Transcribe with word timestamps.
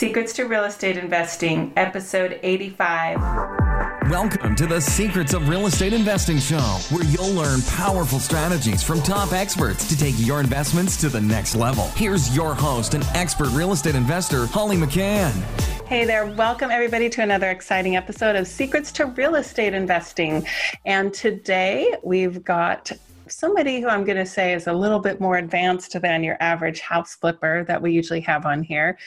Secrets 0.00 0.32
to 0.32 0.46
Real 0.46 0.64
Estate 0.64 0.96
Investing, 0.96 1.74
episode 1.76 2.40
85. 2.42 3.20
Welcome 4.08 4.56
to 4.56 4.66
the 4.66 4.80
Secrets 4.80 5.34
of 5.34 5.46
Real 5.46 5.66
Estate 5.66 5.92
Investing 5.92 6.38
Show, 6.38 6.78
where 6.88 7.04
you'll 7.04 7.34
learn 7.34 7.60
powerful 7.68 8.18
strategies 8.18 8.82
from 8.82 9.02
top 9.02 9.34
experts 9.34 9.86
to 9.90 9.98
take 9.98 10.14
your 10.16 10.40
investments 10.40 10.98
to 11.02 11.10
the 11.10 11.20
next 11.20 11.54
level. 11.54 11.84
Here's 11.88 12.34
your 12.34 12.54
host 12.54 12.94
and 12.94 13.04
expert 13.12 13.50
real 13.50 13.72
estate 13.72 13.94
investor, 13.94 14.46
Holly 14.46 14.78
McCann. 14.78 15.32
Hey 15.86 16.06
there, 16.06 16.24
welcome 16.24 16.70
everybody 16.70 17.10
to 17.10 17.22
another 17.22 17.50
exciting 17.50 17.96
episode 17.96 18.36
of 18.36 18.48
Secrets 18.48 18.90
to 18.92 19.04
Real 19.04 19.34
Estate 19.34 19.74
Investing. 19.74 20.46
And 20.86 21.12
today 21.12 21.94
we've 22.02 22.42
got 22.42 22.90
somebody 23.30 23.80
who 23.80 23.88
I'm 23.88 24.04
going 24.04 24.18
to 24.18 24.26
say 24.26 24.52
is 24.52 24.66
a 24.66 24.72
little 24.72 24.98
bit 24.98 25.20
more 25.20 25.38
advanced 25.38 26.00
than 26.00 26.24
your 26.24 26.36
average 26.40 26.80
house 26.80 27.14
flipper 27.14 27.64
that 27.64 27.80
we 27.80 27.92
usually 27.92 28.20
have 28.20 28.46
on 28.46 28.62
here, 28.62 28.98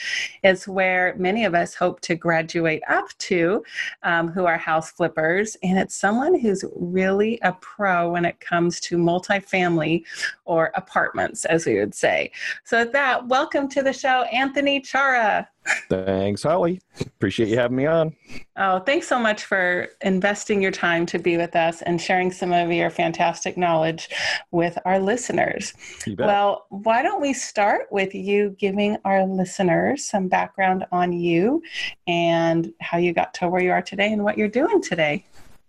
is 0.43 0.67
where 0.67 1.15
many 1.17 1.45
of 1.45 1.55
us 1.55 1.73
hope 1.73 2.01
to 2.01 2.15
graduate 2.15 2.81
up 2.89 3.05
to, 3.19 3.63
um, 4.03 4.27
who 4.27 4.45
are 4.45 4.57
house 4.57 4.91
flippers. 4.91 5.57
And 5.63 5.77
it's 5.77 5.95
someone 5.95 6.39
who's 6.39 6.63
really 6.75 7.39
a 7.41 7.53
pro 7.53 8.11
when 8.11 8.25
it 8.25 8.39
comes 8.39 8.79
to 8.81 8.97
multifamily 8.97 10.03
or 10.45 10.71
apartments, 10.75 11.45
as 11.45 11.65
we 11.65 11.79
would 11.79 11.95
say. 11.95 12.31
So, 12.63 12.79
with 12.79 12.91
that, 12.93 13.27
welcome 13.27 13.67
to 13.69 13.81
the 13.81 13.93
show, 13.93 14.23
Anthony 14.23 14.81
Chara. 14.81 15.47
Thanks, 15.89 16.43
Holly. 16.43 16.81
Appreciate 16.99 17.49
you 17.49 17.57
having 17.57 17.77
me 17.77 17.85
on. 17.85 18.15
Oh, 18.57 18.79
thanks 18.79 19.07
so 19.07 19.19
much 19.19 19.45
for 19.45 19.87
investing 20.01 20.61
your 20.61 20.71
time 20.71 21.05
to 21.07 21.19
be 21.19 21.37
with 21.37 21.55
us 21.55 21.81
and 21.81 21.99
sharing 21.99 22.31
some 22.31 22.51
of 22.51 22.71
your 22.71 22.89
fantastic 22.89 23.57
knowledge 23.57 24.09
with 24.51 24.77
our 24.85 24.99
listeners. 24.99 25.73
Well, 26.17 26.65
why 26.69 27.01
don't 27.01 27.21
we 27.21 27.33
start 27.33 27.87
with 27.91 28.13
you 28.13 28.55
giving 28.59 28.97
our 29.05 29.25
listeners 29.25 30.05
some 30.05 30.27
background 30.27 30.85
on 30.91 31.13
you 31.13 31.63
and 32.07 32.73
how 32.81 32.97
you 32.97 33.13
got 33.13 33.33
to 33.35 33.47
where 33.47 33.63
you 33.63 33.71
are 33.71 33.81
today 33.81 34.11
and 34.11 34.23
what 34.23 34.37
you're 34.37 34.47
doing 34.47 34.81
today? 34.81 35.25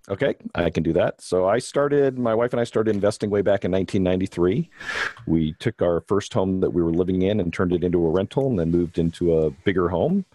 Okay, 0.08 0.34
I 0.54 0.68
can 0.68 0.82
do 0.82 0.92
that. 0.92 1.22
So 1.22 1.48
I 1.48 1.58
started, 1.58 2.18
my 2.18 2.34
wife 2.34 2.52
and 2.52 2.60
I 2.60 2.64
started 2.64 2.94
investing 2.94 3.30
way 3.30 3.40
back 3.40 3.64
in 3.64 3.72
1993. 3.72 4.68
We 5.26 5.54
took 5.54 5.80
our 5.80 6.02
first 6.02 6.34
home 6.34 6.60
that 6.60 6.70
we 6.70 6.82
were 6.82 6.92
living 6.92 7.22
in 7.22 7.40
and 7.40 7.52
turned 7.52 7.72
it 7.72 7.82
into 7.82 8.04
a 8.04 8.10
rental 8.10 8.48
and 8.48 8.58
then 8.58 8.70
moved 8.70 8.98
into 8.98 9.38
a 9.38 9.50
bigger 9.50 9.88
home. 9.88 10.26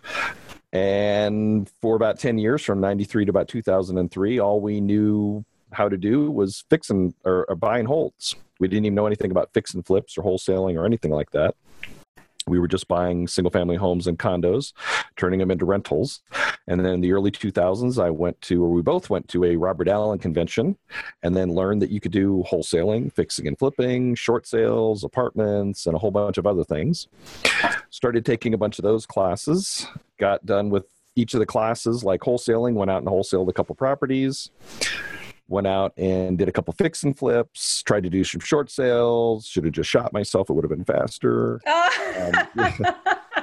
And 0.74 1.70
for 1.82 1.96
about 1.96 2.18
10 2.20 2.40
years, 2.40 2.64
from 2.64 2.80
93 2.80 3.26
to 3.26 3.30
about 3.30 3.48
2003, 3.48 4.40
all 4.40 4.60
we 4.60 4.82
knew 4.82 5.46
how 5.72 5.88
to 5.88 5.98
do 5.98 6.32
was 6.32 6.64
fixing 6.72 7.14
or, 7.24 7.46
or 7.48 7.56
buying 7.56 7.86
holds. 7.86 8.36
We 8.60 8.68
didn't 8.68 8.86
even 8.86 8.96
know 8.96 9.06
anything 9.06 9.30
about 9.30 9.54
fix 9.54 9.76
and 9.76 9.86
flips 9.86 10.18
or 10.18 10.24
wholesaling 10.24 10.80
or 10.80 10.86
anything 10.86 11.12
like 11.12 11.30
that 11.32 11.56
we 12.50 12.60
were 12.60 12.68
just 12.68 12.88
buying 12.88 13.28
single 13.28 13.52
family 13.52 13.76
homes 13.76 14.08
and 14.08 14.20
condos, 14.20 14.74
turning 15.16 15.40
them 15.40 15.52
into 15.52 15.66
rentals. 15.66 16.22
And 16.68 16.80
then 16.80 16.94
in 16.94 17.02
the 17.02 17.14
early 17.14 17.32
2000s, 17.32 18.02
I 18.04 18.10
went 18.10 18.40
to, 18.42 18.64
or 18.64 18.70
we 18.70 18.82
both 18.82 19.10
went 19.10 19.28
to 19.30 19.46
a 19.46 19.56
Robert 19.56 19.88
Allen 19.88 20.20
convention 20.20 20.78
and 21.24 21.36
then 21.36 21.54
learned 21.54 21.82
that 21.82 21.92
you 21.92 22.00
could 22.00 22.12
do 22.12 22.44
wholesaling, 22.50 23.14
fixing 23.14 23.48
and 23.48 23.58
flipping, 23.58 24.16
short 24.16 24.48
sales, 24.48 25.04
apartments, 25.04 25.86
and 25.86 25.96
a 25.96 26.00
whole 26.00 26.12
bunch 26.12 26.38
of 26.38 26.48
other 26.48 26.64
things. 26.64 27.08
Started 27.90 28.26
taking 28.26 28.54
a 28.54 28.58
bunch 28.58 28.80
of 28.80 28.84
those 28.84 29.06
classes, 29.06 29.88
got 30.18 30.46
done 30.46 30.70
with 30.70 30.86
each 31.16 31.34
of 31.34 31.40
the 31.40 31.46
classes, 31.46 32.04
like 32.04 32.22
wholesaling, 32.22 32.74
went 32.74 32.92
out 32.92 33.00
and 33.00 33.08
wholesaled 33.08 33.50
a 33.50 33.54
couple 33.54 33.76
properties 33.76 34.52
went 35.50 35.68
out 35.68 35.94
and 35.98 36.38
did 36.38 36.48
a 36.48 36.52
couple 36.52 36.74
fix 36.74 37.04
and 37.04 37.18
flips, 37.18 37.84
tried 37.84 38.04
to 38.04 38.10
do 38.10 38.24
some 38.24 38.40
short 38.40 38.70
sales. 38.70 39.46
Should 39.46 39.66
have 39.66 39.74
just 39.74 39.90
shot 39.90 40.14
myself; 40.14 40.50
it 40.50 40.54
would 40.54 40.64
have 40.64 40.70
been 40.70 40.86
faster. 40.86 41.60
um, 42.18 42.86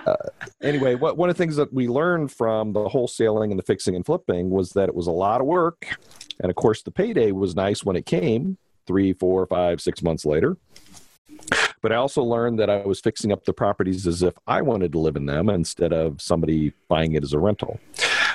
uh, 0.06 0.16
anyway, 0.62 0.94
what, 0.94 1.16
one 1.16 1.28
of 1.28 1.36
the 1.36 1.42
things 1.42 1.56
that 1.56 1.72
we 1.72 1.88
learned 1.88 2.32
from 2.32 2.72
the 2.72 2.88
wholesaling 2.88 3.50
and 3.50 3.58
the 3.58 3.64
fixing 3.64 3.96
and 3.96 4.06
flipping 4.06 4.50
was 4.50 4.70
that 4.70 4.88
it 4.88 4.94
was 4.94 5.06
a 5.06 5.12
lot 5.12 5.40
of 5.40 5.46
work, 5.46 5.86
and 6.40 6.50
of 6.50 6.56
course, 6.56 6.82
the 6.82 6.90
payday 6.90 7.32
was 7.32 7.56
nice 7.56 7.84
when 7.84 7.96
it 7.96 8.06
came 8.06 8.58
three, 8.86 9.12
four, 9.12 9.46
five, 9.46 9.80
six 9.80 10.02
months 10.02 10.24
later. 10.24 10.56
But 11.82 11.92
I 11.92 11.96
also 11.96 12.22
learned 12.22 12.58
that 12.58 12.70
I 12.70 12.78
was 12.78 13.00
fixing 13.00 13.32
up 13.32 13.44
the 13.44 13.52
properties 13.52 14.06
as 14.06 14.22
if 14.22 14.34
I 14.46 14.62
wanted 14.62 14.92
to 14.92 14.98
live 14.98 15.16
in 15.16 15.26
them 15.26 15.48
instead 15.48 15.92
of 15.92 16.20
somebody 16.20 16.72
buying 16.88 17.14
it 17.14 17.22
as 17.22 17.32
a 17.32 17.38
rental. 17.38 17.78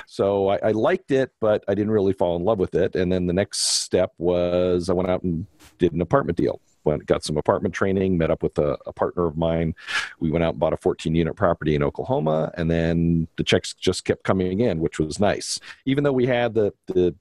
So 0.06 0.48
I, 0.48 0.56
I, 0.68 0.70
liked 0.72 1.10
it, 1.10 1.32
but 1.40 1.64
I 1.68 1.74
didn't 1.74 1.92
really 1.92 2.12
fall 2.12 2.36
in 2.36 2.44
love 2.44 2.58
with 2.58 2.74
it. 2.74 2.94
And 2.94 3.10
then 3.12 3.26
the 3.26 3.32
next 3.32 3.60
step 3.60 4.12
was 4.18 4.88
I 4.88 4.92
went 4.92 5.10
out 5.10 5.22
and 5.22 5.46
did 5.78 5.92
an 5.92 6.00
apartment 6.00 6.36
deal. 6.36 6.60
Went, 6.84 7.06
got 7.06 7.22
some 7.22 7.36
apartment 7.36 7.74
training, 7.74 8.18
met 8.18 8.30
up 8.30 8.42
with 8.42 8.58
a, 8.58 8.76
a 8.86 8.92
partner 8.92 9.26
of 9.26 9.36
mine. 9.36 9.74
We 10.18 10.30
went 10.30 10.42
out 10.42 10.54
and 10.54 10.60
bought 10.60 10.72
a 10.72 10.76
14 10.76 11.14
unit 11.14 11.36
property 11.36 11.76
in 11.76 11.82
Oklahoma, 11.82 12.50
and 12.56 12.68
then 12.68 13.28
the 13.36 13.44
checks 13.44 13.72
just 13.72 14.04
kept 14.04 14.24
coming 14.24 14.60
in, 14.60 14.80
which 14.80 14.98
was 14.98 15.20
nice. 15.20 15.60
Even 15.86 16.02
though 16.02 16.12
we 16.12 16.26
had 16.26 16.54
the, 16.54 16.72
the 16.88 17.14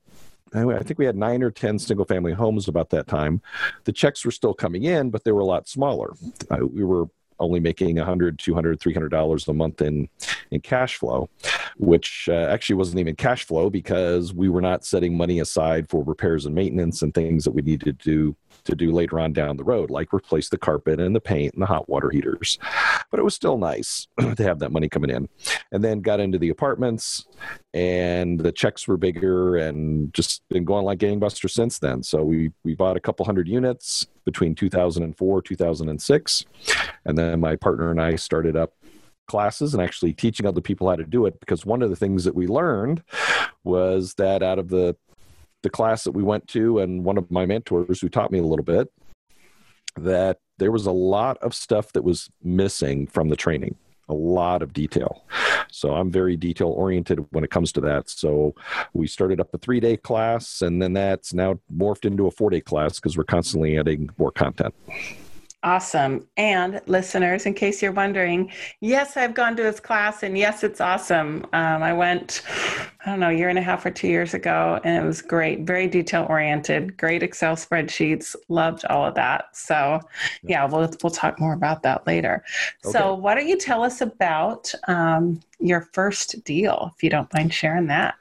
I 0.53 0.83
think 0.83 0.99
we 0.99 1.05
had 1.05 1.15
nine 1.15 1.43
or 1.43 1.51
10 1.51 1.79
single 1.79 2.05
family 2.05 2.33
homes 2.33 2.67
about 2.67 2.89
that 2.89 3.07
time. 3.07 3.41
The 3.85 3.93
checks 3.93 4.25
were 4.25 4.31
still 4.31 4.53
coming 4.53 4.83
in, 4.83 5.09
but 5.09 5.23
they 5.23 5.31
were 5.31 5.39
a 5.39 5.45
lot 5.45 5.69
smaller. 5.69 6.13
we 6.59 6.83
were 6.83 7.05
only 7.41 7.59
making 7.59 7.97
100 7.97 8.39
200 8.39 8.79
300 8.79 9.09
dollars 9.09 9.47
a 9.47 9.53
month 9.53 9.81
in 9.81 10.07
in 10.51 10.61
cash 10.61 10.95
flow 10.97 11.29
which 11.77 12.29
uh, 12.31 12.47
actually 12.49 12.75
wasn't 12.75 12.99
even 12.99 13.15
cash 13.15 13.45
flow 13.45 13.69
because 13.69 14.33
we 14.33 14.49
were 14.49 14.61
not 14.61 14.85
setting 14.85 15.15
money 15.15 15.39
aside 15.39 15.89
for 15.89 16.03
repairs 16.03 16.45
and 16.45 16.55
maintenance 16.55 17.01
and 17.01 17.13
things 17.13 17.43
that 17.43 17.51
we 17.51 17.61
needed 17.61 17.99
to 17.99 18.03
do 18.03 18.35
to 18.65 18.75
do 18.75 18.91
later 18.91 19.19
on 19.19 19.33
down 19.33 19.57
the 19.57 19.63
road, 19.63 19.89
like 19.89 20.13
replace 20.13 20.49
the 20.49 20.57
carpet 20.57 20.99
and 20.99 21.15
the 21.15 21.21
paint 21.21 21.53
and 21.53 21.61
the 21.61 21.67
hot 21.67 21.89
water 21.89 22.09
heaters. 22.09 22.59
But 23.09 23.19
it 23.19 23.23
was 23.23 23.35
still 23.35 23.57
nice 23.57 24.07
to 24.19 24.43
have 24.43 24.59
that 24.59 24.71
money 24.71 24.89
coming 24.89 25.09
in. 25.09 25.29
And 25.71 25.83
then 25.83 26.01
got 26.01 26.19
into 26.19 26.37
the 26.37 26.49
apartments, 26.49 27.25
and 27.73 28.39
the 28.39 28.51
checks 28.51 28.87
were 28.87 28.97
bigger, 28.97 29.57
and 29.57 30.13
just 30.13 30.47
been 30.49 30.65
going 30.65 30.85
like 30.85 30.99
gangbusters 30.99 31.51
since 31.51 31.79
then. 31.79 32.03
So 32.03 32.23
we 32.23 32.51
we 32.63 32.75
bought 32.75 32.97
a 32.97 33.01
couple 33.01 33.25
hundred 33.25 33.47
units 33.47 34.07
between 34.25 34.55
2004 34.55 35.41
2006, 35.41 36.45
and 37.05 37.17
then 37.17 37.39
my 37.39 37.55
partner 37.55 37.91
and 37.91 38.01
I 38.01 38.15
started 38.15 38.55
up 38.55 38.73
classes 39.27 39.73
and 39.73 39.81
actually 39.81 40.13
teaching 40.13 40.45
other 40.45 40.59
people 40.59 40.89
how 40.89 40.95
to 40.95 41.05
do 41.05 41.25
it 41.25 41.39
because 41.39 41.65
one 41.65 41.81
of 41.81 41.89
the 41.89 41.95
things 41.95 42.25
that 42.25 42.35
we 42.35 42.47
learned 42.47 43.01
was 43.63 44.15
that 44.15 44.43
out 44.43 44.59
of 44.59 44.67
the 44.67 44.95
the 45.63 45.69
class 45.69 46.03
that 46.03 46.11
we 46.11 46.23
went 46.23 46.47
to 46.49 46.79
and 46.79 47.03
one 47.03 47.17
of 47.17 47.29
my 47.31 47.45
mentors 47.45 48.01
who 48.01 48.09
taught 48.09 48.31
me 48.31 48.39
a 48.39 48.43
little 48.43 48.65
bit 48.65 48.91
that 49.95 50.39
there 50.57 50.71
was 50.71 50.85
a 50.85 50.91
lot 50.91 51.37
of 51.39 51.53
stuff 51.53 51.91
that 51.93 52.03
was 52.03 52.29
missing 52.43 53.07
from 53.07 53.29
the 53.29 53.35
training 53.35 53.75
a 54.09 54.13
lot 54.13 54.61
of 54.61 54.73
detail. 54.73 55.25
So 55.71 55.95
i'm 55.95 56.11
very 56.11 56.35
detail 56.35 56.67
oriented 56.67 57.25
when 57.31 57.43
it 57.43 57.49
comes 57.49 57.71
to 57.73 57.81
that. 57.81 58.09
So 58.09 58.53
we 58.93 59.07
started 59.07 59.39
up 59.39 59.53
a 59.53 59.57
three 59.57 59.79
day 59.79 59.97
class 59.97 60.61
and 60.61 60.81
then 60.81 60.93
that's 60.93 61.33
now 61.33 61.59
morphed 61.73 62.05
into 62.05 62.27
a 62.27 62.31
four 62.31 62.49
day 62.49 62.61
class 62.61 62.95
because 62.95 63.17
we're 63.17 63.23
constantly 63.23 63.77
adding 63.77 64.09
more 64.17 64.31
content 64.31 64.75
Awesome. 65.63 66.27
And 66.37 66.81
listeners, 66.87 67.45
in 67.45 67.53
case 67.53 67.83
you're 67.83 67.91
wondering, 67.91 68.51
yes, 68.79 69.15
I've 69.15 69.35
gone 69.35 69.55
to 69.57 69.63
his 69.63 69.79
class 69.79 70.23
and 70.23 70.35
yes, 70.35 70.63
it's 70.63 70.81
awesome. 70.81 71.45
Um, 71.53 71.83
I 71.83 71.93
went, 71.93 72.41
I 73.05 73.11
don't 73.11 73.19
know, 73.19 73.29
a 73.29 73.33
year 73.33 73.49
and 73.49 73.59
a 73.59 73.61
half 73.61 73.85
or 73.85 73.91
two 73.91 74.07
years 74.07 74.33
ago, 74.33 74.79
and 74.83 75.03
it 75.03 75.05
was 75.05 75.21
great. 75.21 75.61
Very 75.61 75.87
detail 75.87 76.25
oriented, 76.27 76.97
great 76.97 77.21
Excel 77.21 77.55
spreadsheets. 77.55 78.35
Loved 78.49 78.85
all 78.85 79.05
of 79.05 79.13
that. 79.15 79.55
So, 79.55 79.99
yeah, 80.41 80.65
we'll, 80.65 80.91
we'll 81.03 81.11
talk 81.11 81.39
more 81.39 81.53
about 81.53 81.83
that 81.83 82.07
later. 82.07 82.43
Okay. 82.83 82.91
So, 82.91 83.13
why 83.13 83.35
don't 83.35 83.47
you 83.47 83.57
tell 83.57 83.83
us 83.83 84.01
about 84.01 84.73
um, 84.87 85.41
your 85.59 85.81
first 85.93 86.43
deal, 86.43 86.91
if 86.95 87.03
you 87.03 87.11
don't 87.11 87.31
mind 87.35 87.53
sharing 87.53 87.85
that? 87.87 88.15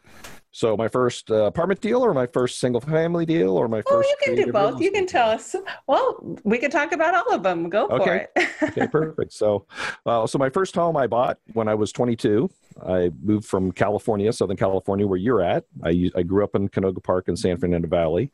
So 0.53 0.77
my 0.77 0.89
first 0.89 1.31
uh, 1.31 1.45
apartment 1.45 1.81
deal, 1.81 2.05
or 2.05 2.13
my 2.13 2.27
first 2.27 2.59
single 2.59 2.81
family 2.81 3.25
deal, 3.25 3.51
or 3.57 3.69
my 3.69 3.83
first. 3.83 3.93
Oh, 3.93 4.01
you 4.01 4.17
can 4.23 4.47
do 4.47 4.53
both. 4.53 4.81
You 4.81 4.91
can 4.91 5.07
tell 5.07 5.31
us. 5.31 5.55
Well, 5.87 6.37
we 6.45 6.59
can 6.59 6.71
talk 6.71 6.93
about 6.93 7.15
all 7.15 7.33
of 7.35 7.43
them. 7.43 7.69
Go 7.69 7.89
for 7.89 8.03
okay. 8.03 8.27
it. 8.35 8.49
okay, 8.63 8.87
perfect. 8.93 9.33
So, 9.33 9.67
uh, 10.07 10.27
so 10.27 10.39
my 10.39 10.51
first 10.51 10.75
home 10.75 10.97
I 10.97 11.07
bought 11.07 11.39
when 11.53 11.69
I 11.69 11.75
was 11.75 11.93
22. 11.93 12.51
I 12.85 13.11
moved 13.23 13.47
from 13.47 13.71
California, 13.73 14.33
Southern 14.33 14.57
California, 14.57 15.07
where 15.07 15.19
you're 15.19 15.43
at. 15.43 15.65
I 15.85 16.11
I 16.17 16.23
grew 16.23 16.43
up 16.43 16.55
in 16.55 16.69
Canoga 16.69 17.03
Park 17.03 17.29
in 17.29 17.37
San 17.37 17.57
Fernando 17.57 17.89
Valley 17.89 18.33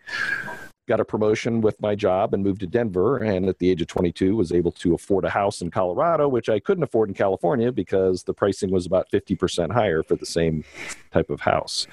got 0.86 1.00
a 1.00 1.04
promotion 1.04 1.60
with 1.60 1.80
my 1.80 1.94
job 1.94 2.32
and 2.32 2.42
moved 2.42 2.60
to 2.60 2.66
Denver. 2.66 3.18
And 3.18 3.48
at 3.48 3.58
the 3.58 3.70
age 3.70 3.82
of 3.82 3.88
22, 3.88 4.36
was 4.36 4.52
able 4.52 4.72
to 4.72 4.94
afford 4.94 5.24
a 5.24 5.30
house 5.30 5.60
in 5.60 5.70
Colorado, 5.70 6.28
which 6.28 6.48
I 6.48 6.60
couldn't 6.60 6.84
afford 6.84 7.08
in 7.08 7.14
California 7.14 7.72
because 7.72 8.22
the 8.22 8.34
pricing 8.34 8.70
was 8.70 8.86
about 8.86 9.10
50% 9.10 9.72
higher 9.72 10.02
for 10.02 10.16
the 10.16 10.26
same 10.26 10.64
type 11.12 11.30
of 11.30 11.40
house. 11.40 11.86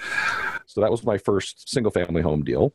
So 0.65 0.81
that 0.81 0.91
was 0.91 1.03
my 1.03 1.17
first 1.17 1.69
single 1.69 1.91
family 1.91 2.21
home 2.21 2.43
deal. 2.43 2.73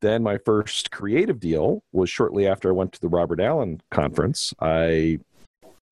Then 0.00 0.22
my 0.22 0.38
first 0.38 0.90
creative 0.90 1.40
deal 1.40 1.82
was 1.92 2.08
shortly 2.08 2.46
after 2.46 2.68
I 2.68 2.72
went 2.72 2.92
to 2.92 3.00
the 3.00 3.08
Robert 3.08 3.40
Allen 3.40 3.80
conference. 3.90 4.54
I 4.60 5.18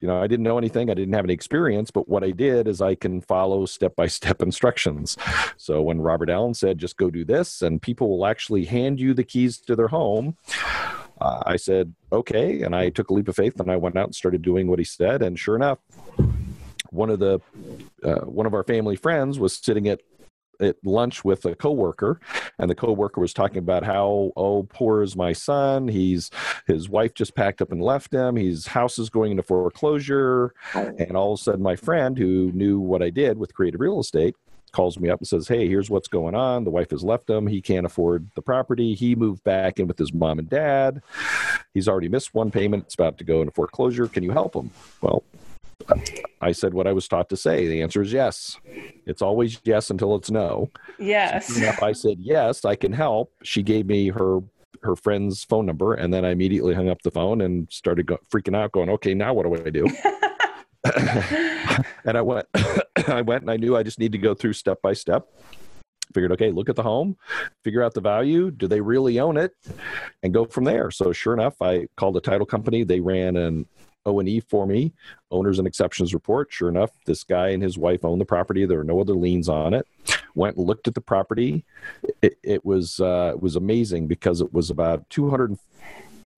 you 0.03 0.09
know, 0.09 0.21
I 0.21 0.27
didn't 0.27 0.43
know 0.43 0.59
anything, 0.59 0.91
I 0.91 0.95
didn't 0.95 1.15
have 1.15 1.25
any 1.25 1.33
experience, 1.33 1.93
but 1.93 2.09
what 2.09 2.25
I 2.25 2.33
did 2.33 2.67
is 2.67 2.83
I 2.83 2.97
can 2.97 3.21
follow 3.21 3.65
step 3.67 3.95
by 3.95 4.09
step 4.09 4.43
instructions. 4.43 5.17
So 5.57 5.81
when 5.81 6.01
Robert 6.01 6.29
Allen 6.29 6.55
said, 6.55 6.79
just 6.79 6.97
go 6.97 7.09
do 7.09 7.25
this, 7.25 7.63
and 7.63 7.81
people 7.81 8.11
will 8.11 8.27
actually 8.27 8.65
hand 8.65 8.99
you 8.99 9.15
the 9.15 9.23
keys 9.23 9.59
to 9.61 9.77
their 9.77 9.89
home. 9.89 10.37
Uh, 11.21 11.43
I 11.47 11.57
said, 11.57 11.95
okay. 12.11 12.63
And 12.63 12.75
I 12.75 12.91
took 12.91 13.11
a 13.11 13.15
leap 13.15 13.29
of 13.29 13.37
faith 13.37 13.61
and 13.61 13.71
I 13.71 13.77
went 13.77 13.97
out 13.97 14.07
and 14.07 14.15
started 14.15 14.43
doing 14.43 14.67
what 14.67 14.81
he 14.81 14.85
said. 14.85 15.23
And 15.23 15.39
sure 15.39 15.55
enough, 15.55 15.79
one 16.91 17.09
of 17.09 17.21
the 17.21 17.41
uh, 18.03 18.23
one 18.23 18.47
of 18.47 18.55
our 18.55 18.65
family 18.65 18.97
friends 18.97 19.39
was 19.39 19.57
sitting 19.57 19.89
at 19.89 20.01
at 20.63 20.77
lunch 20.85 21.25
with 21.25 21.45
a 21.45 21.55
coworker 21.55 22.21
and 22.59 22.71
the 22.71 22.75
coworker 22.75 23.21
was 23.21 23.33
talking 23.33 23.59
about 23.59 23.85
how 23.85 24.33
oh 24.37 24.65
poor 24.65 25.03
is 25.03 25.17
my 25.17 25.33
son. 25.33 25.89
He's 25.89 26.31
his 26.67 26.89
wife 26.89 27.15
just 27.15 27.35
packed 27.35 27.63
up 27.63 27.73
and 27.73 27.83
left 27.83 28.13
him. 28.13 28.37
His 28.37 28.67
house 28.67 28.99
is 28.99 29.11
going 29.11 29.33
into 29.33 29.43
foreclosure. 29.43 30.55
Oh. 30.75 30.93
And 30.99 31.17
all 31.17 31.35
of 31.35 31.41
a 31.41 31.43
sudden 31.43 31.63
my 31.63 31.77
friend 31.77 32.17
who 32.17 32.51
knew 32.53 32.79
what 32.79 33.03
i 33.03 33.11
did 33.11 33.39
with 33.39 33.55
creative 33.55 33.81
real 33.81 34.01
estate 34.01 34.35
calls 34.73 34.99
me 34.99 35.11
up 35.11 35.21
and 35.21 35.29
says 35.29 35.49
hey 35.49 35.69
here's 35.69 35.91
what's 35.91 36.09
going 36.09 36.35
on. 36.35 36.65
The 36.65 36.71
wife 36.71 36.91
has 36.91 37.03
left 37.03 37.29
him. 37.29 37.47
He 37.47 37.61
can't 37.61 37.87
afford 37.87 38.31
the 38.35 38.43
property. 38.43 38.95
He 38.95 39.15
moved 39.15 39.45
back 39.45 39.79
in 39.79 39.87
with 39.87 39.99
his 39.99 40.13
mom 40.13 40.39
and 40.39 40.49
dad. 40.49 41.03
He's 41.75 41.89
already 41.89 42.09
missed 42.09 42.35
one 42.35 42.51
payment. 42.51 42.85
It's 42.85 42.95
about 42.95 43.19
to 43.19 43.25
go 43.25 43.41
into 43.41 43.53
foreclosure. 43.53 44.07
Can 44.07 44.23
you 44.23 44.31
help 44.31 44.55
him? 44.55 44.71
Well 45.01 45.23
I 46.41 46.53
said 46.53 46.75
what 46.75 46.87
I 46.87 46.93
was 46.93 47.09
taught 47.09 47.29
to 47.31 47.37
say. 47.37 47.67
The 47.67 47.83
answer 47.83 48.03
is 48.03 48.13
yes. 48.13 48.59
It's 49.07 49.23
always 49.23 49.61
yes 49.65 49.91
until 49.91 50.17
it's 50.17 50.31
no. 50.31 50.71
Yes. 50.99 51.49
So 51.49 51.73
I 51.83 51.93
said 51.93 52.17
yes, 52.19 52.65
I 52.65 52.75
can 52.75 52.93
help. 52.93 53.33
She 53.43 53.63
gave 53.63 53.87
me 53.87 54.09
her 54.09 54.41
her 54.83 54.97
friend's 54.97 55.45
phone 55.45 55.65
number, 55.65 55.95
and 55.95 56.13
then 56.13 56.25
I 56.25 56.31
immediately 56.31 56.75
hung 56.75 56.89
up 56.89 57.03
the 57.03 57.11
phone 57.11 57.41
and 57.41 57.71
started 57.71 58.07
go- 58.07 58.19
freaking 58.33 58.57
out, 58.57 58.73
going, 58.73 58.91
"Okay, 58.91 59.15
now 59.15 59.33
what 59.33 59.45
do 59.45 59.65
I 59.65 59.71
do?" 59.71 59.87
and 62.05 62.19
I 62.19 62.23
went, 62.23 62.47
I 63.09 63.23
went, 63.23 63.43
and 63.43 63.51
I 63.51 63.57
knew 63.57 63.77
I 63.77 63.83
just 63.83 63.99
need 63.99 64.13
to 64.13 64.19
go 64.19 64.35
through 64.35 64.55
step 64.55 64.83
by 64.83 64.93
step. 64.93 65.29
Figured, 66.13 66.33
okay, 66.33 66.51
look 66.51 66.69
at 66.69 66.77
the 66.77 66.83
home, 66.83 67.17
figure 67.65 67.83
out 67.83 67.95
the 67.95 68.01
value. 68.01 68.51
Do 68.51 68.67
they 68.67 68.81
really 68.81 69.19
own 69.19 69.37
it, 69.37 69.55
and 70.23 70.35
go 70.35 70.45
from 70.45 70.65
there. 70.65 70.91
So 70.91 71.13
sure 71.13 71.33
enough, 71.33 71.63
I 71.63 71.87
called 71.97 72.17
a 72.17 72.21
title 72.21 72.47
company. 72.47 72.85
They 72.85 73.01
ran 73.01 73.37
an 73.37 73.67
O&E 74.07 74.41
for 74.41 74.67
me, 74.67 74.93
owners 75.31 75.59
and 75.59 75.67
exceptions 75.67 76.15
report. 76.15 76.53
Sure 76.53 76.69
enough, 76.69 76.91
this 77.07 77.25
guy 77.25 77.49
and 77.49 77.63
his 77.63 77.79
wife 77.79 78.05
own 78.05 78.19
the 78.19 78.25
property. 78.25 78.67
There 78.67 78.81
are 78.81 78.85
no 78.85 79.01
other 79.01 79.15
liens 79.15 79.49
on 79.49 79.75
it. 79.75 79.87
Went 80.35 80.57
and 80.57 80.67
looked 80.67 80.89
at 80.89 80.95
the 80.95 81.01
property. 81.01 81.65
It, 82.23 82.39
it 82.43 82.65
was 82.65 83.01
uh, 83.01 83.33
it 83.35 83.43
was 83.43 83.57
amazing 83.57 84.07
because 84.07 84.41
it 84.41 84.53
was 84.53 84.71
about 84.71 85.09
200 85.11 85.59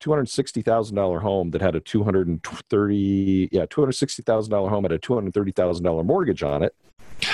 $260,000 0.02 1.22
home 1.22 1.50
that 1.50 1.62
had 1.62 1.74
a 1.74 1.80
230 1.80 3.48
yeah, 3.52 3.64
$260,000 3.64 4.68
home 4.68 4.84
had 4.84 4.92
a 4.92 4.98
$230,000 4.98 6.04
mortgage 6.04 6.42
on 6.42 6.62
it. 6.62 6.74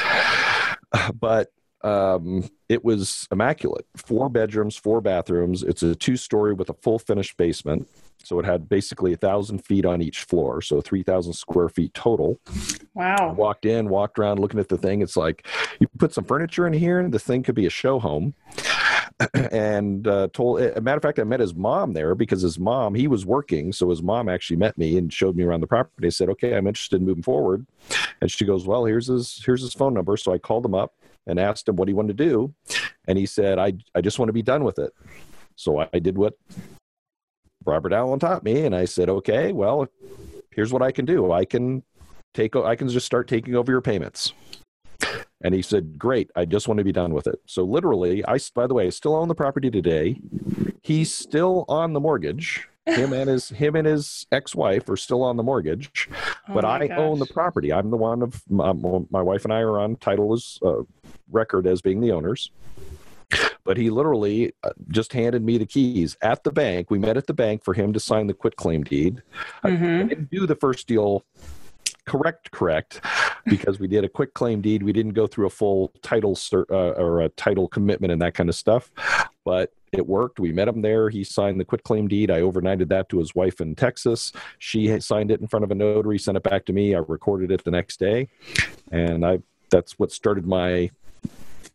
But 1.15 1.53
um, 1.83 2.49
it 2.69 2.85
was 2.85 3.29
immaculate. 3.31 3.87
Four 3.97 4.29
bedrooms, 4.29 4.76
four 4.76 5.00
bathrooms. 5.00 5.62
It's 5.62 5.83
a 5.83 5.94
two 5.94 6.17
story 6.17 6.53
with 6.53 6.69
a 6.69 6.75
full 6.75 6.99
finished 6.99 7.37
basement. 7.37 7.88
So 8.25 8.38
it 8.38 8.44
had 8.44 8.69
basically 8.69 9.12
a 9.12 9.17
thousand 9.17 9.64
feet 9.64 9.84
on 9.84 10.02
each 10.02 10.25
floor, 10.25 10.61
so 10.61 10.81
three 10.81 11.02
thousand 11.02 11.32
square 11.32 11.69
feet 11.69 11.94
total. 11.94 12.38
Wow! 12.94 13.32
Walked 13.32 13.64
in, 13.64 13.88
walked 13.88 14.19
around, 14.19 14.38
looking 14.38 14.61
at 14.61 14.69
the 14.69 14.76
thing. 14.76 15.00
It's 15.00 15.17
like 15.17 15.46
you 15.81 15.88
put 15.99 16.12
some 16.12 16.25
furniture 16.25 16.67
in 16.67 16.72
here, 16.72 17.00
and 17.00 17.12
the 17.12 17.19
thing 17.19 17.43
could 17.43 17.55
be 17.55 17.67
a 17.67 17.70
show 17.70 17.99
home. 17.99 18.34
and 19.52 20.06
uh, 20.06 20.28
told, 20.32 20.61
a 20.61 20.81
matter 20.81 20.96
of 20.96 21.02
fact, 21.02 21.19
I 21.19 21.25
met 21.25 21.40
his 21.40 21.55
mom 21.55 21.93
there 21.93 22.14
because 22.14 22.43
his 22.43 22.58
mom 22.58 22.94
he 22.94 23.08
was 23.08 23.26
working, 23.26 23.72
so 23.72 23.90
his 23.90 24.02
mom 24.02 24.28
actually 24.28 24.56
met 24.56 24.78
me 24.78 24.96
and 24.96 25.12
showed 25.12 25.37
me 25.37 25.44
around 25.44 25.61
the 25.61 25.66
property. 25.66 26.06
I 26.06 26.11
said, 26.11 26.28
"Okay, 26.31 26.55
I'm 26.55 26.66
interested 26.66 27.00
in 27.00 27.06
moving 27.06 27.23
forward," 27.23 27.66
and 28.20 28.31
she 28.31 28.44
goes, 28.44 28.66
"Well, 28.66 28.84
here's 28.84 29.08
his 29.08 29.43
here's 29.44 29.62
his 29.62 29.75
phone 29.75 29.94
number." 29.94 30.16
So 30.16 30.32
I 30.32 30.38
called 30.38 30.64
him 30.64 30.75
up 30.75 30.94
and 31.26 31.38
asked 31.38 31.69
him 31.69 31.76
what 31.76 31.88
he 31.88 31.94
wanted 31.94 32.16
to 32.19 32.25
do, 32.25 32.55
and 33.06 33.19
he 33.19 33.26
said, 33.26 33.58
"I 33.58 33.75
I 33.94 34.00
just 34.00 34.19
want 34.19 34.28
to 34.28 34.34
be 34.34 34.43
done 34.43 34.64
with 34.64 34.78
it." 34.78 34.93
So 35.56 35.87
I 35.93 35.99
did 35.99 36.16
what 36.16 36.34
Robert 37.65 37.93
Allen 37.93 38.19
taught 38.19 38.43
me, 38.43 38.65
and 38.65 38.75
I 38.75 38.85
said, 38.85 39.09
okay, 39.09 39.53
well, 39.53 39.87
here's 40.51 40.73
what 40.73 40.83
I 40.83 40.93
can 40.93 41.05
do. 41.05 41.31
I 41.33 41.45
can 41.45 41.83
take, 42.35 42.57
I 42.57 42.77
can 42.77 42.89
just 42.89 43.07
start 43.07 43.29
taking 43.29 43.55
over 43.55 43.71
your 43.71 43.81
payments. 43.81 44.33
And 45.43 45.55
he 45.55 45.62
said, 45.62 45.99
Great, 45.99 46.31
I 46.37 46.45
just 46.45 46.69
want 46.69 46.79
to 46.79 46.85
be 46.85 46.93
done 46.93 47.15
with 47.15 47.27
it. 47.27 47.41
So, 47.47 47.65
literally, 47.65 48.25
I, 48.27 48.39
by 48.55 48.67
the 48.67 48.75
way, 48.75 48.87
I 48.87 48.91
still 48.91 49.15
own 49.15 49.29
the 49.29 49.35
property 49.35 49.71
today. 49.71 50.21
He's 50.83 51.15
still 51.15 51.65
on 51.69 51.95
the 51.95 52.01
mortgage. 52.01 52.69
Him 52.87 53.12
and 53.12 53.29
his 53.31 53.49
him 53.49 53.77
and 53.77 53.87
his 53.87 54.27
ex-wife 54.33 54.89
are 54.89 54.97
still 54.97 55.23
on 55.23 55.37
the 55.37 55.43
mortgage, 55.43 56.09
oh 56.49 56.55
but 56.55 56.65
I 56.65 56.89
gosh. 56.89 56.99
own 56.99 57.19
the 57.19 57.27
property. 57.27 57.73
I'm 57.73 57.91
the 57.91 57.97
one 57.97 58.23
of 58.23 58.43
my, 58.51 58.73
my, 58.73 59.23
wife 59.23 59.45
and 59.45 59.53
I 59.53 59.61
are 59.61 59.79
on 59.79 59.97
title 59.97 60.33
as 60.33 60.59
uh, 60.62 60.83
record 61.31 61.67
as 61.67 61.83
being 61.83 62.01
the 62.01 62.11
owners 62.12 62.51
but 63.65 63.77
he 63.77 63.91
literally 63.91 64.53
uh, 64.62 64.71
just 64.89 65.12
handed 65.12 65.45
me 65.45 65.59
the 65.59 65.67
keys 65.67 66.17
at 66.23 66.45
the 66.45 66.53
bank. 66.53 66.91
We 66.91 66.99
met 66.99 67.17
at 67.17 67.27
the 67.27 67.35
bank 67.35 67.65
for 67.65 67.75
him 67.75 67.93
to 67.93 68.01
sign 68.01 68.27
the 68.27 68.35
quit 68.35 68.57
claim 68.57 68.85
deed. 68.85 69.23
Mm-hmm. 69.65 69.85
I 69.85 70.03
didn't 70.05 70.31
do 70.31 70.47
the 70.47 70.57
first 70.57 70.87
deal 70.87 71.25
correct 72.07 72.51
correct 72.51 73.01
because 73.47 73.79
we 73.79 73.87
did 73.87 74.05
a 74.05 74.09
quick 74.09 74.35
claim 74.35 74.61
deed 74.61 74.83
we 74.83 74.93
didn't 74.93 75.12
go 75.12 75.27
through 75.27 75.47
a 75.47 75.51
full 75.51 75.93
title 76.03 76.37
uh, 76.53 76.75
or 76.75 77.21
a 77.21 77.29
title 77.31 77.69
commitment 77.69 78.12
and 78.12 78.21
that 78.21 78.35
kind 78.35 78.49
of 78.49 78.55
stuff 78.55 78.91
but 79.45 79.73
it 79.93 80.07
worked 80.07 80.41
we 80.41 80.53
met 80.53 80.67
him 80.67 80.83
there 80.83 81.09
he 81.09 81.23
signed 81.23 81.61
the 81.61 81.65
quit 81.65 81.83
claim 81.85 82.09
deed 82.09 82.31
i 82.31 82.41
overnighted 82.41 82.89
that 82.89 83.09
to 83.09 83.19
his 83.19 83.35
wife 83.35 83.61
in 83.61 83.75
texas 83.75 84.33
she 84.59 84.99
signed 85.01 85.31
it 85.31 85.41
in 85.41 85.47
front 85.47 85.65
of 85.65 85.71
a 85.71 85.75
notary 85.75 86.19
sent 86.19 86.37
it 86.37 86.43
back 86.43 86.65
to 86.65 86.73
me 86.73 86.95
i 86.95 86.99
recorded 86.99 87.51
it 87.51 87.62
the 87.65 87.71
next 87.71 88.01
day 88.01 88.29
and 88.91 89.25
i 89.25 89.39
that's 89.71 89.99
what 89.99 90.11
started 90.11 90.47
my 90.47 90.91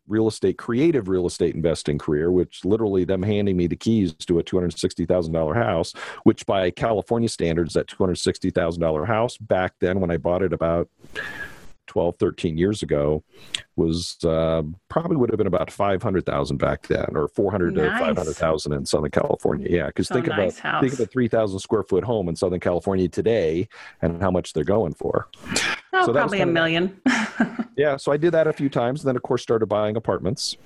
real 0.07 0.28
estate, 0.28 0.57
creative 0.57 1.07
real 1.07 1.25
estate 1.25 1.56
investing 1.56 1.98
career, 1.98 2.31
which 2.31 2.63
literally 2.63 3.06
them 3.06 3.24
handing 3.24 3.57
me 3.57 3.68
the 3.68 3.75
keys 3.75 4.13
to 4.13 4.40
a 4.40 4.44
$260,000 4.44 5.56
house, 5.56 5.94
which 6.24 6.46
by 6.46 6.69
California 6.72 7.30
standards, 7.30 7.74
that 7.74 7.88
$260,000 7.88 9.07
house 9.07 9.38
back 9.38 9.74
then 9.80 10.00
when 10.00 10.12
I 10.12 10.18
bought 10.18 10.44
it 10.44 10.54
about 10.54 10.90
12, 11.88 12.18
13 12.18 12.58
years 12.58 12.84
ago 12.84 13.24
was 13.76 14.18
uh, 14.24 14.64
probably 14.90 15.18
would 15.18 15.30
have 15.30 15.38
been 15.38 15.48
about 15.48 15.72
500,000 15.72 16.58
back 16.58 16.88
then 16.88 17.08
or 17.14 17.28
400 17.28 17.74
nice. 17.74 18.00
to 18.00 18.06
500,000 18.06 18.74
in 18.74 18.86
Southern 18.86 19.12
California. 19.12 19.68
Yeah. 19.70 19.92
Cause 19.92 20.08
so 20.08 20.16
think 20.16 20.28
nice 20.28 20.60
about, 20.60 20.72
house. 20.72 20.82
think 20.82 20.94
of 20.94 21.00
a 21.00 21.06
3,000 21.06 21.60
square 21.60 21.84
foot 21.84 22.04
home 22.04 22.30
in 22.30 22.36
Southern 22.36 22.60
California 22.60 23.08
today 23.08 23.68
and 24.02 24.22
how 24.22 24.32
much 24.32 24.54
they're 24.54 24.64
going 24.64 24.94
for. 24.94 25.28
Oh, 25.94 26.06
so 26.06 26.14
probably 26.14 26.42
a 26.42 26.46
million. 26.46 27.00
yeah. 27.78 27.98
So 27.98 28.12
I 28.12 28.18
did 28.18 28.32
that 28.32 28.48
a 28.48 28.54
few 28.54 28.70
times. 28.70 29.02
And 29.02 29.08
then 29.08 29.16
of 29.16 29.24
course 29.24 29.42
started 29.42 29.68
buying 29.68 29.96
apartments. 29.96 30.58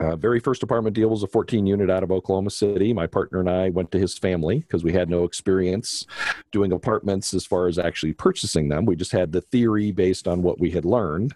Uh, 0.00 0.16
very 0.16 0.40
first 0.40 0.62
apartment 0.62 0.96
deal 0.96 1.10
was 1.10 1.22
a 1.22 1.26
14 1.26 1.66
unit 1.66 1.90
out 1.90 2.02
of 2.02 2.10
Oklahoma 2.10 2.50
City. 2.50 2.94
My 2.94 3.06
partner 3.06 3.38
and 3.38 3.50
I 3.50 3.68
went 3.68 3.90
to 3.92 3.98
his 3.98 4.16
family 4.16 4.60
because 4.60 4.82
we 4.82 4.94
had 4.94 5.10
no 5.10 5.24
experience 5.24 6.06
doing 6.52 6.72
apartments 6.72 7.34
as 7.34 7.44
far 7.44 7.68
as 7.68 7.78
actually 7.78 8.14
purchasing 8.14 8.70
them. 8.70 8.86
We 8.86 8.96
just 8.96 9.12
had 9.12 9.30
the 9.30 9.42
theory 9.42 9.92
based 9.92 10.26
on 10.26 10.42
what 10.42 10.58
we 10.58 10.70
had 10.70 10.86
learned, 10.86 11.34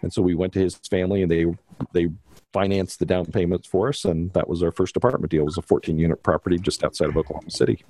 and 0.00 0.10
so 0.10 0.22
we 0.22 0.34
went 0.34 0.54
to 0.54 0.60
his 0.60 0.76
family 0.76 1.22
and 1.22 1.30
they 1.30 1.46
they 1.92 2.08
financed 2.54 2.98
the 2.98 3.04
down 3.04 3.26
payments 3.26 3.66
for 3.66 3.88
us, 3.88 4.06
and 4.06 4.32
that 4.32 4.48
was 4.48 4.62
our 4.62 4.72
first 4.72 4.96
apartment 4.96 5.30
deal. 5.30 5.42
It 5.42 5.46
was 5.46 5.58
a 5.58 5.62
14 5.62 5.98
unit 5.98 6.22
property 6.22 6.58
just 6.58 6.82
outside 6.82 7.10
of 7.10 7.16
Oklahoma 7.16 7.50
City. 7.50 7.84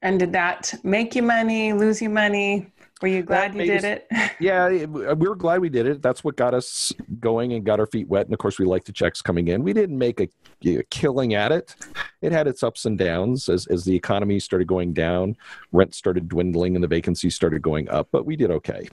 And 0.00 0.20
did 0.20 0.32
that 0.32 0.74
make 0.84 1.16
you 1.16 1.22
money? 1.24 1.72
Lose 1.72 2.00
you 2.00 2.08
money? 2.08 2.70
Were 3.00 3.08
you 3.08 3.22
glad 3.22 3.54
you 3.54 3.64
did 3.64 3.78
us, 3.78 3.84
it? 3.84 4.32
yeah, 4.40 4.68
we 4.68 5.28
were 5.28 5.36
glad 5.36 5.60
we 5.60 5.68
did 5.68 5.86
it. 5.86 6.02
That's 6.02 6.24
what 6.24 6.36
got 6.36 6.52
us 6.52 6.92
going 7.20 7.52
and 7.52 7.64
got 7.64 7.78
our 7.78 7.86
feet 7.86 8.08
wet. 8.08 8.26
And 8.26 8.32
of 8.32 8.40
course, 8.40 8.58
we 8.58 8.64
liked 8.64 8.86
the 8.86 8.92
checks 8.92 9.22
coming 9.22 9.48
in. 9.48 9.62
We 9.62 9.72
didn't 9.72 9.98
make 9.98 10.20
a, 10.20 10.28
a, 10.66 10.82
killing 10.84 11.34
at 11.34 11.52
it. 11.52 11.76
It 12.22 12.32
had 12.32 12.48
its 12.48 12.62
ups 12.62 12.86
and 12.86 12.98
downs 12.98 13.48
as, 13.48 13.66
as 13.68 13.84
the 13.84 13.94
economy 13.94 14.40
started 14.40 14.66
going 14.66 14.94
down, 14.94 15.36
rent 15.70 15.94
started 15.94 16.28
dwindling, 16.28 16.74
and 16.74 16.82
the 16.82 16.88
vacancies 16.88 17.34
started 17.34 17.62
going 17.62 17.88
up. 17.88 18.08
But 18.10 18.26
we 18.26 18.34
did 18.34 18.50
okay. 18.50 18.88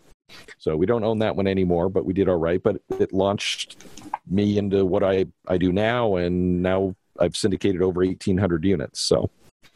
So 0.58 0.76
we 0.76 0.86
don't 0.86 1.04
own 1.04 1.20
that 1.20 1.36
one 1.36 1.48
anymore, 1.48 1.90
but 1.90 2.06
we 2.06 2.14
did 2.14 2.30
all 2.30 2.38
right. 2.38 2.62
But 2.62 2.78
it 3.00 3.12
launched 3.12 3.84
me 4.28 4.58
into 4.58 4.86
what 4.86 5.04
I, 5.04 5.26
I 5.48 5.58
do 5.58 5.72
now. 5.72 6.18
And 6.18 6.62
now 6.62 6.96
I've 7.20 7.36
syndicated 7.36 7.82
over 7.82 8.06
1,800 8.06 8.66
units. 8.66 9.02
So 9.02 9.30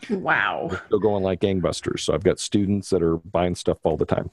Wow. 0.09 0.67
They're 0.69 0.81
still 0.87 0.99
going 0.99 1.23
like 1.23 1.41
gangbusters. 1.41 2.01
So 2.01 2.13
I've 2.13 2.23
got 2.23 2.39
students 2.39 2.89
that 2.89 3.03
are 3.03 3.17
buying 3.17 3.55
stuff 3.55 3.77
all 3.83 3.97
the 3.97 4.05
time. 4.05 4.29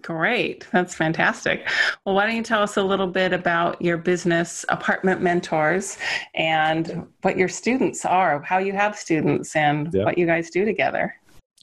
Great. 0.00 0.66
That's 0.72 0.94
fantastic. 0.94 1.68
Well, 2.04 2.14
why 2.14 2.26
don't 2.26 2.36
you 2.36 2.42
tell 2.42 2.62
us 2.62 2.78
a 2.78 2.82
little 2.82 3.06
bit 3.06 3.34
about 3.34 3.80
your 3.82 3.98
business, 3.98 4.64
Apartment 4.70 5.20
Mentors, 5.20 5.98
and 6.34 7.06
what 7.20 7.36
your 7.36 7.48
students 7.48 8.04
are, 8.06 8.40
how 8.40 8.58
you 8.58 8.72
have 8.72 8.96
students, 8.96 9.54
and 9.54 9.92
yeah. 9.92 10.04
what 10.04 10.16
you 10.16 10.24
guys 10.24 10.48
do 10.48 10.64
together? 10.64 11.14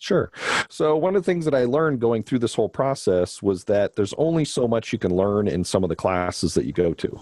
Sure. 0.01 0.31
So, 0.67 0.97
one 0.97 1.15
of 1.15 1.21
the 1.21 1.25
things 1.31 1.45
that 1.45 1.53
I 1.53 1.65
learned 1.65 2.01
going 2.01 2.23
through 2.23 2.39
this 2.39 2.55
whole 2.55 2.67
process 2.67 3.43
was 3.43 3.65
that 3.65 3.95
there's 3.95 4.15
only 4.17 4.45
so 4.45 4.67
much 4.67 4.91
you 4.91 4.97
can 4.97 5.15
learn 5.15 5.47
in 5.47 5.63
some 5.63 5.83
of 5.83 5.89
the 5.89 5.95
classes 5.95 6.55
that 6.55 6.65
you 6.65 6.73
go 6.73 6.91
to. 6.95 7.21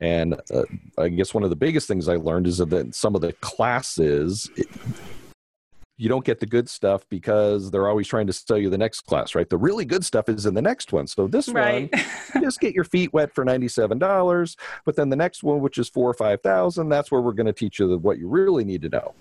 And 0.00 0.38
uh, 0.52 0.64
I 0.98 1.08
guess 1.08 1.32
one 1.32 1.44
of 1.44 1.50
the 1.50 1.56
biggest 1.56 1.88
things 1.88 2.10
I 2.10 2.16
learned 2.16 2.46
is 2.46 2.58
that 2.58 2.94
some 2.94 3.14
of 3.14 3.22
the 3.22 3.32
classes, 3.40 4.50
you 5.96 6.10
don't 6.10 6.22
get 6.22 6.40
the 6.40 6.46
good 6.46 6.68
stuff 6.68 7.08
because 7.08 7.70
they're 7.70 7.88
always 7.88 8.06
trying 8.06 8.26
to 8.26 8.34
sell 8.34 8.58
you 8.58 8.68
the 8.68 8.76
next 8.76 9.00
class, 9.06 9.34
right? 9.34 9.48
The 9.48 9.56
really 9.56 9.86
good 9.86 10.04
stuff 10.04 10.28
is 10.28 10.44
in 10.44 10.52
the 10.52 10.60
next 10.60 10.92
one. 10.92 11.06
So 11.06 11.26
this 11.26 11.48
right. 11.48 11.90
one, 11.90 12.42
just 12.42 12.60
get 12.60 12.74
your 12.74 12.84
feet 12.84 13.14
wet 13.14 13.34
for 13.34 13.46
ninety-seven 13.46 13.98
dollars. 13.98 14.58
But 14.84 14.94
then 14.94 15.08
the 15.08 15.16
next 15.16 15.42
one, 15.42 15.60
which 15.60 15.78
is 15.78 15.88
four 15.88 16.10
or 16.10 16.14
five 16.14 16.42
thousand, 16.42 16.90
that's 16.90 17.10
where 17.10 17.22
we're 17.22 17.32
going 17.32 17.46
to 17.46 17.54
teach 17.54 17.78
you 17.78 17.96
what 17.96 18.18
you 18.18 18.28
really 18.28 18.64
need 18.64 18.82
to 18.82 18.90
know. 18.90 19.14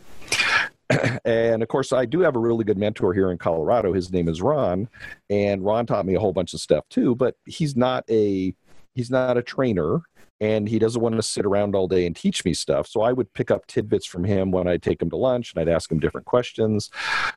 and 1.26 1.62
of 1.62 1.70
course, 1.70 1.94
I 1.94 2.06
do 2.06 2.22
have 2.22 2.36
a 2.36 2.40
really 2.40 2.64
good 2.64 2.78
mentor 2.78 3.14
here 3.14 3.32
in 3.32 3.38
Colorado. 3.38 3.94
His 3.94 4.12
name 4.12 4.28
is 4.28 4.42
Ron, 4.42 4.90
and 5.30 5.64
Ron 5.64 5.86
taught 5.86 6.06
me 6.06 6.16
a 6.16 6.20
whole 6.20 6.34
bunch 6.34 6.54
of 6.54 6.62
stuff 6.62 6.88
too. 6.90 7.16
But 7.16 7.36
he's 7.46 7.76
not 7.76 8.04
a 8.10 8.54
he's 8.96 9.12
not 9.12 9.38
a 9.38 9.44
trainer 9.44 10.02
and 10.42 10.70
he 10.70 10.80
doesn't 10.80 11.02
want 11.02 11.16
to 11.16 11.22
sit 11.22 11.46
around 11.46 11.76
all 11.76 11.88
day 11.88 12.06
and 12.06 12.16
teach 12.16 12.46
me 12.46 12.54
stuff. 12.54 12.88
So 12.88 13.02
I 13.02 13.12
would 13.12 13.32
pick 13.34 13.52
up 13.52 13.68
tidbits 13.68 14.06
from 14.06 14.24
him 14.24 14.52
when 14.52 14.68
I'd 14.68 14.82
take 14.82 15.02
him 15.02 15.10
to 15.10 15.18
lunch 15.18 15.54
and 15.54 15.62
I'd 15.62 15.74
ask 15.74 15.92
him 15.92 16.00
different 16.00 16.26
questions. 16.26 16.90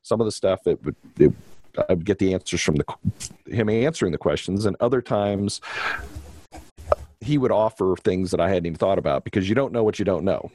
Some 0.02 0.20
of 0.20 0.24
the 0.24 0.32
stuff 0.32 0.66
it 0.66 0.82
would 0.84 0.96
it, 1.18 1.32
I'd 1.88 2.04
get 2.04 2.18
the 2.18 2.34
answers 2.34 2.60
from 2.62 2.76
the 2.76 2.84
him 3.46 3.68
answering 3.68 4.12
the 4.12 4.18
questions, 4.18 4.66
and 4.66 4.76
other 4.80 5.00
times 5.00 5.60
he 7.20 7.38
would 7.38 7.52
offer 7.52 7.94
things 7.96 8.30
that 8.30 8.40
I 8.40 8.48
hadn't 8.48 8.66
even 8.66 8.78
thought 8.78 8.98
about 8.98 9.24
because 9.24 9.48
you 9.48 9.54
don't 9.54 9.72
know 9.72 9.82
what 9.82 9.98
you 9.98 10.04
don't 10.04 10.24
know. 10.24 10.50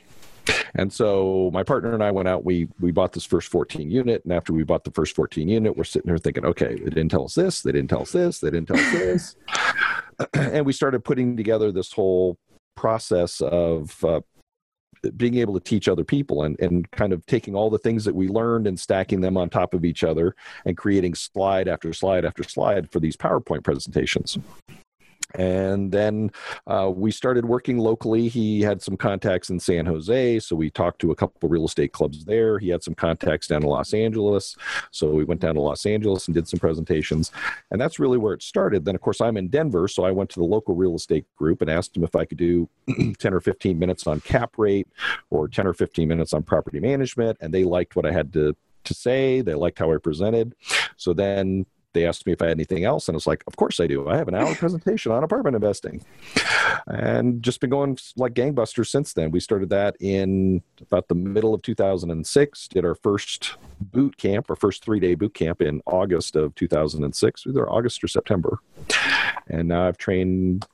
And 0.76 0.92
so 0.92 1.50
my 1.54 1.64
partner 1.64 1.94
and 1.94 2.04
I 2.04 2.12
went 2.12 2.28
out. 2.28 2.46
We 2.46 2.68
we 2.80 2.92
bought 2.92 3.14
this 3.14 3.26
first 3.26 3.50
14 3.50 3.90
unit, 3.90 4.24
and 4.24 4.34
after 4.34 4.54
we 4.54 4.64
bought 4.64 4.84
the 4.84 4.92
first 4.92 5.16
14 5.16 5.48
unit, 5.48 5.76
we're 5.76 5.84
sitting 5.84 6.08
there 6.08 6.18
thinking, 6.18 6.46
okay, 6.46 6.76
they 6.76 6.90
didn't 6.90 7.10
tell 7.10 7.26
us 7.26 7.36
this, 7.36 7.62
they 7.62 7.72
didn't 7.72 7.90
tell 7.90 8.02
us 8.02 8.12
this, 8.12 8.40
they 8.40 8.50
didn't 8.50 8.68
tell 8.68 8.78
us 8.78 8.92
this, 8.92 9.36
and 10.34 10.66
we 10.66 10.74
started 10.74 11.04
putting 11.04 11.38
together 11.38 11.72
this 11.72 11.92
whole 11.92 12.38
process 12.76 13.42
of 13.42 14.04
uh, 14.04 14.22
being 15.16 15.36
able 15.36 15.54
to 15.54 15.60
teach 15.60 15.88
other 15.88 16.04
people 16.04 16.44
and, 16.44 16.60
and 16.60 16.90
kind 16.92 17.14
of 17.14 17.26
taking 17.26 17.56
all 17.56 17.70
the 17.70 17.78
things 17.78 18.04
that 18.06 18.16
we 18.16 18.28
learned 18.28 18.68
and 18.68 18.80
stacking 18.80 19.22
them 19.22 19.38
on 19.38 19.50
top 19.50 19.74
of 19.74 19.86
each 19.86 20.04
other 20.04 20.36
and 20.66 20.78
creating 20.78 21.14
slide 21.14 21.68
after 21.68 21.94
slide 21.94 22.26
after 22.26 22.44
slide 22.44 22.90
for 22.92 23.00
these 23.00 23.16
PowerPoint 23.16 23.64
presentations 23.64 24.38
and 25.38 25.92
then 25.92 26.32
uh, 26.66 26.92
we 26.94 27.12
started 27.12 27.46
working 27.46 27.78
locally. 27.78 28.28
He 28.28 28.62
had 28.62 28.82
some 28.82 28.98
contacts 28.98 29.50
in 29.50 29.60
San 29.60 29.86
Jose, 29.86 30.40
so 30.40 30.56
we 30.56 30.70
talked 30.70 31.00
to 31.02 31.12
a 31.12 31.16
couple 31.16 31.48
real 31.48 31.66
estate 31.66 31.94
clubs 31.94 32.26
there. 32.26 32.60
He 32.60 32.70
had 32.70 32.84
some 32.84 32.96
contacts 32.96 33.48
down 33.48 33.64
in 33.64 33.70
Los 33.70 33.94
Angeles, 33.94 34.58
so 34.92 35.10
we 35.10 35.24
went 35.24 35.42
down 35.42 35.56
to 35.56 35.62
Los 35.62 35.86
Angeles 35.86 36.28
and 36.28 36.36
did 36.36 36.48
some 36.48 36.60
presentations, 36.60 37.32
and 37.72 37.80
that's 37.80 38.00
really 38.00 38.18
where 38.18 38.34
it 38.34 38.42
started. 38.42 38.84
Then, 38.84 38.96
of 38.96 39.02
course, 39.02 39.22
I'm 39.22 39.38
in 39.38 39.48
Denver, 39.48 39.88
so 39.88 40.04
I 40.04 40.12
went 40.12 40.30
to 40.32 40.40
the 40.40 40.46
local 40.46 40.76
real 40.76 40.96
estate 40.96 41.26
group 41.36 41.62
and 41.62 41.70
asked 41.70 41.96
him 41.96 42.04
if 42.04 42.16
I 42.16 42.26
could 42.26 42.38
do 42.38 42.68
10 43.20 43.34
or 43.34 43.40
15 43.40 43.78
minutes 43.78 44.08
on 44.08 44.20
cap 44.22 44.56
rate 44.58 44.88
or 45.30 45.48
10 45.48 45.68
or 45.68 45.74
15 45.74 46.08
minutes 46.08 46.34
on 46.34 46.42
property 46.44 46.80
management, 46.80 47.38
and 47.42 47.54
they 47.54 47.64
liked 47.64 47.96
what 47.96 48.06
I 48.06 48.12
had 48.12 48.34
to 48.34 48.56
to 48.88 48.94
say. 48.94 49.42
They 49.42 49.54
liked 49.54 49.80
how 49.80 49.94
I 49.94 49.98
presented. 49.98 50.56
So 50.96 51.14
then 51.14 51.66
they 51.94 52.06
asked 52.06 52.26
me 52.26 52.34
if 52.34 52.42
I 52.42 52.46
had 52.46 52.58
anything 52.58 52.84
else, 52.84 53.08
and 53.08 53.16
I 53.16 53.18
was 53.18 53.28
like, 53.28 53.44
"Of 53.48 53.56
course 53.56 53.80
I 53.80 53.88
do. 53.88 54.08
I 54.08 54.18
have 54.18 54.28
an 54.28 54.36
hour 54.36 54.54
presentation 54.56 55.12
on 55.12 55.24
apartment 55.24 55.56
investing," 55.56 56.04
and 56.88 57.42
just 57.42 57.60
been 57.60 57.70
going 57.70 57.98
like 58.16 58.34
gangbusters 58.34 58.88
since 58.88 59.14
then. 59.14 59.32
We 59.32 59.40
started 59.40 59.70
that 59.70 59.96
in 60.00 60.62
about 60.82 61.08
the 61.08 61.16
middle 61.16 61.54
of 61.54 61.62
2006. 61.62 62.68
Did 62.68 62.86
our 62.86 62.96
first 62.96 63.56
boot 63.80 64.18
camp, 64.18 64.50
our 64.50 64.56
first 64.56 64.84
three 64.84 65.00
day 65.00 65.16
boot 65.16 65.34
camp 65.34 65.62
in 65.62 65.82
August 65.86 66.36
of 66.36 66.54
2006, 66.56 67.46
either 67.48 67.70
August 67.70 68.04
or 68.04 68.08
September, 68.08 68.60
and 69.48 69.68
now 69.68 69.88
I've 69.88 69.98
trained 69.98 70.68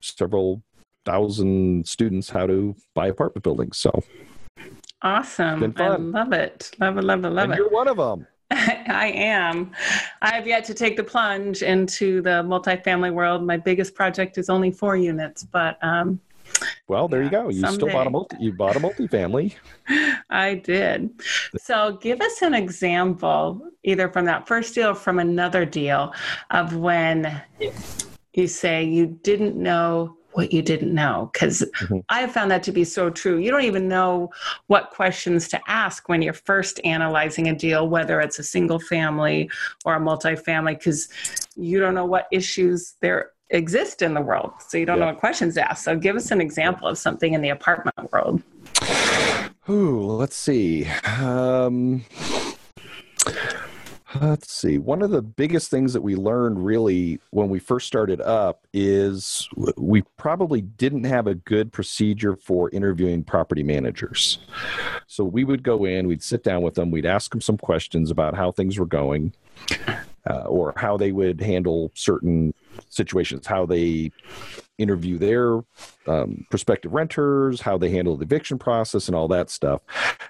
several 0.00 0.62
thousand 1.04 1.88
students 1.88 2.30
how 2.30 2.46
to 2.46 2.76
buy 2.94 3.08
apartment 3.08 3.42
buildings. 3.42 3.78
So 3.78 4.04
awesome! 5.02 5.74
I 5.76 5.96
love 5.96 6.32
it, 6.32 6.70
love 6.78 6.98
it, 6.98 7.04
love 7.04 7.24
it, 7.24 7.30
love 7.30 7.44
and 7.44 7.52
it. 7.54 7.56
You're 7.56 7.70
one 7.70 7.88
of 7.88 7.96
them. 7.96 8.26
I 8.50 9.12
am. 9.14 9.72
I 10.22 10.34
have 10.34 10.46
yet 10.46 10.64
to 10.64 10.74
take 10.74 10.96
the 10.96 11.04
plunge 11.04 11.62
into 11.62 12.22
the 12.22 12.42
multifamily 12.42 13.12
world. 13.12 13.44
My 13.44 13.56
biggest 13.56 13.94
project 13.94 14.38
is 14.38 14.48
only 14.48 14.70
four 14.70 14.96
units, 14.96 15.44
but 15.44 15.78
um, 15.82 16.20
well, 16.86 17.08
there 17.08 17.20
yeah, 17.20 17.24
you 17.26 17.30
go. 17.30 17.48
You 17.48 17.60
someday. 17.60 17.74
still 17.76 17.88
bought 17.88 18.06
a 18.06 18.10
multi. 18.10 18.36
You 18.40 18.52
bought 18.52 18.76
a 18.76 18.80
multifamily. 18.80 19.54
I 20.30 20.54
did. 20.54 21.10
So, 21.58 21.98
give 22.00 22.20
us 22.20 22.42
an 22.42 22.54
example, 22.54 23.60
either 23.84 24.08
from 24.08 24.24
that 24.24 24.46
first 24.48 24.74
deal 24.74 24.90
or 24.90 24.94
from 24.94 25.18
another 25.18 25.64
deal, 25.64 26.12
of 26.50 26.76
when 26.76 27.42
you 28.32 28.46
say 28.46 28.84
you 28.84 29.18
didn't 29.22 29.56
know 29.56 30.17
what 30.32 30.52
you 30.52 30.62
didn't 30.62 30.94
know 30.94 31.30
because 31.32 31.64
mm-hmm. 31.80 31.98
i 32.08 32.20
have 32.20 32.30
found 32.30 32.50
that 32.50 32.62
to 32.62 32.72
be 32.72 32.84
so 32.84 33.10
true. 33.10 33.38
You 33.38 33.50
don't 33.50 33.62
even 33.62 33.88
know 33.88 34.30
what 34.66 34.90
questions 34.90 35.48
to 35.48 35.60
ask 35.66 36.08
when 36.08 36.22
you're 36.22 36.32
first 36.32 36.80
analyzing 36.84 37.48
a 37.48 37.54
deal 37.54 37.88
whether 37.88 38.20
it's 38.20 38.38
a 38.38 38.44
single 38.44 38.78
family 38.78 39.50
or 39.84 39.96
a 39.96 40.00
multifamily 40.00 40.78
because 40.78 41.08
you 41.56 41.80
don't 41.80 41.94
know 41.94 42.06
what 42.06 42.28
issues 42.30 42.94
there 43.00 43.32
exist 43.50 44.02
in 44.02 44.12
the 44.12 44.20
world 44.20 44.52
so 44.66 44.76
you 44.76 44.84
don't 44.84 44.98
know 44.98 45.06
what 45.06 45.18
questions 45.18 45.54
to 45.54 45.70
ask. 45.70 45.84
So 45.84 45.96
give 45.96 46.16
us 46.16 46.30
an 46.30 46.40
example 46.40 46.86
of 46.86 46.98
something 46.98 47.32
in 47.32 47.40
the 47.40 47.48
apartment 47.48 48.12
world. 48.12 48.42
Ooh, 49.70 50.00
let's 50.02 50.36
see. 50.36 50.86
Um 51.18 52.04
Let's 54.14 54.50
see. 54.50 54.78
One 54.78 55.02
of 55.02 55.10
the 55.10 55.20
biggest 55.20 55.70
things 55.70 55.92
that 55.92 56.00
we 56.00 56.16
learned 56.16 56.64
really 56.64 57.20
when 57.30 57.50
we 57.50 57.58
first 57.58 57.86
started 57.86 58.22
up 58.22 58.66
is 58.72 59.48
we 59.76 60.02
probably 60.16 60.62
didn't 60.62 61.04
have 61.04 61.26
a 61.26 61.34
good 61.34 61.72
procedure 61.72 62.34
for 62.34 62.70
interviewing 62.70 63.22
property 63.22 63.62
managers. 63.62 64.38
So 65.06 65.24
we 65.24 65.44
would 65.44 65.62
go 65.62 65.84
in, 65.84 66.06
we'd 66.06 66.22
sit 66.22 66.42
down 66.42 66.62
with 66.62 66.74
them, 66.74 66.90
we'd 66.90 67.04
ask 67.04 67.30
them 67.30 67.42
some 67.42 67.58
questions 67.58 68.10
about 68.10 68.34
how 68.34 68.50
things 68.50 68.78
were 68.78 68.86
going 68.86 69.34
uh, 70.28 70.44
or 70.46 70.72
how 70.76 70.96
they 70.96 71.12
would 71.12 71.40
handle 71.40 71.90
certain 71.94 72.54
situations, 72.88 73.46
how 73.46 73.66
they 73.66 74.10
interview 74.78 75.18
their 75.18 75.60
um, 76.06 76.46
prospective 76.48 76.94
renters, 76.94 77.60
how 77.60 77.76
they 77.76 77.90
handle 77.90 78.16
the 78.16 78.24
eviction 78.24 78.58
process, 78.58 79.06
and 79.06 79.14
all 79.14 79.28
that 79.28 79.50
stuff. 79.50 79.82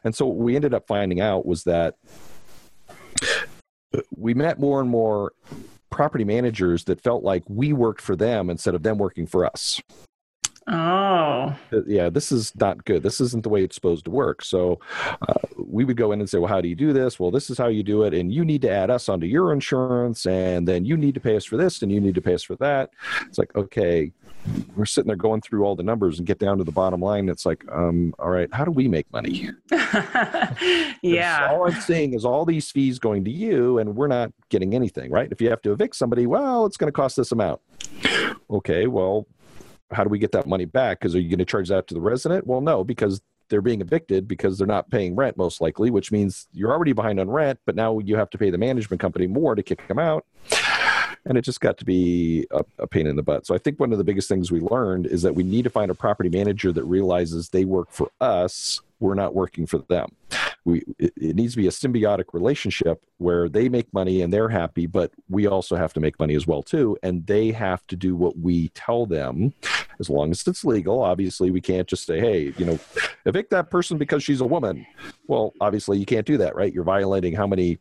And 0.03 0.17
so 0.17 0.27
what 0.27 0.37
we 0.39 0.57
ended 0.57 0.75
up 0.75 0.89
finding 0.89 1.21
out 1.21 1.47
was 1.47 1.63
that 1.65 1.95
we 4.17 4.35
met 4.35 4.59
more 4.59 4.81
and 4.81 4.91
more 4.91 5.33
property 5.91 6.25
managers 6.25 6.85
that 6.85 7.01
felt 7.01 7.25
like 7.25 7.43
we 7.49 7.73
worked 7.73 8.01
for 8.01 8.17
them 8.17 8.51
instead 8.51 8.75
of 8.75 8.83
them 8.83 8.99
working 8.99 9.27
for 9.27 9.45
us. 9.45 9.81
Oh. 10.71 11.57
Yeah, 11.87 12.11
this 12.11 12.31
is 12.31 12.53
not 12.57 12.85
good. 12.85 13.03
This 13.03 13.23
isn't 13.23 13.43
the 13.43 13.49
way 13.49 13.65
it's 13.65 13.75
supposed 13.75 14.05
to 14.05 14.11
work. 14.11 14.45
So 14.45 14.79
uh, 15.27 15.35
we 15.57 15.85
would 15.85 15.97
go 15.97 16.13
in 16.13 16.21
and 16.21 16.29
say, 16.29 16.39
well, 16.39 16.49
how 16.49 16.61
do 16.61 16.69
you 16.69 16.75
do 16.75 16.93
this? 16.93 17.19
Well, 17.19 17.31
this 17.31 17.49
is 17.49 17.57
how 17.57 17.69
you 17.69 17.83
do 17.83 18.03
it. 18.03 18.13
And 18.13 18.33
you 18.33 18.45
need 18.45 18.61
to 18.63 18.71
add 18.71 18.91
us 18.91 19.09
onto 19.09 19.27
your 19.27 19.53
insurance. 19.53 20.27
And 20.27 20.69
then 20.69 20.85
you 20.85 20.99
need 20.99 21.15
to 21.15 21.21
pay 21.21 21.37
us 21.37 21.47
for 21.47 21.57
this 21.57 21.81
and 21.81 21.91
you 21.91 22.01
need 22.01 22.15
to 22.17 22.21
pay 22.21 22.35
us 22.35 22.43
for 22.43 22.57
that. 22.57 22.91
It's 23.23 23.39
like, 23.39 23.57
okay, 23.57 24.13
we're 24.77 24.87
sitting 24.87 25.09
there 25.09 25.17
going 25.17 25.41
through 25.41 25.65
all 25.65 25.77
the 25.77 25.83
numbers 25.83 26.19
and 26.19 26.27
get 26.27 26.39
down 26.39 26.59
to 26.59 26.65
the 26.65 26.73
bottom 26.73 27.01
line. 27.01 27.29
It's 27.29 27.45
like, 27.45 27.65
um, 27.71 28.15
all 28.19 28.31
right, 28.31 28.49
how 28.53 28.65
do 28.65 28.71
we 28.71 28.89
make 28.89 29.11
money? 29.13 29.51
yeah. 31.03 31.49
All 31.51 31.67
I'm 31.67 31.81
seeing 31.81 32.15
is 32.15 32.25
all 32.25 32.45
these 32.45 32.71
fees 32.71 32.99
going 32.99 33.25
to 33.25 33.31
you, 33.31 33.79
and 33.79 33.97
we're 33.97 34.09
not 34.09 34.33
getting 34.49 34.75
anything, 34.75 35.11
right? 35.11 35.31
If 35.31 35.41
you 35.41 35.51
have 35.51 35.63
to 35.63 35.73
evict 35.73 35.97
somebody, 35.97 36.27
well, 36.27 36.67
it's 36.67 36.77
going 36.77 36.89
to 36.89 36.93
cost 36.93 37.17
this 37.17 37.33
amount. 37.33 37.61
Okay, 38.51 38.87
well, 38.87 39.27
how 39.91 40.05
do 40.05 40.11
we 40.11 40.19
get 40.19 40.33
that 40.33 40.47
money 40.47 40.65
back? 40.65 41.01
Because 41.01 41.15
are 41.15 41.21
you 41.21 41.29
going 41.29 41.39
to 41.39 41.45
charge 41.45 41.69
that 41.69 41.87
to 41.89 41.95
the 41.95 42.01
resident? 42.01 42.47
Well, 42.47 42.61
no, 42.61 42.85
because 42.85 43.21
they're 43.49 43.63
being 43.63 43.81
evicted 43.81 44.29
because 44.29 44.59
they're 44.59 44.67
not 44.67 44.91
paying 44.91 45.17
rent 45.17 45.37
most 45.37 45.61
likely, 45.61 45.91
which 45.91 46.13
means 46.13 46.49
you're 46.53 46.71
already 46.71 46.93
behind 46.93 47.19
on 47.19 47.31
rent, 47.31 47.59
but 47.65 47.75
now 47.75 47.99
you 47.99 48.17
have 48.17 48.31
to 48.31 48.39
pay 48.39 48.51
the 48.51 48.59
management 48.59 49.01
company 49.01 49.27
more 49.27 49.55
to 49.55 49.63
kick 49.63 49.87
them 49.89 49.99
out 49.99 50.27
and 51.29 51.37
it 51.37 51.43
just 51.43 51.61
got 51.61 51.77
to 51.79 51.85
be 51.85 52.47
a, 52.51 52.65
a, 52.79 52.87
pain 52.87 53.07
in 53.07 53.15
the 53.15 53.23
butt. 53.23 53.47
So 53.47 53.55
I 53.55 53.59
think 53.59 53.79
one 53.79 53.93
of 53.93 53.99
the 53.99 54.05
biggest 54.05 54.29
things 54.29 54.51
we 54.51 54.61
learned 54.61 55.07
is 55.07 55.23
that 55.23 55.35
we 55.35 55.43
need 55.43 55.63
to 55.65 55.71
find 55.71 55.91
a 55.91 55.95
property 55.95 56.31
manager 56.31 56.73
that 56.73 56.85
realizes 56.85 57.51
they 57.51 57.67
work 57.67 57.91
for 57.91 58.11
us. 58.21 58.81
We're 58.99 59.15
not 59.15 59.35
working 59.35 59.67
for 59.67 59.79
them. 59.79 60.17
We 60.65 60.83
it, 60.99 61.13
it 61.17 61.37
needs 61.37 61.53
to 61.53 61.59
be 61.59 61.69
a 61.69 61.71
symbiotic 61.71 62.33
relationship 62.33 63.05
where 63.19 63.49
they 63.49 63.69
make 63.69 63.93
money 63.93 64.23
and 64.23 64.33
they're 64.33 64.49
happy, 64.49 64.87
but 64.87 65.13
we 65.29 65.47
also 65.47 65.77
have 65.77 65.93
to 65.93 66.01
make 66.01 66.19
money 66.19 66.35
as 66.35 66.47
well 66.47 66.63
too, 66.63 66.97
and 67.03 67.25
they 67.27 67.53
have 67.53 67.87
to 67.89 67.97
do 67.97 68.17
what 68.17 68.37
we 68.39 68.71
tell 68.71 69.07
them, 69.07 69.55
as 70.01 70.11
long 70.11 70.31
as 70.33 70.45
it's 70.47 70.65
legal. 70.65 71.01
Obviously, 71.01 71.51
we 71.53 71.61
can't 71.61 71.87
just 71.87 72.07
say, 72.07 72.19
"Hey, 72.19 72.53
you 72.59 72.65
know, 72.65 72.79
evict 73.25 73.51
that 73.51 73.71
person 73.71 73.99
because 73.99 74.25
she's 74.25 74.41
a 74.41 74.47
woman." 74.47 74.85
Well, 75.29 75.55
obviously, 75.61 75.99
you 75.99 76.07
can't 76.07 76.27
do 76.27 76.39
that, 76.39 76.57
right? 76.57 76.73
You're 76.73 76.85
violating 76.85 77.35
how 77.35 77.47
many 77.47 77.79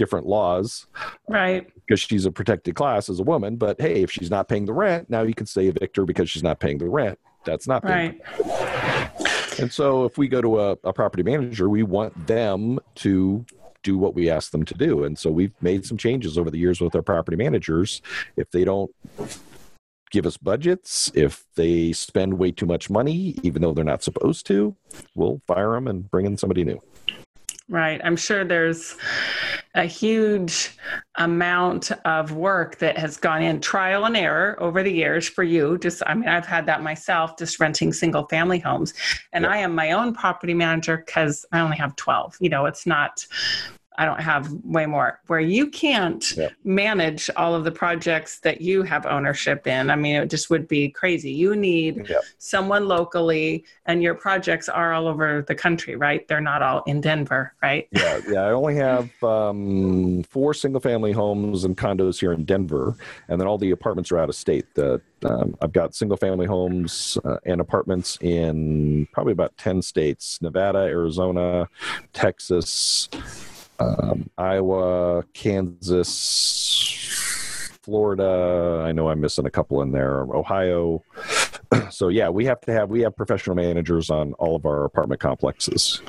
different 0.00 0.26
laws. 0.26 0.86
Uh, 0.96 1.10
right. 1.28 1.70
Because 1.74 2.00
she's 2.00 2.24
a 2.24 2.32
protected 2.32 2.74
class 2.74 3.10
as 3.10 3.20
a 3.20 3.22
woman. 3.22 3.56
But 3.56 3.78
hey, 3.78 4.02
if 4.02 4.10
she's 4.10 4.30
not 4.30 4.48
paying 4.48 4.64
the 4.64 4.72
rent, 4.72 5.10
now 5.10 5.22
you 5.22 5.34
can 5.34 5.44
say 5.46 5.66
evict 5.66 5.94
her 5.98 6.06
because 6.06 6.30
she's 6.30 6.42
not 6.42 6.58
paying 6.58 6.78
the 6.78 6.88
rent. 6.88 7.18
That's 7.44 7.68
not 7.68 7.84
right. 7.84 8.18
And 9.60 9.70
so 9.70 10.06
if 10.06 10.16
we 10.16 10.26
go 10.26 10.40
to 10.40 10.58
a, 10.58 10.70
a 10.84 10.92
property 10.94 11.22
manager, 11.22 11.68
we 11.68 11.82
want 11.82 12.26
them 12.26 12.80
to 12.96 13.44
do 13.82 13.98
what 13.98 14.14
we 14.14 14.30
ask 14.30 14.52
them 14.52 14.64
to 14.64 14.74
do. 14.74 15.04
And 15.04 15.18
so 15.18 15.30
we've 15.30 15.52
made 15.60 15.84
some 15.84 15.98
changes 15.98 16.38
over 16.38 16.50
the 16.50 16.58
years 16.58 16.80
with 16.80 16.94
our 16.94 17.02
property 17.02 17.36
managers. 17.36 18.00
If 18.36 18.50
they 18.50 18.64
don't 18.64 18.90
give 20.10 20.24
us 20.24 20.38
budgets, 20.38 21.12
if 21.14 21.44
they 21.56 21.92
spend 21.92 22.38
way 22.38 22.52
too 22.52 22.66
much 22.66 22.88
money, 22.88 23.36
even 23.42 23.60
though 23.60 23.74
they're 23.74 23.84
not 23.84 24.02
supposed 24.02 24.46
to, 24.46 24.74
we'll 25.14 25.42
fire 25.46 25.72
them 25.72 25.88
and 25.88 26.10
bring 26.10 26.24
in 26.24 26.38
somebody 26.38 26.64
new. 26.64 26.80
Right. 27.70 28.00
I'm 28.02 28.16
sure 28.16 28.44
there's 28.44 28.96
a 29.76 29.84
huge 29.84 30.76
amount 31.18 31.92
of 32.04 32.32
work 32.32 32.78
that 32.78 32.98
has 32.98 33.16
gone 33.16 33.44
in 33.44 33.60
trial 33.60 34.06
and 34.06 34.16
error 34.16 34.60
over 34.60 34.82
the 34.82 34.92
years 34.92 35.28
for 35.28 35.44
you. 35.44 35.78
Just, 35.78 36.02
I 36.04 36.14
mean, 36.14 36.28
I've 36.28 36.46
had 36.46 36.66
that 36.66 36.82
myself, 36.82 37.38
just 37.38 37.60
renting 37.60 37.92
single 37.92 38.26
family 38.26 38.58
homes. 38.58 38.92
And 39.32 39.44
yep. 39.44 39.52
I 39.52 39.58
am 39.58 39.72
my 39.72 39.92
own 39.92 40.12
property 40.14 40.52
manager 40.52 41.04
because 41.06 41.46
I 41.52 41.60
only 41.60 41.76
have 41.76 41.94
12. 41.94 42.38
You 42.40 42.48
know, 42.48 42.66
it's 42.66 42.86
not 42.86 43.24
I 44.00 44.06
don't 44.06 44.22
have 44.22 44.50
way 44.64 44.86
more, 44.86 45.20
where 45.26 45.40
you 45.40 45.66
can't 45.68 46.24
manage 46.64 47.28
all 47.36 47.54
of 47.54 47.64
the 47.64 47.70
projects 47.70 48.40
that 48.40 48.62
you 48.62 48.82
have 48.82 49.04
ownership 49.04 49.66
in. 49.66 49.90
I 49.90 49.96
mean, 49.96 50.16
it 50.16 50.30
just 50.30 50.48
would 50.48 50.66
be 50.66 50.88
crazy. 50.88 51.30
You 51.30 51.54
need 51.54 52.10
someone 52.38 52.88
locally, 52.88 53.66
and 53.84 54.02
your 54.02 54.14
projects 54.14 54.70
are 54.70 54.94
all 54.94 55.06
over 55.06 55.44
the 55.46 55.54
country, 55.54 55.96
right? 55.96 56.26
They're 56.28 56.40
not 56.40 56.62
all 56.62 56.82
in 56.86 57.02
Denver, 57.02 57.52
right? 57.62 57.88
Yeah, 57.92 58.20
yeah. 58.26 58.40
I 58.40 58.52
only 58.52 58.76
have 58.76 59.10
um, 59.22 60.22
four 60.22 60.54
single 60.54 60.80
family 60.80 61.12
homes 61.12 61.64
and 61.64 61.76
condos 61.76 62.18
here 62.18 62.32
in 62.32 62.46
Denver, 62.46 62.96
and 63.28 63.38
then 63.38 63.46
all 63.46 63.58
the 63.58 63.72
apartments 63.72 64.10
are 64.10 64.18
out 64.18 64.30
of 64.30 64.34
state. 64.34 64.64
The 64.76 65.02
um, 65.24 65.54
I've 65.60 65.72
got 65.72 65.94
single 65.94 66.16
family 66.16 66.46
homes 66.46 67.18
uh, 67.24 67.36
and 67.44 67.60
apartments 67.60 68.16
in 68.22 69.06
probably 69.12 69.32
about 69.32 69.56
10 69.58 69.82
states 69.82 70.40
Nevada, 70.40 70.78
Arizona, 70.78 71.68
Texas, 72.14 73.08
um, 73.80 74.30
Iowa, 74.38 75.24
Kansas, 75.32 76.06
Florida. 77.82 78.84
I 78.86 78.92
know 78.92 79.08
I'm 79.08 79.20
missing 79.20 79.46
a 79.46 79.50
couple 79.50 79.82
in 79.82 79.90
there. 79.92 80.20
Ohio. 80.22 81.02
so 81.90 82.08
yeah, 82.08 82.28
we 82.28 82.44
have 82.44 82.60
to 82.62 82.72
have 82.72 82.90
we 82.90 83.00
have 83.02 83.16
professional 83.16 83.56
managers 83.56 84.10
on 84.10 84.34
all 84.34 84.54
of 84.56 84.66
our 84.66 84.84
apartment 84.84 85.20
complexes. 85.20 86.02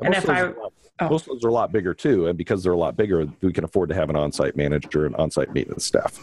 And 0.00 0.14
if 0.14 0.28
I 0.28 0.52
Oh. 1.00 1.08
Most 1.08 1.28
of 1.28 1.34
those 1.34 1.44
are 1.44 1.48
a 1.48 1.52
lot 1.52 1.70
bigger 1.70 1.94
too, 1.94 2.26
and 2.26 2.36
because 2.36 2.62
they're 2.62 2.72
a 2.72 2.76
lot 2.76 2.96
bigger, 2.96 3.26
we 3.40 3.52
can 3.52 3.64
afford 3.64 3.88
to 3.90 3.94
have 3.94 4.10
an 4.10 4.16
on-site 4.16 4.56
manager 4.56 5.06
and 5.06 5.14
on-site 5.16 5.54
maintenance 5.54 5.84
staff. 5.84 6.18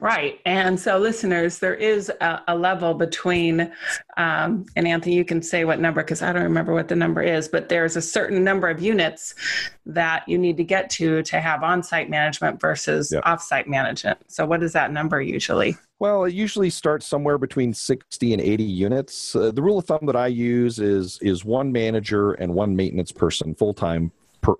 Right, 0.00 0.40
and 0.46 0.78
so 0.78 0.98
listeners, 0.98 1.58
there 1.58 1.74
is 1.74 2.10
a, 2.20 2.42
a 2.48 2.56
level 2.56 2.94
between, 2.94 3.70
um, 4.16 4.64
and 4.74 4.88
Anthony, 4.88 5.14
you 5.14 5.24
can 5.24 5.42
say 5.42 5.64
what 5.64 5.80
number 5.80 6.02
because 6.02 6.22
I 6.22 6.32
don't 6.32 6.44
remember 6.44 6.72
what 6.72 6.88
the 6.88 6.96
number 6.96 7.20
is, 7.22 7.46
but 7.48 7.68
there's 7.68 7.96
a 7.96 8.02
certain 8.02 8.42
number 8.42 8.68
of 8.68 8.80
units 8.80 9.34
that 9.84 10.26
you 10.26 10.38
need 10.38 10.56
to 10.56 10.64
get 10.64 10.88
to 10.90 11.22
to 11.22 11.40
have 11.40 11.62
on-site 11.62 12.08
management 12.08 12.60
versus 12.60 13.12
yep. 13.12 13.22
off-site 13.26 13.68
management. 13.68 14.18
So, 14.28 14.46
what 14.46 14.62
is 14.62 14.72
that 14.72 14.92
number 14.92 15.20
usually? 15.20 15.76
Well, 15.98 16.24
it 16.24 16.34
usually 16.34 16.68
starts 16.68 17.06
somewhere 17.06 17.38
between 17.38 17.72
60 17.72 18.34
and 18.34 18.42
80 18.42 18.64
units. 18.64 19.34
Uh, 19.34 19.50
the 19.50 19.62
rule 19.62 19.78
of 19.78 19.86
thumb 19.86 20.04
that 20.06 20.16
I 20.16 20.26
use 20.26 20.78
is 20.78 21.18
is 21.22 21.44
one 21.44 21.72
manager 21.72 22.32
and 22.32 22.52
one 22.52 22.76
maintenance 22.76 23.12
person 23.12 23.54
full 23.54 23.72
time 23.72 24.12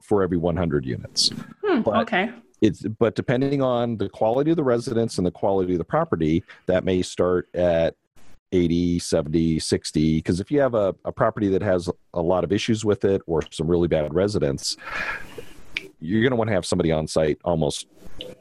for 0.03 0.23
every 0.23 0.39
100 0.39 0.85
units. 0.85 1.31
Hmm, 1.65 1.83
but 1.83 1.97
okay. 2.03 2.31
It's 2.63 2.83
but 2.83 3.15
depending 3.15 3.61
on 3.61 3.99
the 3.99 4.09
quality 4.09 4.51
of 4.51 4.57
the 4.57 4.65
residence 4.65 5.19
and 5.19 5.27
the 5.27 5.31
quality 5.31 5.73
of 5.73 5.79
the 5.79 5.85
property, 5.85 6.43
that 6.65 6.85
may 6.85 7.03
start 7.03 7.49
at 7.55 7.95
80, 8.53 8.99
70, 8.99 9.59
60. 9.59 10.19
Because 10.19 10.41
if 10.41 10.51
you 10.51 10.61
have 10.61 10.75
a, 10.75 10.95
a 11.05 11.13
property 11.13 11.49
that 11.49 11.63
has 11.63 11.91
a 12.15 12.23
lot 12.23 12.45
of 12.45 12.53
issues 12.53 12.85
with 12.85 13.05
it 13.05 13.21
or 13.27 13.43
some 13.51 13.69
really 13.69 13.89
bad 13.89 14.15
residents, 14.15 14.77
you're 16.01 16.23
going 16.23 16.31
to 16.31 16.37
want 16.37 16.49
to 16.49 16.55
have 16.55 16.65
somebody 16.65 16.93
on 16.93 17.07
site 17.07 17.39
almost 17.45 17.89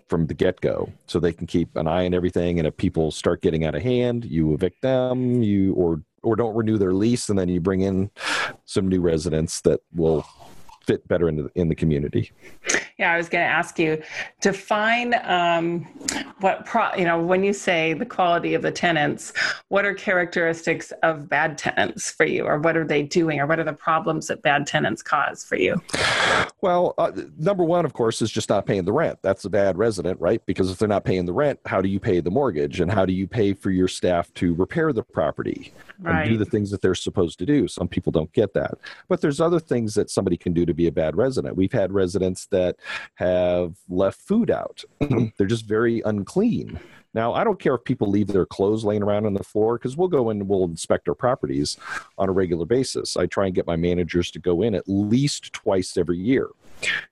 from 0.08 0.28
the 0.28 0.34
get 0.34 0.62
go, 0.62 0.92
so 1.08 1.20
they 1.20 1.34
can 1.34 1.48
keep 1.48 1.76
an 1.76 1.88
eye 1.88 2.06
on 2.06 2.14
everything. 2.14 2.60
And 2.60 2.68
if 2.68 2.78
people 2.78 3.12
start 3.12 3.42
getting 3.42 3.66
out 3.66 3.76
of 3.76 3.82
hand, 3.82 4.26
you 4.26 4.54
evict 4.54 4.82
them, 4.82 5.42
you 5.42 5.74
or 5.74 6.02
or 6.24 6.36
don't 6.36 6.56
renew 6.56 6.78
their 6.78 6.94
lease, 6.94 7.30
and 7.30 7.38
then 7.38 7.50
you 7.50 7.62
bring 7.62 7.82
in 7.82 8.10
some 8.66 8.88
new 8.88 9.00
residents 9.00 9.62
that 9.62 9.82
will 9.94 10.26
fit 10.86 11.08
better 11.08 11.28
in 11.30 11.36
the, 11.36 11.50
in 11.56 11.70
the 11.70 11.76
community. 11.76 12.32
Yeah, 12.98 13.12
I 13.12 13.18
was 13.18 13.28
going 13.28 13.44
to 13.44 13.50
ask 13.50 13.78
you 13.78 14.02
define 14.40 15.16
um, 15.24 15.84
what 16.40 16.66
pro, 16.66 16.94
you 16.96 17.04
know 17.04 17.22
when 17.22 17.44
you 17.44 17.52
say 17.52 17.94
the 17.94 18.06
quality 18.06 18.54
of 18.54 18.62
the 18.62 18.72
tenants. 18.72 19.34
What 19.68 19.86
are 19.86 19.94
characteristics 19.94 20.94
of 21.04 21.28
bad 21.28 21.58
tenants 21.58 22.12
for 22.12 22.26
you, 22.26 22.46
or 22.46 22.60
what 22.60 22.78
are 22.78 22.86
they 22.86 23.04
doing, 23.04 23.40
or 23.40 23.48
what 23.48 23.60
are 23.60 23.64
the 23.64 23.74
problems 23.74 24.28
that 24.28 24.42
bad 24.42 24.66
tenants 24.66 25.02
cause 25.04 25.44
for 25.44 25.58
you? 25.58 25.82
Well, 26.62 26.94
uh, 26.98 27.12
number 27.38 27.64
one, 27.64 27.86
of 27.86 27.94
course, 27.94 28.22
is 28.22 28.32
just 28.32 28.50
not 28.50 28.66
paying 28.66 28.86
the 28.86 28.94
rent. 28.94 29.20
That's 29.22 29.44
a 29.46 29.50
bad 29.50 29.78
resident, 29.78 30.20
right? 30.22 30.42
Because 30.46 30.72
if 30.72 30.78
they're 30.78 30.88
not 30.88 31.04
paying 31.04 31.26
the 31.26 31.34
rent, 31.34 31.60
how 31.66 31.82
do 31.82 31.90
you 31.90 32.00
pay 32.00 32.22
the 32.22 32.32
mortgage, 32.32 32.80
and 32.80 32.92
how 32.92 33.06
do 33.06 33.14
you 33.14 33.28
pay 33.28 33.54
for 33.54 33.72
your 33.72 33.88
staff 33.88 34.34
to 34.36 34.54
repair 34.54 34.94
the 34.94 35.04
property 35.04 35.74
right. 36.00 36.22
and 36.22 36.30
do 36.30 36.38
the 36.38 36.46
things 36.46 36.72
that 36.72 36.82
they're 36.82 36.96
supposed 36.96 37.40
to 37.40 37.46
do? 37.46 37.68
Some 37.68 37.88
people 37.88 38.12
don't 38.12 38.32
get 38.32 38.54
that, 38.54 38.76
but 39.10 39.20
there's 39.20 39.42
other 39.42 39.60
things 39.60 39.96
that 39.96 40.10
somebody 40.10 40.38
can 40.38 40.54
do 40.54 40.66
to 40.66 40.74
be 40.76 40.88
a 40.88 40.92
bad 40.92 41.16
resident. 41.16 41.56
We've 41.56 41.72
had 41.72 41.92
residents 41.92 42.48
that 42.48 42.78
have 43.16 43.76
left 43.90 44.20
food 44.22 44.52
out. 44.52 44.84
Mm-hmm. 45.02 45.28
They're 45.38 45.48
just 45.48 45.66
very 45.66 46.02
unclean. 46.06 46.80
Now, 47.16 47.34
I 47.34 47.46
don't 47.46 47.60
care 47.60 47.76
if 47.76 47.84
people 47.86 48.10
leave 48.10 48.28
their 48.28 48.46
clothes 48.46 48.84
laying 48.84 49.02
around 49.02 49.26
on 49.26 49.34
the 49.34 49.44
floor 49.44 49.78
because 49.78 49.96
we'll 49.96 50.10
go 50.10 50.30
and 50.30 50.50
we'll 50.50 50.66
inspect 50.66 51.08
our 51.08 51.16
properties 51.16 51.78
on 52.18 52.28
a 52.28 52.34
regular 52.34 52.66
basis. 52.66 53.16
I 53.16 53.26
try 53.26 53.46
and 53.46 53.56
get 53.56 53.66
my 53.66 53.78
managers 53.78 54.30
to 54.32 54.40
go 54.40 54.62
in 54.62 54.76
at 54.76 54.84
least 54.86 55.54
twice 55.54 55.96
every 55.96 56.18
year, 56.18 56.50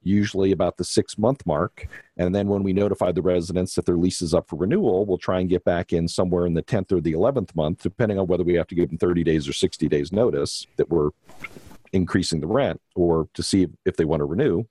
usually 0.01 0.51
about 0.51 0.75
the 0.75 0.83
six 0.83 1.17
month 1.17 1.45
mark. 1.45 1.87
And 2.17 2.35
then 2.35 2.49
when 2.49 2.63
we 2.63 2.73
notify 2.73 3.13
the 3.13 3.21
residents 3.21 3.75
that 3.75 3.85
their 3.85 3.95
lease 3.95 4.21
is 4.21 4.33
up 4.33 4.49
for 4.49 4.57
renewal, 4.57 5.05
we'll 5.05 5.17
try 5.17 5.39
and 5.39 5.49
get 5.49 5.63
back 5.63 5.93
in 5.93 6.09
somewhere 6.09 6.45
in 6.45 6.53
the 6.53 6.63
10th 6.63 6.91
or 6.91 6.99
the 6.99 7.13
11th 7.13 7.55
month, 7.55 7.81
depending 7.81 8.19
on 8.19 8.27
whether 8.27 8.43
we 8.43 8.55
have 8.55 8.67
to 8.67 8.75
give 8.75 8.89
them 8.89 8.97
30 8.97 9.23
days 9.23 9.47
or 9.47 9.53
60 9.53 9.87
days 9.87 10.11
notice 10.11 10.67
that 10.75 10.89
we're 10.89 11.11
increasing 11.93 12.41
the 12.41 12.47
rent 12.47 12.81
or 12.95 13.29
to 13.33 13.43
see 13.43 13.67
if 13.85 13.95
they 13.95 14.05
want 14.05 14.19
to 14.19 14.25
renew. 14.25 14.63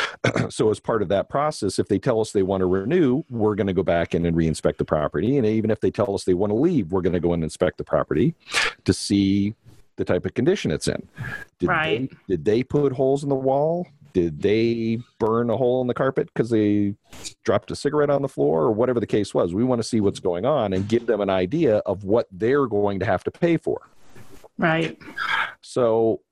so 0.48 0.70
as 0.70 0.80
part 0.80 1.02
of 1.02 1.08
that 1.08 1.28
process, 1.28 1.78
if 1.78 1.88
they 1.88 1.98
tell 1.98 2.20
us 2.20 2.32
they 2.32 2.42
want 2.42 2.60
to 2.60 2.66
renew, 2.66 3.22
we're 3.28 3.54
going 3.54 3.66
to 3.66 3.72
go 3.72 3.82
back 3.82 4.14
in 4.14 4.24
and 4.24 4.36
reinspect 4.36 4.78
the 4.78 4.84
property. 4.84 5.36
And 5.36 5.46
even 5.46 5.70
if 5.70 5.80
they 5.80 5.90
tell 5.90 6.14
us 6.14 6.24
they 6.24 6.34
want 6.34 6.50
to 6.50 6.56
leave, 6.56 6.92
we're 6.92 7.02
going 7.02 7.12
to 7.12 7.20
go 7.20 7.32
and 7.32 7.44
inspect 7.44 7.78
the 7.78 7.84
property 7.84 8.34
to 8.84 8.92
see 8.92 9.54
the 9.96 10.04
type 10.04 10.24
of 10.24 10.34
condition 10.34 10.70
it's 10.70 10.88
in. 10.88 11.08
Did 11.58 11.68
right. 11.68 12.10
They, 12.28 12.36
did 12.36 12.44
they 12.44 12.62
put 12.62 12.92
holes 12.92 13.22
in 13.22 13.28
the 13.28 13.34
wall? 13.34 13.86
Did 14.14 14.40
they 14.40 14.98
burn 15.18 15.50
a 15.50 15.56
hole 15.56 15.80
in 15.82 15.86
the 15.86 15.94
carpet 15.94 16.28
because 16.32 16.50
they 16.50 16.94
dropped 17.44 17.70
a 17.70 17.76
cigarette 17.76 18.10
on 18.10 18.22
the 18.22 18.28
floor 18.28 18.62
or 18.62 18.72
whatever 18.72 19.00
the 19.00 19.06
case 19.06 19.34
was? 19.34 19.54
We 19.54 19.64
want 19.64 19.80
to 19.80 19.86
see 19.86 20.00
what's 20.00 20.20
going 20.20 20.46
on 20.46 20.72
and 20.72 20.88
give 20.88 21.06
them 21.06 21.20
an 21.20 21.30
idea 21.30 21.78
of 21.78 22.04
what 22.04 22.26
they're 22.32 22.66
going 22.66 23.00
to 23.00 23.06
have 23.06 23.22
to 23.24 23.30
pay 23.30 23.58
for. 23.58 23.90
Right. 24.56 24.98
So 25.60 26.22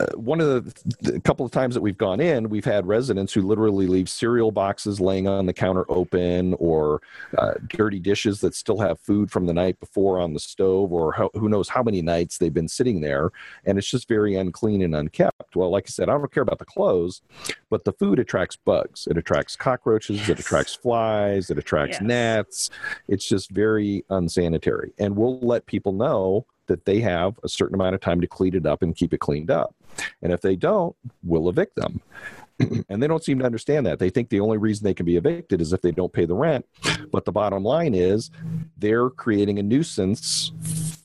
uh, 0.00 0.06
one 0.14 0.40
of 0.40 0.48
the, 0.48 1.12
the 1.12 1.20
couple 1.20 1.44
of 1.44 1.52
times 1.52 1.74
that 1.74 1.82
we've 1.82 1.98
gone 1.98 2.18
in, 2.18 2.48
we've 2.48 2.64
had 2.64 2.86
residents 2.86 3.32
who 3.32 3.42
literally 3.42 3.86
leave 3.86 4.08
cereal 4.08 4.50
boxes 4.50 5.00
laying 5.00 5.28
on 5.28 5.44
the 5.44 5.52
counter 5.52 5.84
open, 5.90 6.54
or 6.54 7.02
uh, 7.36 7.52
dirty 7.68 7.98
dishes 7.98 8.40
that 8.40 8.54
still 8.54 8.78
have 8.78 8.98
food 9.00 9.30
from 9.30 9.44
the 9.46 9.52
night 9.52 9.78
before 9.80 10.18
on 10.18 10.32
the 10.32 10.40
stove, 10.40 10.92
or 10.92 11.12
how, 11.12 11.30
who 11.34 11.48
knows 11.48 11.68
how 11.68 11.82
many 11.82 12.00
nights 12.00 12.38
they've 12.38 12.54
been 12.54 12.68
sitting 12.68 13.02
there, 13.02 13.30
and 13.66 13.76
it's 13.76 13.90
just 13.90 14.08
very 14.08 14.34
unclean 14.34 14.82
and 14.82 14.94
unkept. 14.94 15.54
Well, 15.54 15.70
like 15.70 15.84
I 15.86 15.90
said, 15.90 16.08
I 16.08 16.12
don't 16.12 16.32
care 16.32 16.42
about 16.42 16.58
the 16.58 16.64
clothes, 16.64 17.20
but 17.68 17.84
the 17.84 17.92
food 17.92 18.18
attracts 18.18 18.56
bugs. 18.56 19.06
It 19.10 19.18
attracts 19.18 19.56
cockroaches. 19.56 20.20
Yes. 20.20 20.30
It 20.30 20.40
attracts 20.40 20.74
flies. 20.74 21.50
It 21.50 21.58
attracts 21.58 21.98
yes. 22.00 22.02
gnats. 22.02 22.70
It's 23.08 23.28
just 23.28 23.50
very 23.50 24.04
unsanitary, 24.08 24.94
and 24.98 25.16
we'll 25.16 25.38
let 25.40 25.66
people 25.66 25.92
know 25.92 26.46
that 26.66 26.84
they 26.84 27.00
have 27.00 27.38
a 27.42 27.48
certain 27.48 27.74
amount 27.74 27.94
of 27.94 28.00
time 28.00 28.20
to 28.20 28.26
clean 28.26 28.54
it 28.54 28.66
up 28.66 28.82
and 28.82 28.96
keep 28.96 29.12
it 29.12 29.18
cleaned 29.18 29.50
up. 29.50 29.74
And 30.22 30.32
if 30.32 30.40
they 30.40 30.56
don't, 30.56 30.96
we'll 31.22 31.48
evict 31.48 31.76
them. 31.76 32.00
and 32.88 33.02
they 33.02 33.06
don't 33.06 33.24
seem 33.24 33.38
to 33.38 33.44
understand 33.44 33.86
that. 33.86 33.98
They 33.98 34.10
think 34.10 34.28
the 34.28 34.40
only 34.40 34.58
reason 34.58 34.84
they 34.84 34.94
can 34.94 35.06
be 35.06 35.16
evicted 35.16 35.60
is 35.60 35.72
if 35.72 35.82
they 35.82 35.90
don't 35.90 36.12
pay 36.12 36.24
the 36.24 36.34
rent. 36.34 36.66
But 37.10 37.24
the 37.24 37.32
bottom 37.32 37.64
line 37.64 37.94
is 37.94 38.30
they're 38.76 39.10
creating 39.10 39.58
a 39.58 39.62
nuisance 39.62 40.52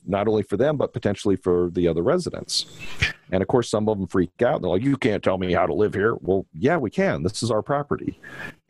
not 0.08 0.26
only 0.26 0.42
for 0.42 0.56
them 0.56 0.76
but 0.76 0.92
potentially 0.92 1.36
for 1.36 1.70
the 1.70 1.86
other 1.86 2.02
residents. 2.02 2.66
And 3.30 3.42
of 3.42 3.48
course, 3.48 3.68
some 3.68 3.88
of 3.88 3.98
them 3.98 4.06
freak 4.06 4.30
out. 4.42 4.62
They're 4.62 4.70
like, 4.70 4.82
"You 4.82 4.96
can't 4.96 5.22
tell 5.22 5.36
me 5.38 5.52
how 5.52 5.66
to 5.66 5.74
live 5.74 5.94
here." 5.94 6.16
Well, 6.20 6.46
yeah, 6.54 6.78
we 6.78 6.90
can. 6.90 7.22
This 7.22 7.42
is 7.42 7.50
our 7.50 7.62
property. 7.62 8.18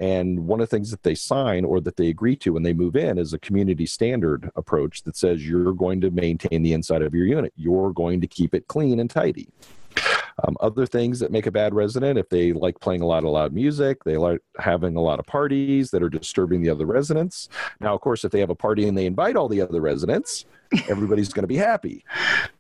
And 0.01 0.47
one 0.47 0.61
of 0.61 0.69
the 0.69 0.77
things 0.77 0.91
that 0.91 1.05
they 1.05 1.15
sign 1.15 1.65
or 1.65 1.81
that 1.81 1.97
they 1.97 2.09
agree 2.09 2.37
to 2.37 2.53
when 2.53 2.65
they 2.65 2.73
move 2.73 2.97
in 2.97 3.19
is 3.19 3.33
a 3.33 3.39
community 3.39 3.87
standard 3.87 4.51
approach 4.57 5.03
that 5.05 5.17
says 5.17 5.49
you're 5.49 5.73
going 5.73 6.01
to 6.01 6.11
maintain 6.11 6.63
the 6.63 6.73
inside 6.73 7.03
of 7.03 7.15
your 7.15 7.27
unit. 7.27 7.53
You're 7.57 7.93
going 7.93 8.21
to 8.21 8.27
keep 8.27 8.55
it 8.55 8.67
clean 8.67 8.99
and 8.99 9.09
tidy. 9.09 9.49
Um, 10.45 10.57
other 10.61 10.87
things 10.87 11.19
that 11.19 11.33
make 11.33 11.47
a 11.47 11.51
bad 11.51 11.75
resident, 11.75 12.19
if 12.19 12.29
they 12.29 12.53
like 12.53 12.79
playing 12.79 13.03
a 13.03 13.07
lot 13.07 13.25
of 13.25 13.31
loud 13.31 13.53
music, 13.53 14.05
they 14.05 14.17
like 14.17 14.41
having 14.59 14.95
a 14.95 15.01
lot 15.01 15.19
of 15.19 15.27
parties 15.27 15.91
that 15.91 16.03
are 16.03 16.09
disturbing 16.09 16.63
the 16.63 16.71
other 16.71 16.87
residents. 16.87 17.49
Now, 17.81 17.95
of 17.95 18.01
course, 18.01 18.25
if 18.25 18.31
they 18.31 18.41
have 18.41 18.51
a 18.51 18.55
party 18.55 18.87
and 18.87 18.97
they 18.97 19.07
invite 19.07 19.35
all 19.35 19.49
the 19.49 19.61
other 19.61 19.81
residents, 19.81 20.45
everybody's 20.89 21.33
going 21.33 21.45
to 21.45 21.49
be 21.49 21.57
happy. 21.57 22.05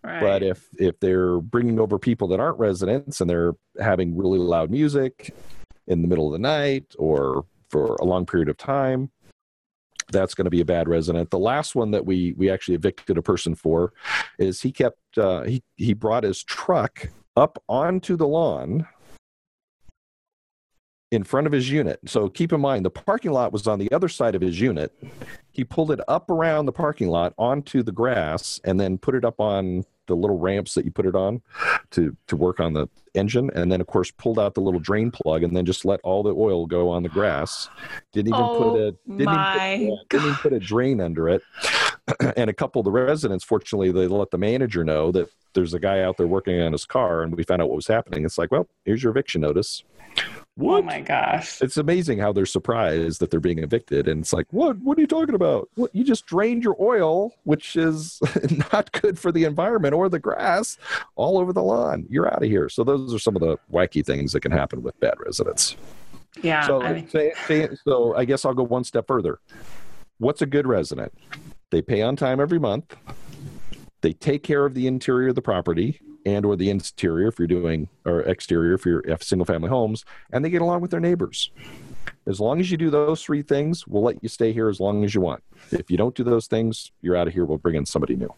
Right. 0.04 0.20
But 0.20 0.42
if 0.44 0.68
if 0.78 0.98
they're 1.00 1.40
bringing 1.40 1.80
over 1.80 1.98
people 1.98 2.28
that 2.28 2.40
aren't 2.40 2.58
residents 2.58 3.20
and 3.20 3.28
they're 3.28 3.54
having 3.80 4.16
really 4.16 4.38
loud 4.38 4.70
music 4.70 5.34
in 5.88 6.02
the 6.02 6.08
middle 6.08 6.26
of 6.26 6.32
the 6.32 6.38
night 6.38 6.94
or 6.98 7.44
for 7.68 7.96
a 7.96 8.04
long 8.04 8.24
period 8.24 8.48
of 8.48 8.56
time, 8.56 9.10
that's 10.10 10.34
going 10.34 10.44
to 10.44 10.50
be 10.50 10.60
a 10.60 10.64
bad 10.64 10.88
resident. 10.88 11.30
The 11.30 11.38
last 11.38 11.74
one 11.74 11.90
that 11.90 12.06
we 12.06 12.32
we 12.36 12.48
actually 12.48 12.76
evicted 12.76 13.18
a 13.18 13.22
person 13.22 13.54
for 13.54 13.92
is 14.38 14.62
he 14.62 14.72
kept 14.72 15.18
uh, 15.18 15.42
he 15.42 15.62
he 15.76 15.92
brought 15.94 16.24
his 16.24 16.42
truck 16.44 17.08
up 17.36 17.62
onto 17.68 18.16
the 18.16 18.26
lawn 18.26 18.86
in 21.10 21.24
front 21.24 21.46
of 21.46 21.52
his 21.52 21.70
unit. 21.70 22.00
So 22.06 22.28
keep 22.28 22.52
in 22.52 22.60
mind, 22.60 22.84
the 22.84 22.90
parking 22.90 23.32
lot 23.32 23.52
was 23.52 23.66
on 23.66 23.78
the 23.78 23.90
other 23.92 24.08
side 24.08 24.34
of 24.34 24.42
his 24.42 24.60
unit. 24.60 24.92
He 25.50 25.64
pulled 25.64 25.90
it 25.90 26.00
up 26.06 26.30
around 26.30 26.66
the 26.66 26.72
parking 26.72 27.08
lot 27.08 27.34
onto 27.38 27.82
the 27.82 27.92
grass 27.92 28.60
and 28.64 28.78
then 28.78 28.98
put 28.98 29.14
it 29.14 29.24
up 29.24 29.40
on 29.40 29.84
the 30.06 30.16
little 30.16 30.38
ramps 30.38 30.74
that 30.74 30.84
you 30.84 30.90
put 30.90 31.06
it 31.06 31.14
on 31.14 31.40
to 31.90 32.16
to 32.26 32.36
work 32.36 32.60
on 32.60 32.72
the 32.72 32.88
engine. 33.14 33.50
And 33.54 33.70
then 33.70 33.80
of 33.80 33.86
course 33.86 34.10
pulled 34.10 34.38
out 34.38 34.54
the 34.54 34.60
little 34.60 34.80
drain 34.80 35.10
plug 35.10 35.42
and 35.42 35.56
then 35.56 35.64
just 35.64 35.84
let 35.84 36.00
all 36.02 36.22
the 36.22 36.34
oil 36.34 36.66
go 36.66 36.90
on 36.90 37.02
the 37.02 37.08
grass. 37.08 37.68
Didn't 38.12 38.28
even 38.28 38.40
oh, 38.40 38.58
put 38.58 38.80
a 38.80 39.16
didn't, 39.16 39.20
even 39.20 39.98
put, 39.98 40.08
didn't 40.08 40.26
even 40.26 40.34
put 40.36 40.52
a 40.52 40.58
drain 40.58 41.00
under 41.00 41.28
it. 41.28 41.42
And 42.38 42.48
a 42.48 42.54
couple 42.54 42.80
of 42.80 42.86
the 42.86 42.90
residents 42.90 43.44
fortunately 43.44 43.92
they 43.92 44.06
let 44.06 44.30
the 44.30 44.38
manager 44.38 44.82
know 44.82 45.12
that 45.12 45.28
there's 45.52 45.74
a 45.74 45.78
guy 45.78 46.00
out 46.02 46.16
there 46.16 46.26
working 46.26 46.58
on 46.58 46.72
his 46.72 46.86
car 46.86 47.22
and 47.22 47.36
we 47.36 47.42
found 47.42 47.60
out 47.60 47.68
what 47.68 47.76
was 47.76 47.86
happening. 47.86 48.24
It's 48.24 48.38
like 48.38 48.50
well 48.50 48.66
here's 48.86 49.02
your 49.02 49.10
eviction 49.10 49.42
notice 49.42 49.84
Oh 50.61 50.64
what? 50.64 50.83
Oh 50.83 50.87
my 50.87 51.00
gosh. 51.00 51.62
It's 51.62 51.76
amazing 51.76 52.18
how 52.18 52.33
they're 52.33 52.44
surprised 52.44 53.20
that 53.20 53.31
they're 53.31 53.38
being 53.38 53.61
evicted. 53.61 54.09
And 54.09 54.22
it's 54.22 54.33
like, 54.33 54.46
what? 54.50 54.76
What 54.78 54.98
are 54.98 55.00
you 55.00 55.07
talking 55.07 55.37
about? 55.37 55.68
What? 55.76 55.94
You 55.94 56.02
just 56.02 56.26
drained 56.26 56.64
your 56.64 56.76
oil, 56.81 57.33
which 57.44 57.76
is 57.76 58.20
not 58.72 58.90
good 58.90 59.18
for 59.18 59.31
the 59.31 59.44
environment 59.44 59.94
or 59.94 60.09
the 60.09 60.18
grass, 60.18 60.76
all 61.14 61.38
over 61.38 61.52
the 61.52 61.62
lawn. 61.62 62.07
You're 62.09 62.26
out 62.26 62.42
of 62.42 62.48
here. 62.48 62.68
So 62.68 62.83
those 62.83 63.14
are 63.14 63.20
some 63.20 63.37
of 63.37 63.40
the 63.40 63.57
wacky 63.72 64.04
things 64.04 64.33
that 64.33 64.40
can 64.40 64.50
happen 64.50 64.83
with 64.83 64.98
bad 64.98 65.14
residents. 65.24 65.76
Yeah. 66.42 66.66
So, 66.66 66.83
I 66.83 66.92
mean... 66.92 67.09
say, 67.09 67.33
say, 67.46 67.68
so 67.85 68.16
I 68.16 68.24
guess 68.24 68.44
I'll 68.44 68.54
go 68.54 68.64
one 68.64 68.85
step 68.85 69.07
further. 69.07 69.38
What's 70.18 70.42
a 70.42 70.46
good 70.46 70.66
resident? 70.66 71.12
They 71.70 71.83
pay 71.83 72.02
on 72.02 72.16
time 72.16 72.40
every 72.40 72.59
month. 72.59 72.96
They 74.00 74.12
take 74.12 74.42
care 74.42 74.64
of 74.64 74.74
the 74.74 74.88
interior 74.88 75.28
of 75.28 75.35
the 75.37 75.42
property 75.42 76.00
and 76.34 76.44
or 76.44 76.56
the 76.56 76.70
interior 76.70 77.28
if 77.28 77.38
you're 77.38 77.48
doing 77.48 77.88
or 78.04 78.20
exterior 78.22 78.74
if 78.74 78.84
you're 78.84 79.00
if 79.00 79.22
single 79.22 79.44
family 79.44 79.68
homes 79.68 80.04
and 80.32 80.44
they 80.44 80.50
get 80.50 80.62
along 80.62 80.80
with 80.80 80.90
their 80.90 81.00
neighbors. 81.00 81.50
As 82.26 82.40
long 82.40 82.60
as 82.60 82.70
you 82.70 82.76
do 82.76 82.90
those 82.90 83.22
three 83.22 83.42
things 83.42 83.86
we'll 83.86 84.02
let 84.02 84.22
you 84.22 84.28
stay 84.28 84.52
here 84.52 84.68
as 84.68 84.80
long 84.80 85.04
as 85.04 85.14
you 85.14 85.20
want. 85.20 85.42
If 85.70 85.90
you 85.90 85.96
don't 85.96 86.14
do 86.14 86.24
those 86.24 86.46
things 86.46 86.92
you're 87.02 87.16
out 87.16 87.26
of 87.26 87.34
here. 87.34 87.44
We'll 87.44 87.58
bring 87.58 87.76
in 87.76 87.86
somebody 87.86 88.16
new. 88.16 88.32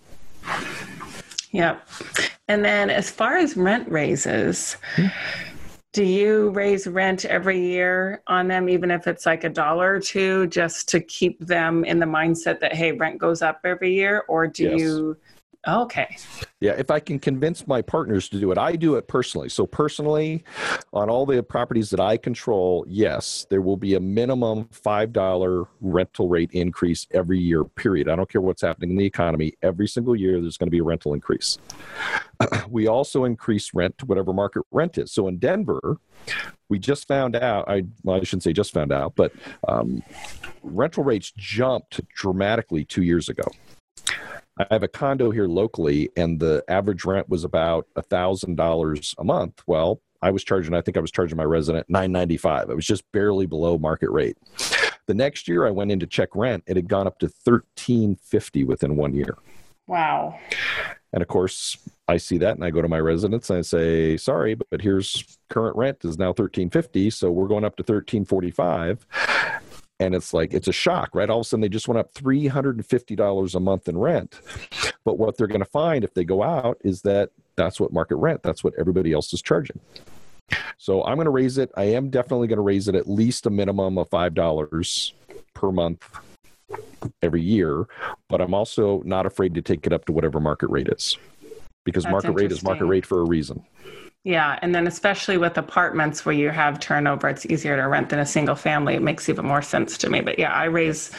Yep. 1.52 1.88
And 2.48 2.64
then 2.64 2.90
as 2.90 3.10
far 3.10 3.36
as 3.36 3.56
rent 3.56 3.90
raises 3.90 4.76
do 5.92 6.04
you 6.04 6.50
raise 6.50 6.86
rent 6.86 7.24
every 7.24 7.60
year 7.60 8.22
on 8.28 8.46
them 8.46 8.68
even 8.68 8.92
if 8.92 9.08
it's 9.08 9.26
like 9.26 9.42
a 9.42 9.48
dollar 9.48 9.94
or 9.94 10.00
two 10.00 10.46
just 10.46 10.88
to 10.88 11.00
keep 11.00 11.44
them 11.44 11.84
in 11.84 11.98
the 11.98 12.06
mindset 12.06 12.60
that 12.60 12.74
hey 12.74 12.92
rent 12.92 13.18
goes 13.18 13.42
up 13.42 13.60
every 13.64 13.92
year? 13.92 14.24
Or 14.28 14.46
do 14.46 14.64
yes. 14.64 14.80
you 14.80 15.16
Okay. 15.68 16.16
Yeah, 16.60 16.72
if 16.72 16.90
I 16.90 17.00
can 17.00 17.18
convince 17.18 17.66
my 17.66 17.82
partners 17.82 18.30
to 18.30 18.40
do 18.40 18.50
it, 18.50 18.56
I 18.56 18.76
do 18.76 18.94
it 18.94 19.08
personally. 19.08 19.50
So, 19.50 19.66
personally, 19.66 20.42
on 20.94 21.10
all 21.10 21.26
the 21.26 21.42
properties 21.42 21.90
that 21.90 22.00
I 22.00 22.16
control, 22.16 22.86
yes, 22.88 23.46
there 23.50 23.60
will 23.60 23.76
be 23.76 23.94
a 23.94 24.00
minimum 24.00 24.66
$5 24.72 25.66
rental 25.82 26.28
rate 26.28 26.50
increase 26.52 27.06
every 27.12 27.38
year, 27.38 27.64
period. 27.64 28.08
I 28.08 28.16
don't 28.16 28.28
care 28.28 28.40
what's 28.40 28.62
happening 28.62 28.90
in 28.90 28.96
the 28.96 29.04
economy. 29.04 29.52
Every 29.60 29.86
single 29.86 30.16
year, 30.16 30.40
there's 30.40 30.56
going 30.56 30.68
to 30.68 30.70
be 30.70 30.78
a 30.78 30.84
rental 30.84 31.12
increase. 31.12 31.58
we 32.70 32.86
also 32.86 33.24
increase 33.24 33.74
rent 33.74 33.98
to 33.98 34.06
whatever 34.06 34.32
market 34.32 34.62
rent 34.70 34.96
is. 34.96 35.12
So, 35.12 35.28
in 35.28 35.38
Denver, 35.38 35.98
we 36.70 36.78
just 36.78 37.06
found 37.06 37.36
out, 37.36 37.68
I, 37.68 37.84
well, 38.02 38.16
I 38.16 38.24
shouldn't 38.24 38.44
say 38.44 38.54
just 38.54 38.72
found 38.72 38.92
out, 38.92 39.14
but 39.14 39.32
um, 39.68 40.02
rental 40.62 41.04
rates 41.04 41.32
jumped 41.36 42.00
dramatically 42.14 42.84
two 42.86 43.02
years 43.02 43.28
ago. 43.28 43.44
I 44.60 44.74
have 44.74 44.82
a 44.82 44.88
condo 44.88 45.30
here 45.30 45.46
locally, 45.46 46.10
and 46.16 46.38
the 46.38 46.62
average 46.68 47.04
rent 47.04 47.28
was 47.28 47.44
about 47.44 47.86
a 47.96 48.02
thousand 48.02 48.56
dollars 48.56 49.14
a 49.18 49.24
month. 49.24 49.62
Well, 49.66 50.02
I 50.20 50.30
was 50.30 50.44
charging, 50.44 50.74
I 50.74 50.82
think 50.82 50.98
I 50.98 51.00
was 51.00 51.10
charging 51.10 51.38
my 51.38 51.44
resident 51.44 51.88
nine 51.88 52.12
ninety 52.12 52.36
five. 52.36 52.68
It 52.68 52.74
was 52.74 52.86
just 52.86 53.10
barely 53.12 53.46
below 53.46 53.78
market 53.78 54.10
rate. 54.10 54.36
The 55.06 55.14
next 55.14 55.48
year, 55.48 55.66
I 55.66 55.70
went 55.70 55.90
in 55.90 56.00
to 56.00 56.06
check 56.06 56.30
rent; 56.34 56.64
it 56.66 56.76
had 56.76 56.88
gone 56.88 57.06
up 57.06 57.18
to 57.20 57.28
thirteen 57.28 58.16
fifty 58.16 58.64
within 58.64 58.96
one 58.96 59.14
year. 59.14 59.38
Wow. 59.86 60.38
And 61.12 61.22
of 61.22 61.28
course, 61.28 61.76
I 62.06 62.18
see 62.18 62.38
that, 62.38 62.54
and 62.54 62.64
I 62.64 62.70
go 62.70 62.82
to 62.82 62.88
my 62.88 63.00
residents 63.00 63.48
and 63.48 63.60
I 63.60 63.62
say, 63.62 64.18
"Sorry, 64.18 64.54
but 64.54 64.82
here's 64.82 65.38
current 65.48 65.76
rent 65.76 66.04
is 66.04 66.18
now 66.18 66.34
thirteen 66.34 66.68
fifty, 66.68 67.08
so 67.08 67.30
we're 67.30 67.48
going 67.48 67.64
up 67.64 67.76
to 67.76 67.82
thirteen 67.82 68.26
forty 68.26 68.50
five 68.50 69.06
and 70.00 70.14
it's 70.14 70.34
like 70.34 70.52
it's 70.52 70.66
a 70.66 70.72
shock 70.72 71.10
right? 71.14 71.30
All 71.30 71.40
of 71.40 71.46
a 71.46 71.48
sudden 71.48 71.60
they 71.60 71.68
just 71.68 71.86
went 71.86 71.98
up 71.98 72.12
$350 72.14 73.54
a 73.54 73.60
month 73.60 73.88
in 73.88 73.98
rent. 73.98 74.40
But 75.04 75.18
what 75.18 75.36
they're 75.36 75.46
going 75.46 75.60
to 75.60 75.66
find 75.66 76.02
if 76.02 76.14
they 76.14 76.24
go 76.24 76.42
out 76.42 76.78
is 76.82 77.02
that 77.02 77.30
that's 77.56 77.78
what 77.78 77.92
market 77.92 78.16
rent 78.16 78.42
that's 78.42 78.64
what 78.64 78.74
everybody 78.78 79.12
else 79.12 79.32
is 79.32 79.42
charging. 79.42 79.78
So 80.78 81.04
i'm 81.04 81.14
going 81.14 81.26
to 81.26 81.30
raise 81.30 81.58
it. 81.58 81.70
I 81.76 81.84
am 81.84 82.10
definitely 82.10 82.48
going 82.48 82.56
to 82.56 82.62
raise 82.62 82.88
it 82.88 82.96
at 82.96 83.08
least 83.08 83.46
a 83.46 83.50
minimum 83.50 83.98
of 83.98 84.10
$5 84.10 85.12
per 85.54 85.70
month 85.70 86.04
every 87.22 87.42
year 87.42 87.86
but 88.28 88.40
i'm 88.40 88.54
also 88.54 89.02
not 89.04 89.26
afraid 89.26 89.54
to 89.54 89.62
take 89.62 89.86
it 89.86 89.92
up 89.92 90.04
to 90.04 90.12
whatever 90.12 90.40
market 90.40 90.68
rate 90.68 90.88
is 90.88 91.16
because 91.84 92.04
that's 92.04 92.12
market 92.12 92.32
rate 92.32 92.52
is 92.52 92.62
market 92.62 92.84
rate 92.84 93.06
for 93.06 93.20
a 93.20 93.24
reason 93.24 93.64
yeah, 94.24 94.58
and 94.60 94.74
then 94.74 94.86
especially 94.86 95.38
with 95.38 95.56
apartments 95.56 96.26
where 96.26 96.34
you 96.34 96.50
have 96.50 96.78
turnover, 96.78 97.28
it's 97.28 97.46
easier 97.46 97.76
to 97.76 97.88
rent 97.88 98.10
than 98.10 98.18
a 98.18 98.26
single 98.26 98.54
family. 98.54 98.94
It 98.94 99.02
makes 99.02 99.28
even 99.30 99.46
more 99.46 99.62
sense 99.62 99.96
to 99.98 100.10
me. 100.10 100.20
But 100.20 100.38
yeah, 100.38 100.52
I 100.52 100.64
raise 100.64 101.10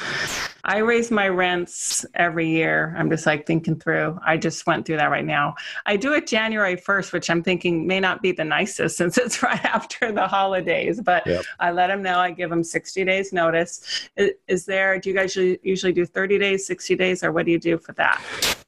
I 0.63 0.78
raise 0.80 1.12
my 1.12 1.28
rents 1.28 2.06
every 2.15 2.50
year. 2.50 2.95
I'm 2.97 3.10
just 3.10 3.26
like 3.26 3.47
thinking 3.47 3.80
through. 3.80 4.19
I 4.26 4.38
just 4.38 4.65
went 4.67 4.86
through 4.86 4.97
that 4.97 5.10
right 5.10 5.26
now. 5.26 5.56
I 5.86 5.95
do 5.95 6.13
it 6.13 6.28
January 6.28 6.76
1st, 6.76 7.13
which 7.13 7.30
I'm 7.30 7.43
thinking 7.43 7.88
may 7.88 8.00
not 8.00 8.21
be 8.21 8.32
the 8.32 8.43
nicest 8.43 8.97
since 9.02 9.17
it's 9.17 9.41
right 9.41 9.63
after 9.65 10.12
the 10.12 10.28
holidays, 10.28 11.02
but 11.02 11.26
yep. 11.26 11.43
I 11.60 11.71
let 11.71 11.88
them 11.88 12.02
know. 12.02 12.19
I 12.19 12.32
give 12.32 12.50
them 12.50 12.63
60 12.63 13.04
days 13.06 13.34
notice. 13.34 14.10
Is, 14.17 14.32
is 14.47 14.65
there, 14.65 15.00
do 15.00 15.10
you 15.10 15.15
guys 15.15 15.36
usually 15.36 15.93
do 15.93 16.06
30 16.06 16.38
days, 16.38 16.67
60 16.67 16.95
days, 16.95 17.24
or 17.24 17.32
what 17.32 17.45
do 17.45 17.52
you 17.52 17.60
do 17.60 17.78
for 17.78 17.93
that? 17.93 18.21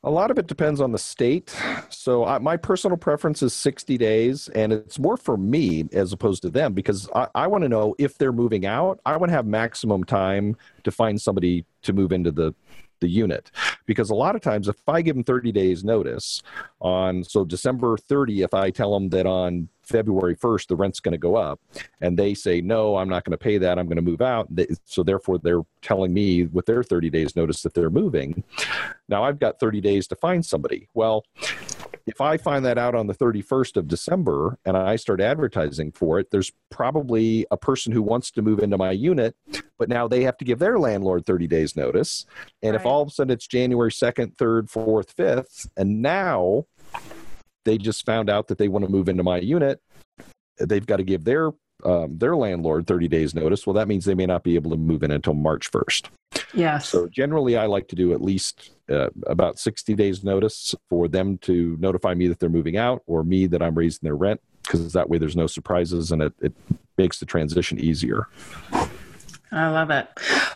A 0.06 0.10
lot 0.10 0.32
of 0.32 0.38
it 0.38 0.47
depends 0.47 0.82
on 0.82 0.91
the 0.91 0.97
state. 0.97 1.56
So 1.89 2.25
I, 2.25 2.38
my 2.39 2.58
personal 2.58 2.97
preference 2.97 3.41
is 3.41 3.53
60 3.53 3.97
days, 3.97 4.49
and 4.49 4.73
it's 4.73 4.99
more 4.99 5.15
for 5.15 5.38
me 5.38 5.88
as 5.93 6.12
opposed 6.12 6.41
to 6.41 6.49
them 6.49 6.73
because 6.73 7.10
I, 7.15 7.27
I 7.36 7.47
want 7.47 7.62
to 7.63 7.69
know 7.69 7.95
if 7.97 8.17
they're 8.17 8.34
moving 8.34 8.65
out. 8.65 8.99
I 9.06 9.15
want 9.15 9.29
to 9.29 9.36
have 9.36 9.45
maximum 9.45 10.03
time 10.03 10.58
to 10.84 10.91
find 10.91 11.21
somebody 11.21 11.65
to 11.83 11.93
move 11.93 12.11
into 12.11 12.31
the 12.31 12.53
the 13.03 13.09
unit. 13.09 13.51
Because 13.85 14.09
a 14.09 14.15
lot 14.15 14.33
of 14.33 14.41
times 14.41 14.69
if 14.69 14.77
i 14.87 15.01
give 15.01 15.15
them 15.15 15.25
30 15.25 15.51
days 15.51 15.83
notice 15.83 16.41
on 16.79 17.21
so 17.23 17.43
december 17.43 17.97
30th 17.97 18.53
i 18.53 18.71
tell 18.71 18.93
them 18.93 19.09
that 19.09 19.25
on 19.25 19.67
february 19.81 20.37
1st 20.37 20.67
the 20.67 20.75
rent's 20.75 21.01
going 21.01 21.11
to 21.11 21.17
go 21.17 21.35
up 21.35 21.59
and 21.99 22.17
they 22.17 22.33
say 22.33 22.61
no 22.61 22.95
i'm 22.95 23.09
not 23.09 23.25
going 23.25 23.31
to 23.31 23.37
pay 23.37 23.57
that 23.57 23.77
i'm 23.77 23.87
going 23.87 23.97
to 23.97 24.01
move 24.01 24.21
out 24.21 24.47
so 24.85 25.03
therefore 25.03 25.37
they're 25.37 25.63
telling 25.81 26.13
me 26.13 26.45
with 26.45 26.65
their 26.65 26.81
30 26.81 27.09
days 27.09 27.35
notice 27.35 27.61
that 27.63 27.73
they're 27.73 27.89
moving. 27.89 28.43
Now 29.09 29.25
i've 29.25 29.39
got 29.39 29.59
30 29.59 29.81
days 29.81 30.07
to 30.07 30.15
find 30.15 30.45
somebody. 30.45 30.87
Well 30.93 31.25
if 32.05 32.19
I 32.19 32.37
find 32.37 32.65
that 32.65 32.77
out 32.77 32.95
on 32.95 33.07
the 33.07 33.13
31st 33.13 33.77
of 33.77 33.87
December 33.87 34.57
and 34.65 34.75
I 34.75 34.97
start 34.97 35.21
advertising 35.21 35.91
for 35.91 36.19
it, 36.19 36.31
there's 36.31 36.51
probably 36.69 37.45
a 37.49 37.57
person 37.57 37.93
who 37.93 38.01
wants 38.01 38.29
to 38.31 38.41
move 38.41 38.59
into 38.59 38.77
my 38.77 38.91
unit, 38.91 39.35
but 39.79 39.87
now 39.89 40.07
they 40.07 40.23
have 40.23 40.37
to 40.37 40.45
give 40.45 40.59
their 40.59 40.77
landlord 40.77 41.25
30 41.25 41.47
days 41.47 41.75
notice. 41.75 42.25
And 42.61 42.71
right. 42.71 42.81
if 42.81 42.85
all 42.85 43.01
of 43.01 43.07
a 43.07 43.11
sudden 43.11 43.31
it's 43.31 43.47
January 43.47 43.91
2nd, 43.91 44.35
3rd, 44.35 44.69
4th, 44.69 45.13
5th, 45.15 45.69
and 45.77 46.01
now 46.01 46.65
they 47.63 47.77
just 47.77 48.05
found 48.05 48.29
out 48.29 48.47
that 48.47 48.57
they 48.57 48.67
want 48.67 48.83
to 48.83 48.91
move 48.91 49.07
into 49.07 49.23
my 49.23 49.37
unit, 49.37 49.81
they've 50.59 50.85
got 50.85 50.97
to 50.97 51.03
give 51.03 51.23
their 51.23 51.51
um, 51.85 52.17
their 52.17 52.35
landlord 52.35 52.87
30 52.87 53.09
days 53.09 53.35
notice 53.35 53.67
well 53.67 53.73
that 53.73 53.89
means 53.89 54.05
they 54.05 54.13
may 54.13 54.27
not 54.27 54.43
be 54.43 54.55
able 54.55 54.71
to 54.71 54.77
move 54.77 55.03
in 55.03 55.11
until 55.11 55.33
march 55.33 55.69
1st 55.69 56.07
yes 56.53 56.87
so 56.87 57.07
generally 57.07 57.57
i 57.57 57.65
like 57.65 57.89
to 57.89 57.95
do 57.95 58.13
at 58.13 58.21
least 58.21 58.71
uh, 58.89 59.09
about 59.27 59.59
60 59.59 59.95
days 59.95 60.23
notice 60.23 60.75
for 60.89 61.07
them 61.07 61.37
to 61.39 61.77
notify 61.79 62.13
me 62.13 62.27
that 62.27 62.39
they're 62.39 62.49
moving 62.49 62.77
out 62.77 63.01
or 63.07 63.23
me 63.23 63.47
that 63.47 63.61
i'm 63.61 63.75
raising 63.75 64.01
their 64.01 64.15
rent 64.15 64.41
because 64.61 64.93
that 64.93 65.09
way 65.09 65.17
there's 65.17 65.35
no 65.35 65.47
surprises 65.47 66.11
and 66.11 66.21
it, 66.21 66.33
it 66.41 66.53
makes 66.97 67.19
the 67.19 67.25
transition 67.25 67.79
easier 67.79 68.27
I 69.53 69.69
love 69.69 69.91
it. 69.91 70.07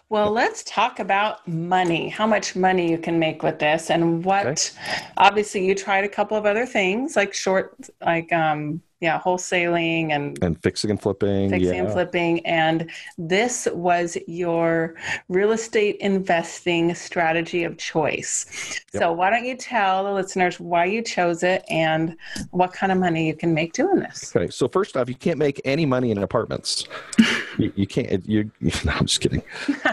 Well, 0.09 0.31
let's 0.31 0.63
talk 0.63 0.99
about 0.99 1.45
money. 1.47 2.07
How 2.07 2.25
much 2.25 2.55
money 2.55 2.89
you 2.89 2.97
can 2.97 3.19
make 3.19 3.43
with 3.43 3.59
this, 3.59 3.89
and 3.89 4.23
what? 4.23 4.45
Okay. 4.45 5.05
Obviously, 5.17 5.65
you 5.65 5.75
tried 5.75 6.05
a 6.05 6.09
couple 6.09 6.37
of 6.37 6.45
other 6.45 6.65
things 6.65 7.17
like 7.17 7.33
short, 7.33 7.75
like 8.01 8.31
um, 8.31 8.81
yeah 8.99 9.19
wholesaling 9.19 10.11
and 10.11 10.41
and 10.43 10.61
fixing 10.63 10.89
and 10.89 11.01
flipping 11.01 11.49
fixing 11.49 11.73
yeah. 11.73 11.81
and 11.83 11.91
flipping 11.91 12.43
and 12.45 12.89
this 13.17 13.67
was 13.73 14.17
your 14.27 14.95
real 15.29 15.51
estate 15.51 15.97
investing 15.97 16.93
strategy 16.95 17.63
of 17.63 17.77
choice 17.77 18.81
yep. 18.93 19.03
so 19.03 19.11
why 19.11 19.29
don't 19.29 19.45
you 19.45 19.55
tell 19.55 20.03
the 20.03 20.11
listeners 20.11 20.59
why 20.59 20.83
you 20.83 21.01
chose 21.03 21.43
it 21.43 21.63
and 21.69 22.17
what 22.49 22.73
kind 22.73 22.91
of 22.91 22.97
money 22.97 23.27
you 23.27 23.35
can 23.35 23.53
make 23.53 23.73
doing 23.73 23.99
this 23.99 24.35
okay 24.35 24.49
so 24.49 24.67
first 24.67 24.97
off 24.97 25.07
you 25.07 25.15
can't 25.15 25.37
make 25.37 25.61
any 25.63 25.85
money 25.85 26.09
in 26.09 26.17
apartments 26.17 26.87
you, 27.59 27.71
you, 27.75 27.85
can't 27.85 28.27
you, 28.27 28.49
you 28.59 28.71
no, 28.85 28.93
i'm 28.93 29.05
just 29.05 29.21
kidding 29.21 29.43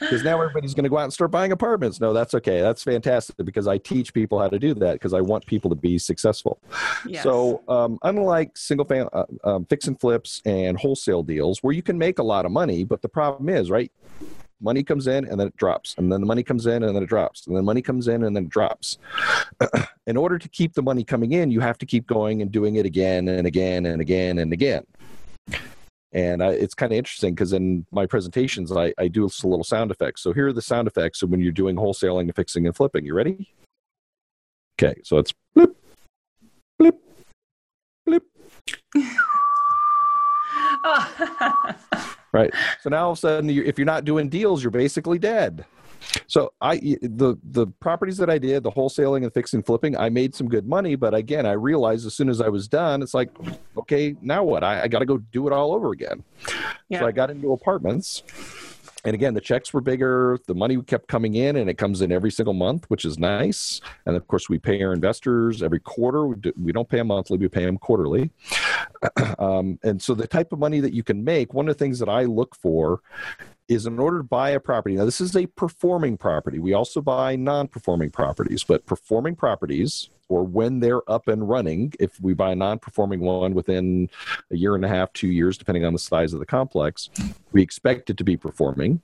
because 0.00 0.22
now 0.22 0.40
everybody's 0.40 0.74
going 0.74 0.84
to 0.84 0.90
go 0.90 0.98
out 0.98 1.04
and 1.04 1.12
start 1.12 1.30
buying 1.30 1.52
apartments. 1.52 2.00
No, 2.00 2.12
that's 2.12 2.34
okay. 2.34 2.60
That's 2.60 2.82
fantastic 2.82 3.36
because 3.44 3.66
I 3.66 3.78
teach 3.78 4.12
people 4.12 4.38
how 4.38 4.48
to 4.48 4.58
do 4.58 4.74
that 4.74 4.94
because 4.94 5.14
I 5.14 5.20
want 5.20 5.46
people 5.46 5.70
to 5.70 5.76
be 5.76 5.98
successful. 5.98 6.60
Yes. 7.06 7.22
So, 7.22 7.62
um, 7.68 7.98
unlike 8.02 8.56
single 8.56 8.86
family 8.86 9.10
uh, 9.12 9.24
um, 9.44 9.64
fix 9.66 9.86
and 9.86 9.98
flips 9.98 10.42
and 10.44 10.78
wholesale 10.78 11.22
deals 11.22 11.62
where 11.62 11.72
you 11.72 11.82
can 11.82 11.98
make 11.98 12.18
a 12.18 12.22
lot 12.22 12.44
of 12.44 12.52
money, 12.52 12.84
but 12.84 13.02
the 13.02 13.08
problem 13.08 13.48
is, 13.48 13.70
right? 13.70 13.90
Money 14.60 14.82
comes 14.82 15.06
in 15.06 15.26
and 15.26 15.38
then 15.38 15.48
it 15.48 15.56
drops, 15.56 15.94
and 15.98 16.10
then 16.10 16.20
the 16.20 16.26
money 16.26 16.42
comes 16.42 16.66
in 16.66 16.82
and 16.84 16.96
then 16.96 17.02
it 17.02 17.08
drops, 17.08 17.46
and 17.46 17.56
then 17.56 17.64
money 17.64 17.82
comes 17.82 18.08
in 18.08 18.24
and 18.24 18.34
then 18.34 18.44
it 18.44 18.48
drops. 18.48 18.98
in 20.06 20.16
order 20.16 20.38
to 20.38 20.48
keep 20.48 20.72
the 20.72 20.82
money 20.82 21.04
coming 21.04 21.32
in, 21.32 21.50
you 21.50 21.60
have 21.60 21.76
to 21.78 21.86
keep 21.86 22.06
going 22.06 22.40
and 22.40 22.50
doing 22.50 22.76
it 22.76 22.86
again 22.86 23.28
and 23.28 23.46
again 23.46 23.86
and 23.86 24.00
again 24.00 24.38
and 24.38 24.52
again 24.52 24.84
and 26.14 26.42
I, 26.42 26.50
it's 26.50 26.74
kind 26.74 26.92
of 26.92 26.96
interesting 26.96 27.34
because 27.34 27.52
in 27.52 27.84
my 27.90 28.06
presentations 28.06 28.72
I, 28.72 28.94
I 28.98 29.08
do 29.08 29.24
a 29.24 29.30
little 29.46 29.64
sound 29.64 29.90
effects. 29.90 30.22
So 30.22 30.32
here 30.32 30.46
are 30.46 30.52
the 30.52 30.62
sound 30.62 30.86
effects 30.88 31.22
when 31.22 31.40
you're 31.40 31.52
doing 31.52 31.76
wholesaling 31.76 32.22
and 32.22 32.36
fixing 32.36 32.66
and 32.66 32.74
flipping. 32.74 33.04
You 33.04 33.14
ready? 33.14 33.52
Okay 34.80 34.94
so 35.02 35.18
it's 35.18 35.34
blip 35.54 35.76
blip 36.78 36.98
blip 38.06 38.22
right. 42.32 42.54
So 42.80 42.90
now 42.90 43.06
all 43.06 43.12
of 43.12 43.18
a 43.18 43.20
sudden 43.20 43.50
if 43.50 43.78
you're 43.78 43.84
not 43.84 44.04
doing 44.04 44.28
deals 44.28 44.62
you're 44.62 44.70
basically 44.70 45.18
dead 45.18 45.64
so 46.26 46.52
I 46.60 46.76
the 47.02 47.36
the 47.42 47.66
properties 47.80 48.16
that 48.18 48.30
I 48.30 48.38
did, 48.38 48.62
the 48.62 48.70
wholesaling 48.70 49.24
and 49.24 49.32
fixing 49.32 49.62
flipping, 49.62 49.96
I 49.96 50.08
made 50.08 50.34
some 50.34 50.48
good 50.48 50.66
money, 50.66 50.94
but 50.94 51.14
again, 51.14 51.46
I 51.46 51.52
realized 51.52 52.06
as 52.06 52.14
soon 52.14 52.28
as 52.28 52.40
I 52.40 52.48
was 52.48 52.68
done, 52.68 53.02
it's 53.02 53.14
like, 53.14 53.30
okay, 53.76 54.16
now 54.20 54.44
what? 54.44 54.64
I, 54.64 54.82
I 54.82 54.88
got 54.88 55.00
to 55.00 55.06
go 55.06 55.18
do 55.18 55.46
it 55.46 55.52
all 55.52 55.72
over 55.72 55.92
again. 55.92 56.22
Yeah. 56.88 57.00
So 57.00 57.06
I 57.06 57.12
got 57.12 57.30
into 57.30 57.52
apartments 57.52 58.22
and 59.04 59.14
again 59.14 59.34
the 59.34 59.40
checks 59.40 59.72
were 59.72 59.80
bigger 59.80 60.38
the 60.46 60.54
money 60.54 60.80
kept 60.82 61.08
coming 61.08 61.34
in 61.34 61.56
and 61.56 61.68
it 61.68 61.74
comes 61.74 62.00
in 62.00 62.10
every 62.10 62.30
single 62.30 62.54
month 62.54 62.84
which 62.88 63.04
is 63.04 63.18
nice 63.18 63.80
and 64.06 64.16
of 64.16 64.26
course 64.26 64.48
we 64.48 64.58
pay 64.58 64.82
our 64.82 64.92
investors 64.92 65.62
every 65.62 65.80
quarter 65.80 66.26
we, 66.26 66.36
do, 66.36 66.52
we 66.60 66.72
don't 66.72 66.88
pay 66.88 66.98
them 66.98 67.08
monthly 67.08 67.38
we 67.38 67.48
pay 67.48 67.64
them 67.64 67.78
quarterly 67.78 68.30
um, 69.38 69.78
and 69.82 70.00
so 70.00 70.14
the 70.14 70.26
type 70.26 70.52
of 70.52 70.58
money 70.58 70.80
that 70.80 70.92
you 70.92 71.02
can 71.02 71.22
make 71.22 71.52
one 71.54 71.68
of 71.68 71.76
the 71.76 71.78
things 71.78 71.98
that 71.98 72.08
i 72.08 72.24
look 72.24 72.54
for 72.56 73.00
is 73.68 73.86
in 73.86 73.98
order 73.98 74.18
to 74.18 74.24
buy 74.24 74.50
a 74.50 74.60
property 74.60 74.96
now 74.96 75.04
this 75.04 75.20
is 75.20 75.36
a 75.36 75.46
performing 75.46 76.16
property 76.16 76.58
we 76.58 76.72
also 76.72 77.00
buy 77.00 77.36
non-performing 77.36 78.10
properties 78.10 78.64
but 78.64 78.84
performing 78.86 79.34
properties 79.34 80.08
or 80.28 80.44
when 80.44 80.80
they're 80.80 81.08
up 81.10 81.28
and 81.28 81.48
running. 81.48 81.92
If 82.00 82.20
we 82.20 82.34
buy 82.34 82.52
a 82.52 82.56
non 82.56 82.78
performing 82.78 83.20
one 83.20 83.54
within 83.54 84.10
a 84.50 84.56
year 84.56 84.74
and 84.74 84.84
a 84.84 84.88
half, 84.88 85.12
two 85.12 85.28
years, 85.28 85.58
depending 85.58 85.84
on 85.84 85.92
the 85.92 85.98
size 85.98 86.32
of 86.32 86.40
the 86.40 86.46
complex, 86.46 87.10
we 87.52 87.62
expect 87.62 88.10
it 88.10 88.16
to 88.18 88.24
be 88.24 88.36
performing. 88.36 89.02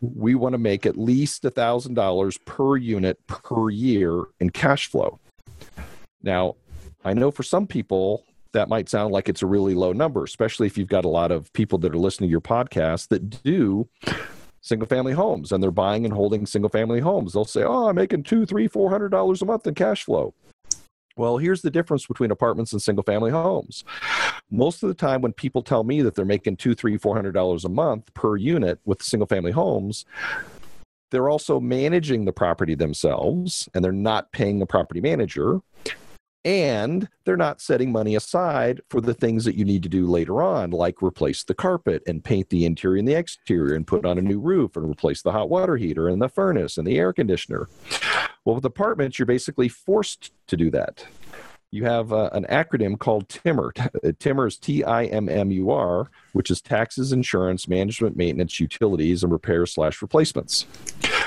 We 0.00 0.34
want 0.34 0.52
to 0.52 0.58
make 0.58 0.86
at 0.86 0.96
least 0.96 1.42
$1,000 1.42 2.44
per 2.44 2.76
unit 2.76 3.26
per 3.26 3.70
year 3.70 4.22
in 4.38 4.50
cash 4.50 4.88
flow. 4.88 5.18
Now, 6.22 6.54
I 7.04 7.14
know 7.14 7.32
for 7.32 7.42
some 7.42 7.66
people, 7.66 8.24
that 8.52 8.68
might 8.68 8.88
sound 8.88 9.12
like 9.12 9.28
it's 9.28 9.42
a 9.42 9.46
really 9.46 9.74
low 9.74 9.92
number, 9.92 10.24
especially 10.24 10.66
if 10.66 10.78
you've 10.78 10.88
got 10.88 11.04
a 11.04 11.08
lot 11.08 11.30
of 11.30 11.52
people 11.52 11.78
that 11.78 11.94
are 11.94 11.98
listening 11.98 12.28
to 12.28 12.30
your 12.30 12.40
podcast 12.40 13.08
that 13.08 13.42
do 13.42 13.88
single 14.60 14.88
family 14.88 15.12
homes 15.12 15.52
and 15.52 15.62
they're 15.62 15.70
buying 15.70 16.04
and 16.04 16.14
holding 16.14 16.46
single 16.46 16.70
family 16.70 17.00
homes. 17.00 17.32
They'll 17.32 17.44
say, 17.44 17.62
Oh, 17.62 17.88
I'm 17.88 17.96
making 17.96 18.24
two, 18.24 18.46
three, 18.46 18.68
four 18.68 18.90
hundred 18.90 19.10
dollars 19.10 19.42
a 19.42 19.46
month 19.46 19.66
in 19.66 19.74
cash 19.74 20.04
flow. 20.04 20.34
Well, 21.16 21.38
here's 21.38 21.62
the 21.62 21.70
difference 21.70 22.06
between 22.06 22.30
apartments 22.30 22.72
and 22.72 22.80
single 22.80 23.02
family 23.02 23.32
homes. 23.32 23.82
Most 24.50 24.84
of 24.84 24.88
the 24.88 24.94
time, 24.94 25.20
when 25.20 25.32
people 25.32 25.62
tell 25.62 25.82
me 25.82 26.00
that 26.02 26.14
they're 26.14 26.24
making 26.24 26.58
two, 26.58 26.74
three, 26.74 26.96
four 26.96 27.14
hundred 27.14 27.32
dollars 27.32 27.64
a 27.64 27.68
month 27.68 28.12
per 28.14 28.36
unit 28.36 28.78
with 28.84 29.02
single 29.02 29.26
family 29.26 29.50
homes, 29.52 30.04
they're 31.10 31.28
also 31.28 31.58
managing 31.58 32.24
the 32.24 32.32
property 32.32 32.74
themselves 32.74 33.68
and 33.74 33.84
they're 33.84 33.92
not 33.92 34.30
paying 34.32 34.60
a 34.62 34.66
property 34.66 35.00
manager 35.00 35.60
and 36.44 37.08
they're 37.24 37.36
not 37.36 37.60
setting 37.60 37.90
money 37.90 38.14
aside 38.14 38.80
for 38.90 39.00
the 39.00 39.14
things 39.14 39.44
that 39.44 39.56
you 39.56 39.64
need 39.64 39.82
to 39.82 39.88
do 39.88 40.06
later 40.06 40.40
on 40.42 40.70
like 40.70 41.02
replace 41.02 41.42
the 41.44 41.54
carpet 41.54 42.02
and 42.06 42.24
paint 42.24 42.48
the 42.48 42.64
interior 42.64 42.98
and 42.98 43.08
the 43.08 43.14
exterior 43.14 43.74
and 43.74 43.86
put 43.86 44.04
on 44.04 44.18
a 44.18 44.22
new 44.22 44.38
roof 44.38 44.76
and 44.76 44.88
replace 44.88 45.22
the 45.22 45.32
hot 45.32 45.50
water 45.50 45.76
heater 45.76 46.08
and 46.08 46.22
the 46.22 46.28
furnace 46.28 46.78
and 46.78 46.86
the 46.86 46.98
air 46.98 47.12
conditioner 47.12 47.68
well 48.44 48.54
with 48.54 48.64
apartments 48.64 49.18
you're 49.18 49.26
basically 49.26 49.68
forced 49.68 50.32
to 50.46 50.56
do 50.56 50.70
that 50.70 51.04
you 51.70 51.84
have 51.84 52.12
uh, 52.12 52.30
an 52.32 52.46
acronym 52.48 52.98
called 52.98 53.28
TIMMUR. 53.28 53.74
TIMMUR 54.18 54.46
is 54.46 54.56
T 54.56 54.84
I 54.84 55.04
M 55.04 55.28
M 55.28 55.50
U 55.50 55.70
R, 55.70 56.10
which 56.32 56.50
is 56.50 56.62
taxes, 56.62 57.12
insurance, 57.12 57.68
management, 57.68 58.16
maintenance, 58.16 58.58
utilities, 58.58 59.22
and 59.22 59.30
repairs 59.30 59.74
slash 59.74 60.00
replacements. 60.00 60.64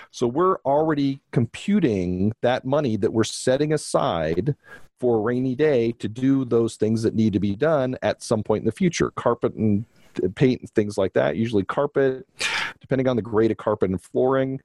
So 0.10 0.28
we're 0.28 0.58
already 0.66 1.22
computing 1.32 2.34
that 2.42 2.66
money 2.66 2.98
that 2.98 3.14
we're 3.14 3.24
setting 3.24 3.72
aside 3.72 4.56
for 5.02 5.18
a 5.18 5.20
rainy 5.20 5.56
day 5.56 5.92
to 5.94 6.08
do 6.08 6.46
those 6.46 6.76
things 6.76 7.02
that 7.02 7.16
need 7.16 7.34
to 7.34 7.40
be 7.40 7.56
done 7.56 7.98
at 8.04 8.22
some 8.22 8.44
point 8.44 8.62
in 8.62 8.68
the 8.68 8.72
future. 8.72 9.10
Carpet 9.16 9.56
and 9.56 9.84
paint 10.36 10.62
and 10.62 10.70
things 10.72 10.96
like 10.96 11.14
that 11.14 11.38
usually 11.38 11.64
carpet 11.64 12.28
depending 12.82 13.08
on 13.08 13.16
the 13.16 13.22
grade 13.22 13.52
of 13.52 13.58
carpet 13.58 13.90
and 13.90 14.02
flooring 14.02 14.60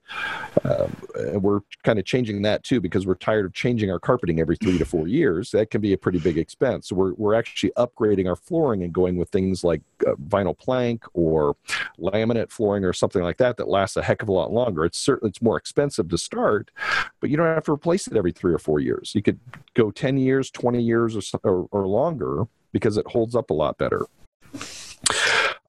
and 0.63 1.41
we're 1.41 1.61
kind 1.83 1.99
of 1.99 2.05
changing 2.05 2.41
that 2.41 2.63
too 2.63 2.81
because 2.81 3.05
we're 3.05 3.15
tired 3.15 3.45
of 3.45 3.53
changing 3.53 3.91
our 3.91 3.99
carpeting 3.99 4.39
every 4.39 4.55
three 4.55 4.77
to 4.77 4.85
four 4.85 5.07
years. 5.07 5.51
That 5.51 5.71
can 5.71 5.81
be 5.81 5.93
a 5.93 5.97
pretty 5.97 6.19
big 6.19 6.37
expense. 6.37 6.89
So 6.89 6.95
we're, 6.95 7.13
we're 7.13 7.35
actually 7.35 7.71
upgrading 7.77 8.27
our 8.27 8.35
flooring 8.35 8.83
and 8.83 8.93
going 8.93 9.17
with 9.17 9.29
things 9.29 9.63
like 9.63 9.81
uh, 10.05 10.15
vinyl 10.15 10.57
plank 10.57 11.05
or 11.13 11.55
laminate 11.99 12.51
flooring 12.51 12.83
or 12.83 12.93
something 12.93 13.21
like 13.21 13.37
that 13.37 13.57
that 13.57 13.67
lasts 13.67 13.97
a 13.97 14.03
heck 14.03 14.21
of 14.21 14.29
a 14.29 14.33
lot 14.33 14.51
longer. 14.51 14.85
It's 14.85 14.97
certainly 14.97 15.29
it's 15.29 15.41
more 15.41 15.57
expensive 15.57 16.09
to 16.09 16.17
start 16.17 16.71
but 17.19 17.29
you 17.29 17.37
don't 17.37 17.47
have 17.47 17.65
to 17.65 17.71
replace 17.71 18.07
it 18.07 18.15
every 18.15 18.31
three 18.31 18.53
or 18.53 18.59
four 18.59 18.79
years. 18.79 19.13
You 19.15 19.21
could 19.21 19.39
go 19.73 19.91
10 19.91 20.17
years 20.17 20.51
20 20.51 20.81
years 20.81 21.15
or, 21.15 21.39
or, 21.43 21.67
or 21.71 21.87
longer 21.87 22.45
because 22.71 22.97
it 22.97 23.07
holds 23.07 23.35
up 23.35 23.49
a 23.49 23.53
lot 23.53 23.77
better 23.77 24.05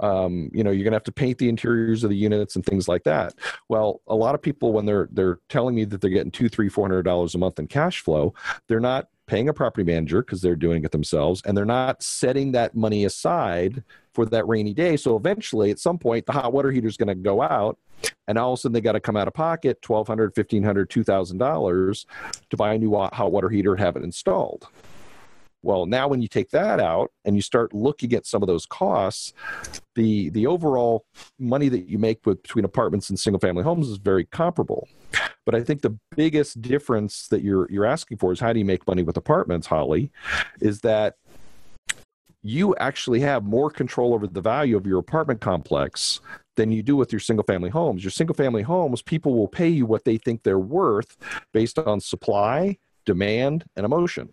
um, 0.01 0.51
you 0.53 0.65
know 0.65 0.71
you're 0.71 0.85
going 0.85 0.93
to 0.93 0.97
have 0.97 1.05
to 1.05 1.13
paint 1.13 1.39
the 1.39 1.49
interiors 1.49 2.05
of 2.05 2.11
the 2.11 2.17
units 2.17 2.57
and 2.57 2.65
things 2.65 2.89
like 2.89 3.05
that. 3.05 3.35
Well 3.69 4.01
a 4.07 4.15
lot 4.15 4.35
of 4.35 4.43
people 4.43 4.73
when 4.73 4.87
they're 4.87 5.09
they're 5.13 5.39
telling 5.49 5.75
me 5.75 5.85
that 5.85 6.01
they're 6.01 6.11
getting 6.11 6.31
two 6.31 6.49
three 6.49 6.69
four 6.69 6.85
hundred 6.85 7.03
dollars 7.03 7.35
a 7.35 7.39
month 7.39 7.59
in 7.59 7.67
cash 7.67 8.01
flow 8.01 8.35
they're 8.67 8.81
not 8.81 9.09
paying 9.29 9.49
a 9.49 9.53
property 9.53 9.85
manager 9.85 10.23
because 10.23 10.41
they're 10.41 10.57
doing 10.57 10.85
it 10.85 10.91
themselves 10.91 11.43
and 11.45 11.57
they're 11.57 11.65
not 11.65 12.03
setting 12.03 12.51
that 12.53 12.75
money 12.75 13.05
aside 13.05 13.85
for 14.15 14.25
that 14.25 14.49
rainy 14.49 14.75
day. 14.75 14.97
So 14.97 15.17
eventually 15.17 15.71
at 15.71 15.79
some 15.79 15.99
point 15.99 16.27
the 16.27 16.33
hot 16.33 16.53
water 16.53 16.73
heater 16.73 16.89
is 16.89 16.97
going 16.97 17.09
to 17.09 17.15
go 17.15 17.43
out 17.43 17.79
and 18.27 18.39
all 18.39 18.55
of 18.55 18.59
a 18.59 18.61
sudden 18.61 18.73
they 18.73 18.81
got 18.81 18.93
to 18.93 19.01
come 19.01 19.17
out 19.17 19.29
of 19.29 19.35
pocket 19.35 19.81
$1200 19.83 20.35
$1500 20.35 20.87
$2000 20.87 22.07
to 22.51 22.57
buy 22.57 22.75
a 22.75 22.79
new 22.79 22.95
hot 22.97 23.31
water 23.31 23.51
heater 23.51 23.73
and 23.73 23.81
have 23.81 23.97
it 23.97 24.03
installed 24.03 24.67
well, 25.69 25.85
now 25.85 26.09
when 26.09 26.23
you 26.23 26.29
take 26.29 26.49
that 26.53 26.81
out 26.81 27.13
and 27.27 27.37
you 27.37 27.43
start 27.43 27.75
looking 27.75 28.15
at 28.15 28.25
some 28.25 28.43
of 28.43 28.47
those 28.47 28.65
costs, 28.65 29.35
the 29.97 30.31
the 30.31 30.47
overall 30.47 31.05
money 31.39 31.69
that 31.69 31.91
you 31.91 31.99
make 31.99 32.25
with, 32.25 32.43
between 32.43 32.65
apartments 32.65 33.11
and 33.11 33.21
single 33.21 33.39
family 33.39 33.63
homes 33.63 33.87
is 33.87 33.99
very 33.99 34.25
comparable. 34.25 34.89
But 35.45 35.55
I 35.55 35.63
think 35.63 35.83
the 35.83 35.99
biggest 36.17 36.63
difference 36.63 37.29
that 37.29 37.43
you're 37.43 37.71
you're 37.71 37.85
asking 37.85 38.17
for 38.17 38.33
is 38.33 38.41
how 38.41 38.55
do 38.55 38.59
you 38.59 38.65
make 38.65 38.87
money 38.87 39.03
with 39.03 39.19
apartments, 39.19 39.67
Holly? 39.67 40.11
Is 40.63 40.81
that 40.81 41.17
you 42.43 42.75
actually 42.77 43.21
have 43.21 43.45
more 43.45 43.71
control 43.71 44.15
over 44.15 44.27
the 44.27 44.41
value 44.41 44.75
of 44.75 44.87
your 44.87 44.99
apartment 44.99 45.43
complex 45.43 46.21
than 46.57 46.73
you 46.73 46.83
do 46.83 46.97
with 46.97 47.13
your 47.13 47.21
single 47.21 47.45
family 47.45 47.69
homes. 47.69 48.03
Your 48.03 48.11
single 48.11 48.35
family 48.35 48.63
homes, 48.63 49.03
people 49.03 49.35
will 49.35 49.49
pay 49.49 49.69
you 49.69 49.85
what 49.85 50.05
they 50.07 50.17
think 50.17 50.45
they're 50.45 50.59
worth 50.59 51.19
based 51.53 51.79
on 51.79 52.01
supply, 52.01 52.79
demand, 53.05 53.67
and 53.77 53.85
emotion 53.85 54.33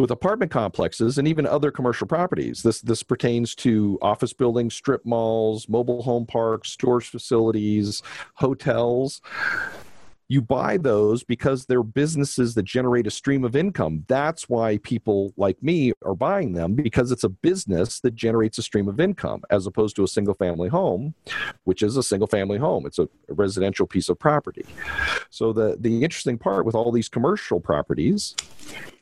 with 0.00 0.10
apartment 0.10 0.50
complexes 0.50 1.18
and 1.18 1.28
even 1.28 1.46
other 1.46 1.70
commercial 1.70 2.06
properties. 2.06 2.62
This 2.62 2.80
this 2.80 3.02
pertains 3.02 3.54
to 3.56 3.98
office 4.02 4.32
buildings, 4.32 4.74
strip 4.74 5.04
malls, 5.04 5.68
mobile 5.68 6.02
home 6.02 6.26
parks, 6.26 6.70
storage 6.70 7.08
facilities, 7.08 8.02
hotels 8.34 9.20
you 10.30 10.40
buy 10.40 10.76
those 10.76 11.24
because 11.24 11.66
they're 11.66 11.82
businesses 11.82 12.54
that 12.54 12.62
generate 12.62 13.04
a 13.08 13.10
stream 13.10 13.42
of 13.42 13.56
income. 13.56 14.04
That's 14.06 14.48
why 14.48 14.78
people 14.78 15.34
like 15.36 15.60
me 15.60 15.92
are 16.04 16.14
buying 16.14 16.52
them 16.52 16.74
because 16.74 17.10
it's 17.10 17.24
a 17.24 17.28
business 17.28 17.98
that 18.02 18.14
generates 18.14 18.56
a 18.56 18.62
stream 18.62 18.88
of 18.88 19.00
income 19.00 19.42
as 19.50 19.66
opposed 19.66 19.96
to 19.96 20.04
a 20.04 20.08
single 20.08 20.34
family 20.34 20.68
home, 20.68 21.14
which 21.64 21.82
is 21.82 21.96
a 21.96 22.02
single 22.04 22.28
family 22.28 22.58
home. 22.58 22.86
It's 22.86 23.00
a, 23.00 23.08
residential 23.28 23.88
piece 23.88 24.08
of 24.08 24.20
property. 24.20 24.64
So 25.30 25.52
the 25.52 25.76
the 25.80 26.04
interesting 26.04 26.38
part 26.38 26.64
with 26.64 26.76
all 26.76 26.92
these 26.92 27.08
commercial 27.08 27.58
properties 27.58 28.36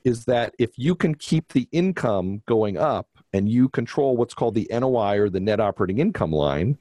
is 0.05 0.25
that 0.27 0.55
if 0.59 0.71
you 0.77 0.95
can 0.95 1.15
keep 1.15 1.53
the 1.53 1.69
income 1.73 2.43
going 2.47 2.77
up 2.77 3.09
and 3.33 3.49
you 3.49 3.69
control 3.69 4.17
what's 4.17 4.35
called 4.35 4.55
the 4.55 4.69
NOI 4.71 5.19
or 5.19 5.29
the 5.29 5.41
net 5.41 5.61
operating 5.61 5.99
income 5.99 6.33
line, 6.33 6.79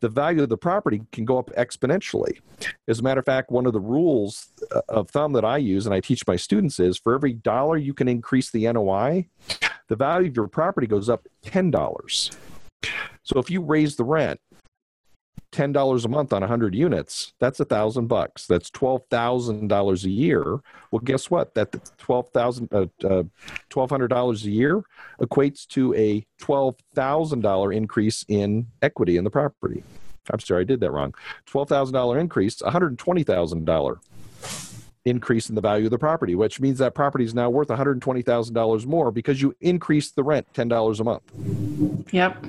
the 0.00 0.08
value 0.08 0.42
of 0.42 0.48
the 0.48 0.56
property 0.56 1.02
can 1.12 1.24
go 1.24 1.38
up 1.38 1.50
exponentially. 1.56 2.40
As 2.86 3.00
a 3.00 3.02
matter 3.02 3.20
of 3.20 3.26
fact, 3.26 3.50
one 3.50 3.66
of 3.66 3.72
the 3.72 3.80
rules 3.80 4.48
uh, 4.74 4.80
of 4.88 5.10
thumb 5.10 5.32
that 5.32 5.44
I 5.44 5.56
use 5.56 5.86
and 5.86 5.94
I 5.94 6.00
teach 6.00 6.26
my 6.26 6.36
students 6.36 6.78
is 6.78 6.98
for 6.98 7.14
every 7.14 7.32
dollar 7.32 7.76
you 7.76 7.94
can 7.94 8.08
increase 8.08 8.50
the 8.50 8.70
NOI, 8.72 9.26
the 9.88 9.96
value 9.96 10.28
of 10.28 10.36
your 10.36 10.48
property 10.48 10.86
goes 10.86 11.08
up 11.08 11.26
$10. 11.44 12.36
So 13.22 13.38
if 13.38 13.50
you 13.50 13.60
raise 13.60 13.96
the 13.96 14.04
rent 14.04 14.40
ten 15.52 15.72
dollars 15.72 16.04
a 16.04 16.08
month 16.08 16.32
on 16.32 16.42
hundred 16.42 16.74
units, 16.74 17.32
that's 17.38 17.60
a 17.60 17.64
thousand 17.64 18.06
bucks. 18.06 18.46
That's 18.46 18.70
twelve 18.70 19.02
thousand 19.10 19.68
dollars 19.68 20.04
a 20.04 20.10
year. 20.10 20.60
Well, 20.90 21.00
guess 21.00 21.30
what? 21.30 21.54
That 21.54 21.74
twelve 21.98 22.28
thousand, 22.30 22.72
uh, 22.72 22.86
uh, 23.04 23.24
twelve 23.68 23.90
hundred 23.90 24.08
dollars 24.08 24.44
a 24.44 24.50
year 24.50 24.82
equates 25.20 25.66
to 25.68 25.94
a 25.94 26.24
twelve 26.38 26.76
thousand 26.94 27.40
dollar 27.40 27.72
increase 27.72 28.24
in 28.28 28.66
equity 28.82 29.16
in 29.16 29.24
the 29.24 29.30
property. 29.30 29.82
I'm 30.32 30.40
sorry, 30.40 30.62
I 30.62 30.64
did 30.64 30.80
that 30.80 30.90
wrong. 30.90 31.14
Twelve 31.46 31.68
thousand 31.68 31.94
dollar 31.94 32.18
increase, 32.18 32.60
one 32.62 32.72
hundred 32.72 32.98
twenty 32.98 33.22
thousand 33.22 33.64
dollar 33.64 34.00
increase 35.04 35.48
in 35.48 35.54
the 35.54 35.60
value 35.60 35.86
of 35.86 35.90
the 35.90 35.98
property, 35.98 36.34
which 36.34 36.60
means 36.60 36.78
that 36.78 36.94
property 36.94 37.24
is 37.24 37.34
now 37.34 37.48
worth 37.48 37.68
$120,000 37.68 38.86
more 38.86 39.10
because 39.10 39.40
you 39.40 39.54
increased 39.60 40.14
the 40.14 40.22
rent 40.22 40.46
$10 40.54 41.00
a 41.00 41.04
month. 41.04 42.12
Yep. 42.12 42.46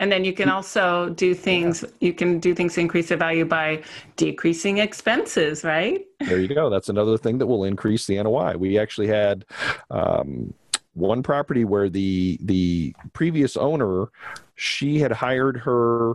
And 0.00 0.12
then 0.12 0.24
you 0.24 0.32
can 0.32 0.48
also 0.48 1.10
do 1.10 1.34
things, 1.34 1.84
you 2.00 2.12
can 2.12 2.38
do 2.38 2.54
things 2.54 2.74
to 2.74 2.80
increase 2.80 3.08
the 3.08 3.16
value 3.16 3.44
by 3.44 3.82
decreasing 4.16 4.78
expenses, 4.78 5.64
right? 5.64 6.04
There 6.20 6.40
you 6.40 6.54
go. 6.54 6.70
That's 6.70 6.88
another 6.88 7.18
thing 7.18 7.38
that 7.38 7.46
will 7.46 7.64
increase 7.64 8.06
the 8.06 8.22
NOI. 8.22 8.56
We 8.56 8.78
actually 8.78 9.08
had 9.08 9.44
um, 9.90 10.54
one 10.94 11.22
property 11.22 11.64
where 11.64 11.88
the 11.88 12.38
the 12.42 12.94
previous 13.12 13.56
owner, 13.56 14.10
she 14.54 14.98
had 14.98 15.12
hired 15.12 15.56
her 15.58 16.14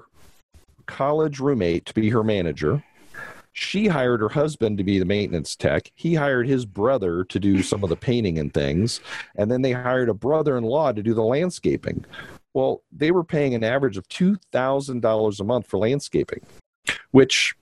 college 0.85 1.39
roommate 1.39 1.85
to 1.85 1.93
be 1.93 2.09
her 2.09 2.23
manager 2.23 2.83
she 3.53 3.87
hired 3.87 4.19
her 4.19 4.29
husband 4.29 4.79
to 4.79 4.83
be 4.83 4.97
the 4.97 5.05
maintenance 5.05 5.55
tech. 5.55 5.91
He 5.93 6.15
hired 6.15 6.47
his 6.47 6.65
brother 6.65 7.23
to 7.25 7.39
do 7.39 7.61
some 7.61 7.83
of 7.83 7.89
the 7.89 7.95
painting 7.95 8.39
and 8.39 8.51
things. 8.51 8.99
And 9.35 9.49
then 9.49 9.61
they 9.61 9.71
hired 9.71 10.09
a 10.09 10.13
brother 10.13 10.57
in 10.57 10.63
law 10.63 10.91
to 10.91 11.03
do 11.03 11.13
the 11.13 11.23
landscaping. 11.23 12.03
Well, 12.53 12.83
they 12.91 13.11
were 13.11 13.23
paying 13.23 13.55
an 13.55 13.63
average 13.63 13.97
of 13.97 14.07
$2,000 14.09 15.39
a 15.39 15.43
month 15.43 15.67
for 15.67 15.77
landscaping, 15.77 16.41
which 17.11 17.55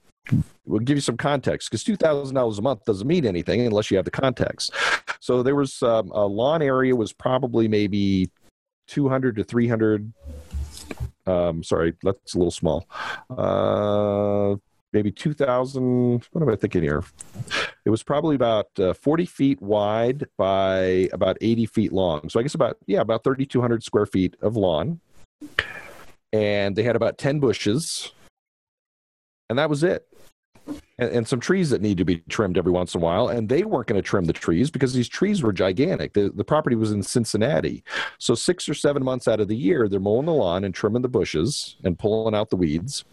will 0.66 0.80
give 0.80 0.96
you 0.96 1.00
some 1.00 1.16
context 1.16 1.70
because 1.70 1.84
$2,000 1.84 2.58
a 2.58 2.62
month 2.62 2.84
doesn't 2.84 3.06
mean 3.06 3.26
anything 3.26 3.62
unless 3.62 3.90
you 3.90 3.96
have 3.96 4.04
the 4.04 4.10
context. 4.10 4.72
So 5.20 5.42
there 5.42 5.56
was 5.56 5.82
um, 5.82 6.10
a 6.12 6.26
lawn 6.26 6.62
area 6.62 6.94
was 6.94 7.12
probably 7.12 7.68
maybe 7.68 8.30
200 8.88 9.36
to 9.36 9.44
300 9.44 10.12
um, 11.26 11.62
sorry, 11.62 11.94
that's 12.02 12.34
a 12.34 12.38
little 12.38 12.50
small. 12.50 12.88
Uh, 13.30 14.56
maybe 14.92 15.10
2000 15.10 16.26
what 16.32 16.42
am 16.42 16.48
i 16.48 16.56
thinking 16.56 16.82
here? 16.82 17.02
It 17.84 17.90
was 17.90 18.02
probably 18.02 18.36
about 18.36 18.68
uh, 18.78 18.92
40 18.94 19.26
feet 19.26 19.60
wide 19.60 20.26
by 20.38 21.08
about 21.12 21.36
80 21.40 21.66
feet 21.66 21.92
long. 21.92 22.28
So 22.28 22.38
i 22.38 22.42
guess 22.42 22.54
about 22.54 22.76
yeah 22.86 23.00
about 23.00 23.24
3200 23.24 23.82
square 23.82 24.06
feet 24.06 24.36
of 24.40 24.56
lawn. 24.56 25.00
And 26.32 26.76
they 26.76 26.82
had 26.82 26.96
about 26.96 27.18
10 27.18 27.40
bushes. 27.40 28.12
And 29.50 29.58
that 29.58 29.68
was 29.68 29.82
it. 29.82 30.06
And, 30.98 31.10
and 31.10 31.28
some 31.28 31.40
trees 31.40 31.68
that 31.70 31.82
need 31.82 31.98
to 31.98 32.04
be 32.04 32.22
trimmed 32.28 32.56
every 32.56 32.72
once 32.72 32.94
in 32.94 33.02
a 33.02 33.04
while. 33.04 33.28
And 33.28 33.48
they 33.48 33.64
weren't 33.64 33.88
going 33.88 34.00
to 34.00 34.08
trim 34.08 34.24
the 34.24 34.32
trees 34.32 34.70
because 34.70 34.94
these 34.94 35.08
trees 35.08 35.42
were 35.42 35.52
gigantic. 35.52 36.14
The, 36.14 36.30
the 36.30 36.44
property 36.44 36.76
was 36.76 36.92
in 36.92 37.02
cincinnati. 37.02 37.84
So 38.18 38.34
six 38.34 38.66
or 38.66 38.72
seven 38.72 39.04
months 39.04 39.28
out 39.28 39.40
of 39.40 39.48
the 39.48 39.56
year 39.56 39.88
they're 39.88 40.00
mowing 40.00 40.26
the 40.26 40.32
lawn 40.32 40.64
and 40.64 40.74
trimming 40.74 41.02
the 41.02 41.08
bushes 41.08 41.76
and 41.84 41.98
pulling 41.98 42.34
out 42.34 42.48
the 42.48 42.56
weeds 42.56 43.04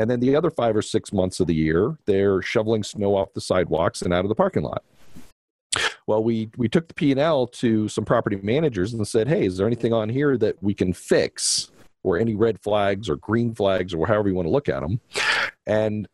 and 0.00 0.10
then 0.10 0.18
the 0.18 0.34
other 0.34 0.50
five 0.50 0.74
or 0.74 0.80
six 0.80 1.12
months 1.12 1.40
of 1.40 1.46
the 1.46 1.54
year, 1.54 1.98
they're 2.06 2.40
shoveling 2.40 2.82
snow 2.82 3.14
off 3.14 3.34
the 3.34 3.40
sidewalks 3.40 4.00
and 4.00 4.14
out 4.14 4.24
of 4.24 4.30
the 4.30 4.34
parking 4.34 4.62
lot. 4.62 4.82
Well, 6.06 6.24
we 6.24 6.50
we 6.56 6.70
took 6.70 6.88
the 6.88 6.94
P 6.94 7.10
and 7.10 7.20
L 7.20 7.46
to 7.46 7.86
some 7.86 8.06
property 8.06 8.36
managers 8.42 8.94
and 8.94 9.06
said, 9.06 9.28
"Hey, 9.28 9.44
is 9.44 9.58
there 9.58 9.66
anything 9.66 9.92
on 9.92 10.08
here 10.08 10.38
that 10.38 10.60
we 10.62 10.72
can 10.72 10.94
fix, 10.94 11.70
or 12.02 12.18
any 12.18 12.34
red 12.34 12.58
flags 12.62 13.10
or 13.10 13.16
green 13.16 13.54
flags, 13.54 13.92
or 13.92 14.06
however 14.06 14.30
you 14.30 14.34
want 14.34 14.46
to 14.46 14.52
look 14.52 14.70
at 14.70 14.80
them?" 14.80 15.00
And 15.66 16.08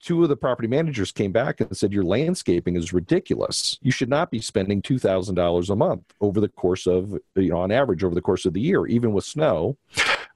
two 0.00 0.22
of 0.22 0.30
the 0.30 0.36
property 0.36 0.66
managers 0.66 1.12
came 1.12 1.30
back 1.30 1.60
and 1.60 1.76
said 1.76 1.92
your 1.92 2.04
landscaping 2.04 2.74
is 2.74 2.92
ridiculous 2.92 3.78
you 3.80 3.92
should 3.92 4.08
not 4.08 4.28
be 4.28 4.40
spending 4.40 4.82
$2000 4.82 5.70
a 5.70 5.76
month 5.76 6.02
over 6.20 6.40
the 6.40 6.48
course 6.48 6.86
of 6.86 7.16
you 7.36 7.50
know 7.50 7.58
on 7.58 7.70
average 7.70 8.02
over 8.02 8.14
the 8.14 8.20
course 8.20 8.44
of 8.44 8.52
the 8.52 8.60
year 8.60 8.86
even 8.86 9.12
with 9.12 9.24
snow 9.24 9.76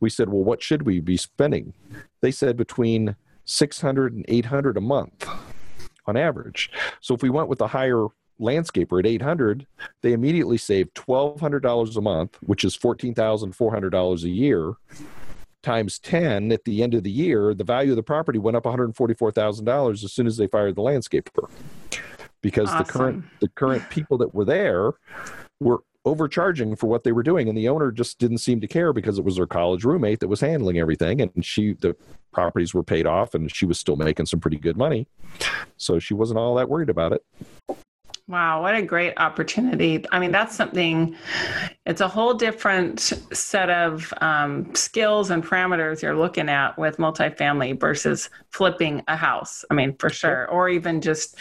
we 0.03 0.11
said, 0.11 0.29
well, 0.29 0.43
what 0.43 0.63
should 0.63 0.83
we 0.83 1.01
be 1.01 1.17
spending? 1.17 1.73
They 2.21 2.33
said 2.33 2.57
between 2.57 3.17
600 3.45 4.13
and 4.13 4.25
800 4.29 4.77
a 4.77 4.81
month 4.81 5.27
on 6.07 6.17
average. 6.17 6.71
So 7.01 7.15
if 7.15 7.23
we 7.23 7.31
went 7.31 7.49
with 7.49 7.61
a 7.61 7.69
higher 7.69 8.09
landscaper 8.41 8.99
at 8.99 9.07
800, 9.07 9.67
they 10.03 10.13
immediately 10.13 10.59
saved 10.59 10.95
$1,200 10.97 11.97
a 11.97 12.01
month, 12.01 12.37
which 12.43 12.65
is 12.65 12.77
$14,400 12.77 14.23
a 14.25 14.29
year. 14.29 14.75
Times 15.63 16.01
10 16.01 16.51
at 16.51 16.65
the 16.65 16.83
end 16.83 16.95
of 16.95 17.05
the 17.05 17.11
year, 17.11 17.55
the 17.55 17.63
value 17.63 17.93
of 17.93 17.97
the 17.97 18.03
property 18.03 18.41
went 18.41 18.57
up 18.57 18.65
$144,000 18.65 20.05
as 20.05 20.13
soon 20.13 20.27
as 20.27 20.37
they 20.37 20.49
fired 20.49 20.75
the 20.75 20.83
landscaper. 20.83 21.49
Because 22.41 22.69
awesome. 22.69 22.79
the 22.79 22.93
current 22.93 23.25
the 23.39 23.49
current 23.51 23.89
people 23.89 24.19
that 24.19 24.35
were 24.35 24.45
there 24.45 24.95
were 25.61 25.85
overcharging 26.05 26.75
for 26.75 26.89
what 26.89 27.05
they 27.05 27.13
were 27.13 27.23
doing 27.23 27.49
and 27.49 27.57
the 27.57 27.69
owner 27.69 27.93
just 27.93 28.19
didn't 28.19 28.39
seem 28.39 28.61
to 28.61 28.67
care 28.67 28.93
because 28.93 29.19
it 29.19 29.25
was 29.25 29.37
her 29.37 29.47
college 29.47 29.85
roommate 29.85 30.19
that 30.21 30.29
was 30.29 30.41
handling 30.41 30.79
everything 30.79 31.21
and 31.21 31.45
she 31.45 31.75
the 31.75 31.95
properties 32.33 32.75
were 32.75 32.83
paid 32.83 33.07
off 33.07 33.35
and 33.35 33.55
she 33.55 33.67
was 33.67 33.79
still 33.79 33.97
making 33.97 34.27
some 34.27 34.41
pretty 34.41 34.57
good 34.57 34.77
money. 34.77 35.07
So 35.77 35.99
she 35.99 36.15
wasn't 36.15 36.39
all 36.39 36.57
that 36.57 36.69
worried 36.69 36.91
about 36.91 37.13
it 37.13 37.25
Wow, 38.29 38.63
what 38.63 38.77
a 38.77 38.83
great 38.83 39.15
opportunity. 39.17 40.05
I 40.13 40.21
mean, 40.21 40.31
that's 40.31 40.55
something, 40.55 41.17
it's 41.85 42.01
a 42.01 42.07
whole 42.07 42.35
different 42.35 43.01
set 43.01 43.69
of 43.69 44.15
um, 44.21 44.73
skills 44.77 45.31
and 45.31 45.45
parameters 45.45 46.03
you're 46.03 46.17
looking 46.17 46.49
at 46.49 46.79
with 46.79 46.99
multifamily 46.99 47.81
versus 47.81 48.31
flipping 48.51 49.03
a 49.09 49.17
house. 49.17 49.65
I 49.71 49.75
mean, 49.75 49.97
for 49.99 50.09
sure. 50.09 50.49
Or 50.51 50.69
even 50.69 51.01
just 51.01 51.37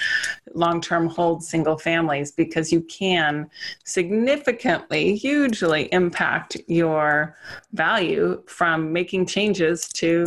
long 0.55 0.81
term 0.81 1.07
hold 1.07 1.43
single 1.43 1.77
families 1.77 2.31
because 2.31 2.71
you 2.71 2.81
can 2.81 3.47
significantly, 3.85 5.15
hugely 5.15 5.87
impact 5.93 6.57
your 6.67 7.37
value 7.73 8.41
from 8.47 8.91
making 8.91 9.27
changes 9.27 9.87
to 9.89 10.25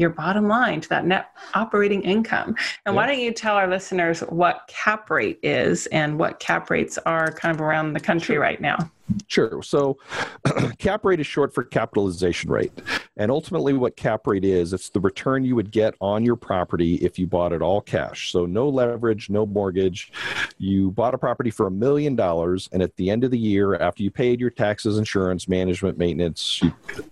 your 0.00 0.10
bottom 0.10 0.48
line 0.48 0.80
to 0.80 0.88
that 0.88 1.06
net 1.06 1.30
operating 1.54 2.02
income. 2.02 2.48
And 2.48 2.56
yeah. 2.86 2.92
why 2.92 3.06
don't 3.06 3.20
you 3.20 3.32
tell 3.32 3.54
our 3.54 3.68
listeners 3.68 4.20
what 4.20 4.68
cap 4.68 5.10
rate 5.10 5.38
is 5.42 5.86
and 5.88 6.18
what 6.18 6.40
cap 6.40 6.70
rates 6.70 6.98
are 7.06 7.30
kind 7.32 7.54
of 7.54 7.60
around 7.60 7.92
the 7.92 8.00
country 8.00 8.34
sure. 8.34 8.42
right 8.42 8.60
now? 8.60 8.90
Sure. 9.26 9.62
So 9.62 9.98
cap 10.78 11.04
rate 11.04 11.20
is 11.20 11.26
short 11.26 11.54
for 11.54 11.64
capitalization 11.64 12.50
rate. 12.50 12.72
And 13.16 13.30
ultimately, 13.30 13.72
what 13.72 13.96
cap 13.96 14.26
rate 14.26 14.44
is, 14.44 14.72
it's 14.72 14.88
the 14.88 15.00
return 15.00 15.44
you 15.44 15.56
would 15.56 15.70
get 15.70 15.94
on 16.00 16.24
your 16.24 16.36
property 16.36 16.94
if 16.96 17.18
you 17.18 17.26
bought 17.26 17.52
it 17.52 17.62
all 17.62 17.80
cash. 17.80 18.32
So 18.32 18.46
no 18.46 18.68
leverage, 18.68 19.28
no 19.28 19.46
mortgage. 19.46 20.12
You 20.58 20.90
bought 20.92 21.14
a 21.14 21.18
property 21.18 21.50
for 21.50 21.66
a 21.66 21.70
million 21.70 22.16
dollars, 22.16 22.68
and 22.72 22.82
at 22.82 22.96
the 22.96 23.10
end 23.10 23.24
of 23.24 23.30
the 23.30 23.38
year, 23.38 23.74
after 23.76 24.02
you 24.02 24.10
paid 24.10 24.40
your 24.40 24.50
taxes, 24.50 24.96
insurance, 24.96 25.48
management, 25.48 25.98
maintenance, 25.98 26.62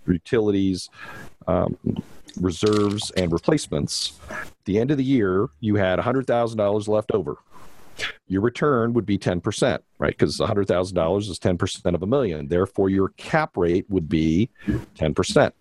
utilities, 0.07 0.89
um, 1.47 1.77
reserves 2.37 3.11
and 3.11 3.31
replacements, 3.31 4.19
the 4.65 4.79
end 4.79 4.91
of 4.91 4.97
the 4.97 5.03
year, 5.03 5.49
you 5.59 5.75
had 5.75 5.99
$100,000 5.99 6.87
left 6.87 7.11
over. 7.11 7.37
Your 8.27 8.41
return 8.41 8.93
would 8.93 9.05
be 9.05 9.17
10%, 9.17 9.79
right? 9.97 10.17
Because 10.17 10.37
$100,000 10.37 11.19
is 11.19 11.39
10% 11.39 11.95
of 11.95 12.03
a 12.03 12.07
million. 12.07 12.47
Therefore, 12.47 12.89
your 12.89 13.09
cap 13.09 13.57
rate 13.57 13.85
would 13.89 14.07
be 14.07 14.49
10%. 14.67 15.51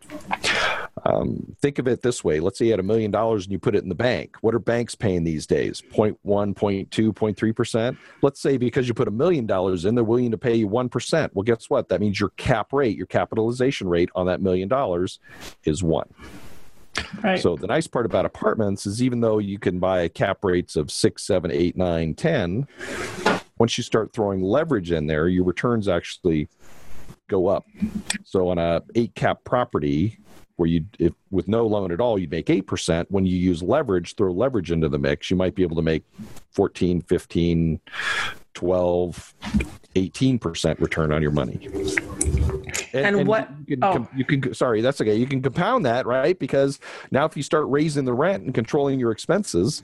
Um, 1.04 1.56
think 1.60 1.78
of 1.78 1.88
it 1.88 2.02
this 2.02 2.22
way. 2.24 2.40
Let's 2.40 2.58
say 2.58 2.66
you 2.66 2.70
had 2.72 2.80
a 2.80 2.84
million 2.84 3.10
dollars 3.10 3.44
and 3.44 3.52
you 3.52 3.58
put 3.58 3.74
it 3.74 3.82
in 3.82 3.88
the 3.88 3.94
bank. 3.94 4.36
What 4.40 4.54
are 4.54 4.58
banks 4.58 4.94
paying 4.94 5.24
these 5.24 5.46
days? 5.46 5.82
0.1, 5.92 6.16
0.2, 6.54 6.88
0.3%? 6.88 7.96
Let's 8.22 8.40
say 8.40 8.56
because 8.56 8.88
you 8.88 8.94
put 8.94 9.08
a 9.08 9.12
million 9.12 9.46
dollars 9.46 9.84
in, 9.84 9.94
they're 9.94 10.04
willing 10.04 10.30
to 10.30 10.38
pay 10.38 10.54
you 10.54 10.68
1%. 10.68 11.30
Well, 11.32 11.42
guess 11.44 11.70
what? 11.70 11.88
That 11.88 12.00
means 12.00 12.18
your 12.20 12.30
cap 12.30 12.72
rate, 12.72 12.96
your 12.96 13.06
capitalization 13.06 13.88
rate 13.88 14.10
on 14.14 14.26
that 14.26 14.40
million 14.40 14.68
dollars 14.68 15.18
is 15.64 15.82
one. 15.82 16.08
Right. 17.22 17.40
So 17.40 17.56
the 17.56 17.66
nice 17.66 17.86
part 17.86 18.06
about 18.06 18.24
apartments 18.24 18.86
is 18.86 19.02
even 19.02 19.20
though 19.20 19.38
you 19.38 19.58
can 19.58 19.78
buy 19.78 20.08
cap 20.08 20.44
rates 20.44 20.76
of 20.76 20.90
six, 20.90 21.26
seven, 21.26 21.50
eight, 21.50 21.76
nine, 21.76 22.14
ten, 22.14 22.66
once 23.58 23.76
you 23.76 23.84
start 23.84 24.12
throwing 24.12 24.42
leverage 24.42 24.92
in 24.92 25.06
there, 25.06 25.28
your 25.28 25.44
returns 25.44 25.88
actually 25.88 26.48
go 27.28 27.48
up. 27.48 27.66
So 28.24 28.48
on 28.48 28.58
a 28.58 28.82
eight 28.94 29.14
cap 29.14 29.44
property, 29.44 30.18
where 30.58 30.68
you 30.68 30.84
if 30.98 31.12
with 31.30 31.46
no 31.46 31.66
loan 31.66 31.92
at 31.92 32.00
all 32.00 32.18
you'd 32.18 32.32
make 32.32 32.46
8% 32.46 33.06
when 33.10 33.24
you 33.24 33.36
use 33.36 33.62
leverage 33.62 34.16
throw 34.16 34.32
leverage 34.32 34.72
into 34.72 34.88
the 34.88 34.98
mix 34.98 35.30
you 35.30 35.36
might 35.36 35.54
be 35.54 35.62
able 35.62 35.76
to 35.76 35.82
make 35.82 36.04
14 36.50 37.00
15 37.02 37.80
12 38.54 39.34
18% 39.94 40.80
return 40.80 41.12
on 41.12 41.22
your 41.22 41.30
money 41.30 41.68
and, 42.92 43.06
and, 43.06 43.16
and 43.16 43.28
what 43.28 43.48
you 43.66 43.76
can, 43.76 43.84
oh. 43.84 44.08
you 44.16 44.24
can 44.24 44.54
sorry 44.54 44.80
that's 44.80 45.00
okay 45.00 45.14
you 45.14 45.26
can 45.26 45.42
compound 45.42 45.84
that 45.84 46.06
right 46.06 46.38
because 46.38 46.78
now 47.10 47.24
if 47.24 47.36
you 47.36 47.42
start 47.42 47.66
raising 47.68 48.04
the 48.04 48.12
rent 48.12 48.44
and 48.44 48.54
controlling 48.54 48.98
your 48.98 49.10
expenses 49.10 49.82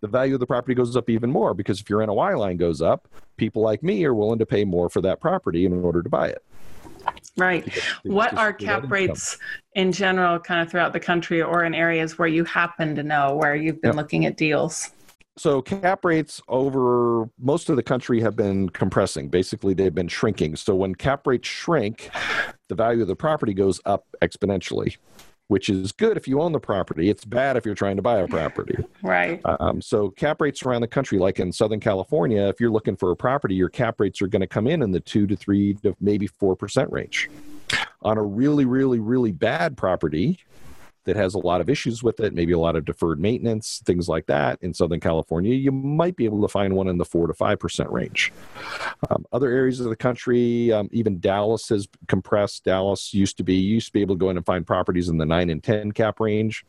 the 0.00 0.08
value 0.08 0.34
of 0.34 0.40
the 0.40 0.46
property 0.46 0.74
goes 0.74 0.96
up 0.96 1.08
even 1.10 1.30
more 1.30 1.54
because 1.54 1.80
if 1.80 1.90
your 1.90 2.04
NOI 2.04 2.36
line 2.36 2.56
goes 2.56 2.82
up 2.82 3.08
people 3.36 3.62
like 3.62 3.82
me 3.82 4.04
are 4.04 4.14
willing 4.14 4.38
to 4.38 4.46
pay 4.46 4.64
more 4.64 4.88
for 4.88 5.00
that 5.00 5.20
property 5.20 5.64
in 5.64 5.72
order 5.84 6.02
to 6.02 6.08
buy 6.08 6.28
it 6.28 6.42
Right. 7.36 7.70
What 8.02 8.36
are 8.36 8.52
cap 8.52 8.90
rates 8.90 9.38
in 9.74 9.92
general, 9.92 10.38
kind 10.38 10.62
of 10.62 10.70
throughout 10.70 10.92
the 10.92 11.00
country 11.00 11.42
or 11.42 11.64
in 11.64 11.74
areas 11.74 12.18
where 12.18 12.28
you 12.28 12.44
happen 12.44 12.94
to 12.94 13.02
know 13.02 13.36
where 13.36 13.54
you've 13.54 13.80
been 13.82 13.90
yep. 13.90 13.96
looking 13.96 14.24
at 14.26 14.36
deals? 14.36 14.90
So 15.38 15.60
cap 15.60 16.04
rates 16.04 16.40
over 16.48 17.28
most 17.38 17.68
of 17.68 17.76
the 17.76 17.82
country 17.82 18.20
have 18.20 18.36
been 18.36 18.70
compressing. 18.70 19.28
Basically, 19.28 19.74
they've 19.74 19.94
been 19.94 20.08
shrinking. 20.08 20.56
So 20.56 20.74
when 20.74 20.94
cap 20.94 21.26
rates 21.26 21.46
shrink, 21.48 22.10
the 22.68 22.74
value 22.74 23.02
of 23.02 23.08
the 23.08 23.16
property 23.16 23.52
goes 23.52 23.80
up 23.84 24.06
exponentially 24.22 24.96
which 25.48 25.68
is 25.68 25.92
good 25.92 26.16
if 26.16 26.26
you 26.26 26.40
own 26.40 26.52
the 26.52 26.60
property. 26.60 27.08
It's 27.08 27.24
bad 27.24 27.56
if 27.56 27.64
you're 27.64 27.74
trying 27.74 27.96
to 27.96 28.02
buy 28.02 28.18
a 28.18 28.28
property. 28.28 28.76
Right. 29.02 29.40
Um, 29.44 29.80
so 29.80 30.10
cap 30.10 30.40
rates 30.40 30.64
around 30.64 30.80
the 30.80 30.88
country, 30.88 31.18
like 31.18 31.38
in 31.38 31.52
Southern 31.52 31.78
California, 31.78 32.48
if 32.48 32.60
you're 32.60 32.70
looking 32.70 32.96
for 32.96 33.12
a 33.12 33.16
property, 33.16 33.54
your 33.54 33.68
cap 33.68 34.00
rates 34.00 34.20
are 34.20 34.26
going 34.26 34.40
to 34.40 34.46
come 34.48 34.66
in 34.66 34.82
in 34.82 34.90
the 34.90 34.98
two 34.98 35.28
to 35.28 35.36
three 35.36 35.74
to 35.74 35.94
maybe 36.00 36.26
four 36.26 36.56
percent 36.56 36.90
range. 36.90 37.30
On 38.02 38.18
a 38.18 38.22
really, 38.22 38.64
really, 38.64 38.98
really 38.98 39.30
bad 39.30 39.76
property, 39.76 40.40
that 41.06 41.16
has 41.16 41.34
a 41.34 41.38
lot 41.38 41.60
of 41.60 41.70
issues 41.70 42.02
with 42.02 42.20
it, 42.20 42.34
maybe 42.34 42.52
a 42.52 42.58
lot 42.58 42.76
of 42.76 42.84
deferred 42.84 43.20
maintenance, 43.20 43.80
things 43.86 44.08
like 44.08 44.26
that 44.26 44.58
in 44.60 44.74
Southern 44.74 45.00
California, 45.00 45.54
you 45.54 45.72
might 45.72 46.16
be 46.16 46.24
able 46.24 46.42
to 46.42 46.48
find 46.48 46.74
one 46.74 46.88
in 46.88 46.98
the 46.98 47.04
4 47.04 47.28
to 47.28 47.32
5% 47.32 47.90
range. 47.90 48.32
Um, 49.08 49.24
other 49.32 49.48
areas 49.48 49.80
of 49.80 49.88
the 49.88 49.96
country, 49.96 50.72
um, 50.72 50.88
even 50.92 51.20
Dallas 51.20 51.68
has 51.68 51.88
compressed. 52.08 52.64
Dallas 52.64 53.14
used 53.14 53.36
to 53.38 53.44
be, 53.44 53.54
used 53.54 53.86
to 53.86 53.92
be 53.92 54.00
able 54.00 54.16
to 54.16 54.18
go 54.18 54.30
in 54.30 54.36
and 54.36 54.44
find 54.44 54.66
properties 54.66 55.08
in 55.08 55.16
the 55.16 55.26
9 55.26 55.48
and 55.48 55.62
10 55.62 55.92
cap 55.92 56.18
range. 56.20 56.66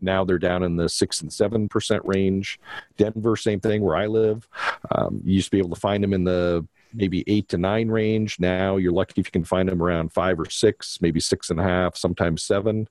Now 0.00 0.24
they're 0.24 0.38
down 0.38 0.62
in 0.62 0.76
the 0.76 0.88
6 0.88 1.20
and 1.20 1.30
7% 1.30 2.00
range. 2.04 2.60
Denver, 2.96 3.36
same 3.36 3.60
thing 3.60 3.82
where 3.82 3.96
I 3.96 4.06
live. 4.06 4.48
Um, 4.92 5.20
you 5.24 5.34
used 5.34 5.48
to 5.48 5.50
be 5.50 5.58
able 5.58 5.70
to 5.70 5.80
find 5.80 6.02
them 6.04 6.12
in 6.12 6.24
the 6.24 6.66
maybe 6.94 7.24
eight 7.26 7.48
to 7.48 7.58
nine 7.58 7.88
range. 7.88 8.38
Now 8.38 8.76
you're 8.76 8.92
lucky 8.92 9.20
if 9.20 9.28
you 9.28 9.32
can 9.32 9.44
find 9.44 9.68
them 9.68 9.82
around 9.82 10.12
five 10.12 10.38
or 10.38 10.48
six, 10.48 11.00
maybe 11.00 11.20
six 11.20 11.50
and 11.50 11.60
a 11.60 11.62
half, 11.62 11.96
sometimes 11.96 12.42
seven. 12.42 12.88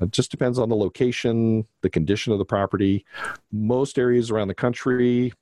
It 0.00 0.10
just 0.10 0.30
depends 0.30 0.58
on 0.58 0.68
the 0.68 0.76
location, 0.76 1.66
the 1.82 1.90
condition 1.90 2.32
of 2.32 2.38
the 2.38 2.44
property. 2.44 3.04
Most 3.50 3.98
areas 3.98 4.30
around 4.30 4.48
the 4.48 4.54
country 4.54 5.32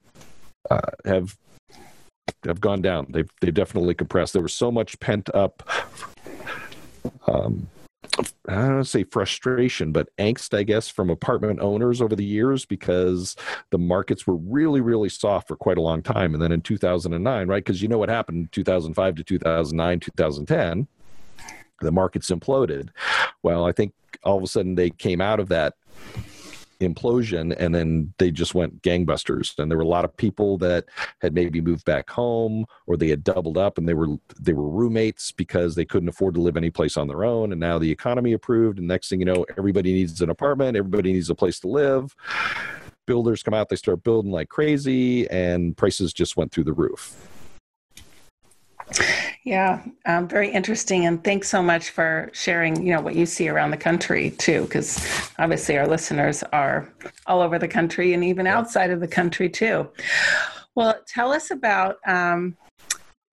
uh, 0.70 0.80
have 1.04 1.36
have 2.44 2.60
gone 2.60 2.82
down. 2.82 3.06
They've 3.10 3.30
they've 3.40 3.54
definitely 3.54 3.94
compressed. 3.94 4.32
There 4.32 4.42
was 4.42 4.54
so 4.54 4.70
much 4.70 4.98
pent 5.00 5.28
up 5.34 5.62
um, 7.26 7.68
I 8.50 8.62
don't 8.62 8.74
want 8.74 8.84
to 8.84 8.90
say 8.90 9.04
frustration, 9.04 9.92
but 9.92 10.08
angst, 10.16 10.56
I 10.56 10.64
guess, 10.64 10.88
from 10.88 11.08
apartment 11.08 11.60
owners 11.60 12.02
over 12.02 12.16
the 12.16 12.24
years 12.24 12.64
because 12.64 13.36
the 13.70 13.78
markets 13.78 14.26
were 14.26 14.36
really, 14.36 14.80
really 14.80 15.08
soft 15.08 15.46
for 15.46 15.56
quite 15.56 15.78
a 15.78 15.82
long 15.82 16.02
time. 16.02 16.34
And 16.34 16.42
then 16.42 16.50
in 16.50 16.60
2009, 16.60 17.46
right? 17.46 17.64
Because 17.64 17.80
you 17.80 17.88
know 17.88 17.98
what 17.98 18.08
happened 18.08 18.50
2005 18.50 19.14
to 19.14 19.24
2009, 19.24 20.00
2010, 20.00 20.88
the 21.80 21.92
markets 21.92 22.30
imploded. 22.30 22.88
Well, 23.42 23.64
I 23.64 23.72
think 23.72 23.92
all 24.24 24.36
of 24.36 24.42
a 24.42 24.48
sudden 24.48 24.74
they 24.74 24.90
came 24.90 25.20
out 25.20 25.38
of 25.38 25.48
that 25.48 25.74
implosion 26.80 27.54
and 27.58 27.74
then 27.74 28.12
they 28.18 28.30
just 28.30 28.54
went 28.54 28.82
gangbusters. 28.82 29.58
And 29.58 29.70
there 29.70 29.78
were 29.78 29.84
a 29.84 29.88
lot 29.88 30.04
of 30.04 30.16
people 30.16 30.58
that 30.58 30.86
had 31.20 31.34
maybe 31.34 31.60
moved 31.60 31.84
back 31.84 32.10
home 32.10 32.66
or 32.86 32.96
they 32.96 33.08
had 33.08 33.22
doubled 33.22 33.58
up 33.58 33.78
and 33.78 33.88
they 33.88 33.94
were 33.94 34.16
they 34.38 34.52
were 34.52 34.68
roommates 34.68 35.32
because 35.32 35.74
they 35.74 35.84
couldn't 35.84 36.08
afford 36.08 36.34
to 36.34 36.40
live 36.40 36.56
any 36.56 36.70
place 36.70 36.96
on 36.96 37.08
their 37.08 37.24
own. 37.24 37.52
And 37.52 37.60
now 37.60 37.78
the 37.78 37.90
economy 37.90 38.32
improved 38.32 38.78
and 38.78 38.88
next 38.88 39.08
thing 39.08 39.20
you 39.20 39.26
know 39.26 39.46
everybody 39.56 39.92
needs 39.92 40.20
an 40.20 40.30
apartment 40.30 40.76
everybody 40.76 41.12
needs 41.12 41.30
a 41.30 41.34
place 41.34 41.60
to 41.60 41.68
live. 41.68 42.14
Builders 43.06 43.42
come 43.42 43.54
out 43.54 43.68
they 43.68 43.76
start 43.76 44.02
building 44.02 44.32
like 44.32 44.48
crazy 44.48 45.28
and 45.30 45.76
prices 45.76 46.12
just 46.12 46.36
went 46.36 46.52
through 46.52 46.64
the 46.64 46.72
roof 46.72 47.16
yeah, 49.44 49.82
um, 50.04 50.28
very 50.28 50.50
interesting, 50.50 51.06
and 51.06 51.22
thanks 51.24 51.48
so 51.48 51.62
much 51.62 51.90
for 51.90 52.30
sharing. 52.32 52.84
You 52.84 52.94
know 52.94 53.00
what 53.00 53.14
you 53.14 53.24
see 53.24 53.48
around 53.48 53.70
the 53.70 53.76
country 53.76 54.32
too, 54.32 54.62
because 54.64 55.30
obviously 55.38 55.78
our 55.78 55.86
listeners 55.86 56.42
are 56.52 56.92
all 57.26 57.40
over 57.40 57.58
the 57.58 57.68
country 57.68 58.12
and 58.12 58.22
even 58.22 58.46
outside 58.46 58.90
of 58.90 59.00
the 59.00 59.08
country 59.08 59.48
too. 59.48 59.88
Well, 60.74 60.94
tell 61.08 61.32
us 61.32 61.50
about, 61.50 61.96
um, 62.06 62.56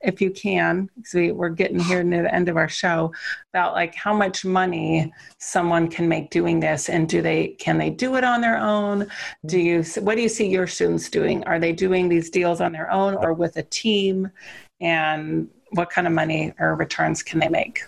if 0.01 0.21
you 0.21 0.31
can, 0.31 0.89
because 0.95 1.13
we, 1.13 1.31
we're 1.31 1.49
getting 1.49 1.79
here 1.79 2.03
near 2.03 2.23
the 2.23 2.33
end 2.33 2.47
of 2.47 2.55
our 2.55 2.69
show, 2.69 3.11
about 3.53 3.73
like 3.73 3.93
how 3.93 4.13
much 4.13 4.45
money 4.45 5.11
someone 5.39 5.89
can 5.89 6.07
make 6.07 6.29
doing 6.29 6.61
this, 6.61 6.87
and 6.87 7.09
do 7.09 7.21
they 7.21 7.49
can 7.59 7.77
they 7.77 7.89
do 7.89 8.15
it 8.15 8.23
on 8.23 8.39
their 8.39 8.57
own? 8.57 9.07
Do 9.45 9.59
you 9.59 9.83
what 9.99 10.15
do 10.15 10.21
you 10.21 10.29
see 10.29 10.47
your 10.47 10.67
students 10.67 11.09
doing? 11.09 11.43
Are 11.43 11.59
they 11.59 11.73
doing 11.73 12.07
these 12.07 12.29
deals 12.29 12.61
on 12.61 12.71
their 12.71 12.89
own 12.89 13.15
or 13.15 13.33
with 13.33 13.57
a 13.57 13.63
team? 13.63 14.31
And 14.79 15.49
what 15.71 15.89
kind 15.89 16.07
of 16.07 16.13
money 16.13 16.53
or 16.59 16.75
returns 16.75 17.23
can 17.23 17.39
they 17.39 17.49
make? 17.49 17.83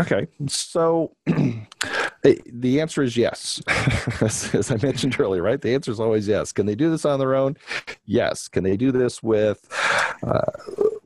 Okay, 0.00 0.28
so 0.46 1.12
the 2.22 2.80
answer 2.80 3.02
is 3.02 3.16
yes. 3.16 3.60
as, 4.20 4.70
I 4.70 4.76
mentioned 4.80 5.18
earlier, 5.18 5.42
right? 5.42 5.60
The 5.60 5.74
answer 5.74 5.90
is 5.90 5.98
always 5.98 6.28
yes. 6.28 6.52
Can 6.52 6.66
they 6.66 6.76
do 6.76 6.88
this 6.88 7.04
on 7.04 7.18
their 7.18 7.34
own? 7.34 7.56
Yes. 8.06 8.46
Can 8.46 8.62
they 8.62 8.76
do 8.76 8.92
this 8.92 9.22
with 9.24 9.66
uh, 10.22 10.52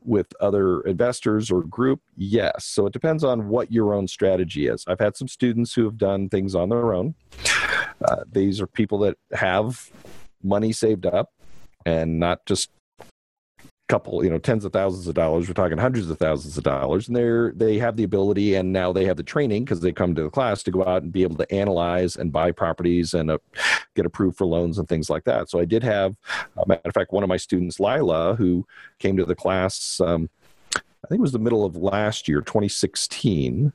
with 0.03 0.27
other 0.39 0.81
investors 0.81 1.49
or 1.49 1.63
group? 1.63 2.01
Yes. 2.15 2.65
So 2.65 2.85
it 2.85 2.93
depends 2.93 3.23
on 3.23 3.47
what 3.47 3.71
your 3.71 3.95
own 3.95 4.07
strategy 4.07 4.67
is. 4.67 4.83
I've 4.87 4.99
had 4.99 5.17
some 5.17 5.27
students 5.27 5.73
who 5.73 5.85
have 5.85 5.97
done 5.97 6.29
things 6.29 6.53
on 6.53 6.69
their 6.69 6.93
own. 6.93 7.15
Uh, 8.05 8.23
these 8.31 8.61
are 8.61 8.67
people 8.67 8.99
that 8.99 9.17
have 9.33 9.89
money 10.43 10.71
saved 10.71 11.07
up 11.07 11.31
and 11.85 12.19
not 12.19 12.45
just 12.45 12.69
couple 13.93 14.23
you 14.23 14.29
know 14.29 14.39
tens 14.39 14.65
of 14.65 14.73
thousands 14.73 15.07
of 15.07 15.13
dollars. 15.13 15.47
We're 15.47 15.53
talking 15.53 15.77
hundreds 15.77 16.09
of 16.09 16.17
thousands 16.17 16.57
of 16.57 16.63
dollars. 16.63 17.07
And 17.07 17.15
they're 17.15 17.51
they 17.55 17.77
have 17.77 17.95
the 17.95 18.03
ability 18.03 18.55
and 18.55 18.73
now 18.73 18.91
they 18.91 19.05
have 19.05 19.17
the 19.17 19.23
training 19.23 19.65
because 19.65 19.81
they 19.81 19.91
come 19.91 20.15
to 20.15 20.23
the 20.23 20.31
class 20.31 20.63
to 20.63 20.71
go 20.71 20.83
out 20.83 21.03
and 21.03 21.11
be 21.11 21.21
able 21.21 21.35
to 21.35 21.53
analyze 21.53 22.15
and 22.15 22.31
buy 22.31 22.51
properties 22.51 23.13
and 23.13 23.29
uh, 23.29 23.37
get 23.95 24.07
approved 24.07 24.35
for 24.35 24.47
loans 24.47 24.79
and 24.79 24.89
things 24.89 25.11
like 25.11 25.25
that. 25.25 25.47
So 25.47 25.59
i 25.59 25.65
did 25.65 25.83
have 25.83 26.15
a 26.57 26.67
matter 26.67 26.81
of 26.85 26.93
fact 26.95 27.13
one 27.13 27.21
of 27.21 27.29
my 27.29 27.37
students 27.37 27.79
lila 27.79 28.35
who 28.35 28.65
came 28.97 29.15
to 29.17 29.25
the 29.25 29.35
class 29.35 30.01
um, 30.01 30.27
i 30.75 31.07
think 31.07 31.19
it 31.19 31.21
was 31.21 31.31
the 31.31 31.37
middle 31.37 31.63
of 31.63 31.75
last 31.75 32.27
year 32.27 32.41
2016 32.41 33.71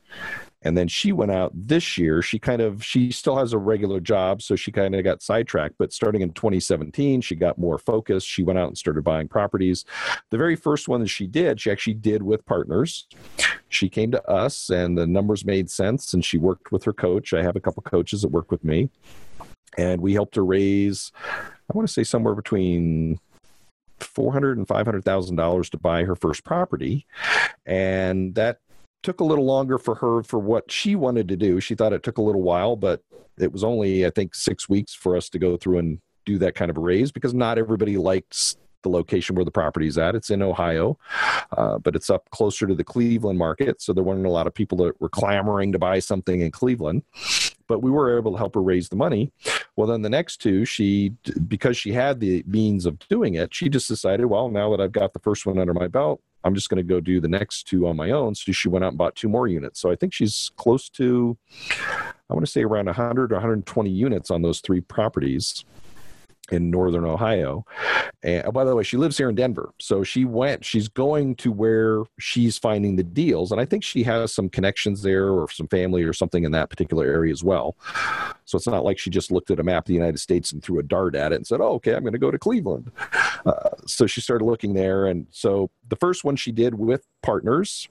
and 0.61 0.77
then 0.77 0.87
she 0.87 1.11
went 1.11 1.31
out 1.31 1.51
this 1.55 1.97
year. 1.97 2.21
She 2.21 2.39
kind 2.39 2.61
of 2.61 2.83
she 2.83 3.11
still 3.11 3.37
has 3.37 3.53
a 3.53 3.57
regular 3.57 3.99
job 3.99 4.41
so 4.41 4.55
she 4.55 4.71
kind 4.71 4.95
of 4.95 5.03
got 5.03 5.21
sidetracked 5.21 5.75
but 5.77 5.93
starting 5.93 6.21
in 6.21 6.33
2017 6.33 7.21
she 7.21 7.35
got 7.35 7.57
more 7.57 7.77
focused. 7.77 8.27
She 8.27 8.43
went 8.43 8.59
out 8.59 8.67
and 8.67 8.77
started 8.77 9.03
buying 9.03 9.27
properties. 9.27 9.85
The 10.29 10.37
very 10.37 10.55
first 10.55 10.87
one 10.87 11.01
that 11.01 11.07
she 11.07 11.27
did 11.27 11.61
she 11.61 11.71
actually 11.71 11.95
did 11.95 12.23
with 12.23 12.45
partners. 12.45 13.07
She 13.69 13.89
came 13.89 14.11
to 14.11 14.29
us 14.29 14.69
and 14.69 14.97
the 14.97 15.07
numbers 15.07 15.45
made 15.45 15.69
sense 15.69 16.13
and 16.13 16.23
she 16.23 16.37
worked 16.37 16.71
with 16.71 16.83
her 16.83 16.93
coach. 16.93 17.33
I 17.33 17.43
have 17.43 17.55
a 17.55 17.61
couple 17.61 17.83
coaches 17.83 18.21
that 18.21 18.29
work 18.29 18.51
with 18.51 18.63
me 18.63 18.89
and 19.77 20.01
we 20.01 20.13
helped 20.13 20.35
her 20.35 20.43
raise 20.43 21.11
i 21.31 21.73
want 21.75 21.87
to 21.87 21.93
say 21.93 22.03
somewhere 22.03 22.33
between 22.33 23.19
four 24.03 24.33
hundred 24.33 24.57
and 24.57 24.67
five 24.67 24.85
hundred 24.85 25.03
thousand 25.03 25.35
dollars 25.35 25.69
to 25.69 25.77
buy 25.77 26.03
her 26.03 26.15
first 26.15 26.43
property, 26.43 27.05
and 27.65 28.35
that 28.35 28.59
took 29.03 29.19
a 29.19 29.23
little 29.23 29.45
longer 29.45 29.77
for 29.77 29.95
her 29.95 30.23
for 30.23 30.39
what 30.39 30.71
she 30.71 30.95
wanted 30.95 31.27
to 31.29 31.37
do. 31.37 31.59
She 31.59 31.75
thought 31.75 31.93
it 31.93 32.03
took 32.03 32.17
a 32.17 32.21
little 32.21 32.41
while, 32.41 32.75
but 32.75 33.01
it 33.37 33.51
was 33.51 33.63
only, 33.63 34.05
I 34.05 34.09
think, 34.09 34.35
six 34.35 34.67
weeks 34.67 34.93
for 34.93 35.15
us 35.15 35.29
to 35.29 35.39
go 35.39 35.57
through 35.57 35.79
and 35.79 35.99
do 36.25 36.37
that 36.39 36.55
kind 36.55 36.69
of 36.69 36.77
a 36.77 36.81
raise 36.81 37.11
because 37.11 37.33
not 37.33 37.57
everybody 37.57 37.97
likes 37.97 38.57
the 38.83 38.89
location 38.89 39.35
where 39.35 39.45
the 39.45 39.51
property 39.51 39.87
is 39.87 39.97
at. 39.97 40.15
It's 40.15 40.29
in 40.29 40.41
Ohio, 40.41 40.97
uh, 41.57 41.79
but 41.79 41.95
it's 41.95 42.09
up 42.09 42.29
closer 42.29 42.65
to 42.67 42.75
the 42.75 42.83
Cleveland 42.83 43.37
market. 43.37 43.81
So 43.81 43.93
there 43.93 44.03
weren't 44.03 44.25
a 44.25 44.29
lot 44.29 44.47
of 44.47 44.53
people 44.53 44.77
that 44.79 44.99
were 45.01 45.09
clamoring 45.09 45.71
to 45.73 45.79
buy 45.79 45.99
something 45.99 46.41
in 46.41 46.51
Cleveland. 46.51 47.03
But 47.67 47.83
we 47.83 47.91
were 47.91 48.17
able 48.17 48.31
to 48.31 48.37
help 48.37 48.55
her 48.55 48.61
raise 48.61 48.89
the 48.89 48.95
money. 48.95 49.31
Well, 49.75 49.87
then 49.87 50.01
the 50.01 50.09
next 50.09 50.37
two, 50.37 50.65
she, 50.65 51.13
because 51.47 51.77
she 51.77 51.91
had 51.91 52.19
the 52.19 52.43
means 52.47 52.85
of 52.85 52.97
doing 53.09 53.35
it, 53.35 53.53
she 53.53 53.69
just 53.69 53.87
decided, 53.87 54.25
well, 54.25 54.49
now 54.49 54.71
that 54.71 54.81
I've 54.81 54.91
got 54.91 55.13
the 55.13 55.19
first 55.19 55.45
one 55.45 55.59
under 55.59 55.73
my 55.73 55.87
belt, 55.87 56.21
I'm 56.49 56.55
just 56.55 56.69
going 56.69 56.77
to 56.77 56.83
go 56.83 56.99
do 56.99 57.21
the 57.21 57.27
next 57.27 57.67
two 57.67 57.87
on 57.87 57.95
my 57.95 58.09
own. 58.09 58.33
So 58.33 58.51
she 58.51 58.69
went 58.69 58.83
out 58.83 58.89
and 58.89 58.97
bought 58.97 59.15
two 59.15 59.29
more 59.29 59.47
units. 59.47 59.79
So 59.79 59.91
I 59.91 59.95
think 59.95 60.13
she's 60.13 60.51
close 60.57 60.89
to, 60.89 61.37
I 62.27 62.33
want 62.33 62.43
to 62.43 62.51
say 62.51 62.63
around 62.63 62.87
100 62.87 63.31
or 63.31 63.35
120 63.35 63.87
units 63.87 64.31
on 64.31 64.41
those 64.41 64.59
three 64.59 64.81
properties 64.81 65.63
in 66.51 66.71
northern 66.71 67.05
Ohio. 67.05 67.65
And 68.23 68.47
oh, 68.47 68.51
by 68.51 68.63
the 68.63 68.75
way, 68.75 68.81
she 68.81 68.97
lives 68.97 69.15
here 69.15 69.29
in 69.29 69.35
Denver. 69.35 69.75
So 69.79 70.03
she 70.03 70.25
went, 70.25 70.65
she's 70.65 70.87
going 70.87 71.35
to 71.35 71.51
where 71.51 72.01
she's 72.19 72.57
finding 72.57 72.95
the 72.95 73.03
deals. 73.03 73.51
And 73.51 73.61
I 73.61 73.65
think 73.65 73.83
she 73.83 74.01
has 74.03 74.33
some 74.33 74.49
connections 74.49 75.03
there 75.03 75.29
or 75.29 75.47
some 75.51 75.67
family 75.67 76.01
or 76.01 76.13
something 76.13 76.45
in 76.45 76.51
that 76.53 76.71
particular 76.71 77.05
area 77.05 77.31
as 77.31 77.43
well. 77.43 77.77
So 78.45 78.57
it's 78.57 78.65
not 78.65 78.83
like 78.83 78.97
she 78.97 79.11
just 79.11 79.31
looked 79.31 79.51
at 79.51 79.59
a 79.59 79.63
map 79.63 79.83
of 79.83 79.87
the 79.87 79.93
United 79.93 80.17
States 80.17 80.51
and 80.51 80.63
threw 80.63 80.79
a 80.79 80.83
dart 80.83 81.13
at 81.13 81.31
it 81.31 81.35
and 81.35 81.45
said, 81.45 81.61
oh, 81.61 81.73
okay, 81.73 81.93
I'm 81.93 82.01
going 82.01 82.13
to 82.13 82.17
go 82.17 82.31
to 82.31 82.39
Cleveland. 82.39 82.91
Uh, 83.45 83.69
so 83.85 84.07
she 84.07 84.21
started 84.21 84.45
looking 84.45 84.73
there. 84.73 85.05
And 85.07 85.27
so 85.31 85.69
the 85.87 85.95
first 85.95 86.23
one 86.23 86.35
she 86.35 86.51
did 86.51 86.75
with 86.75 87.05
partners 87.21 87.87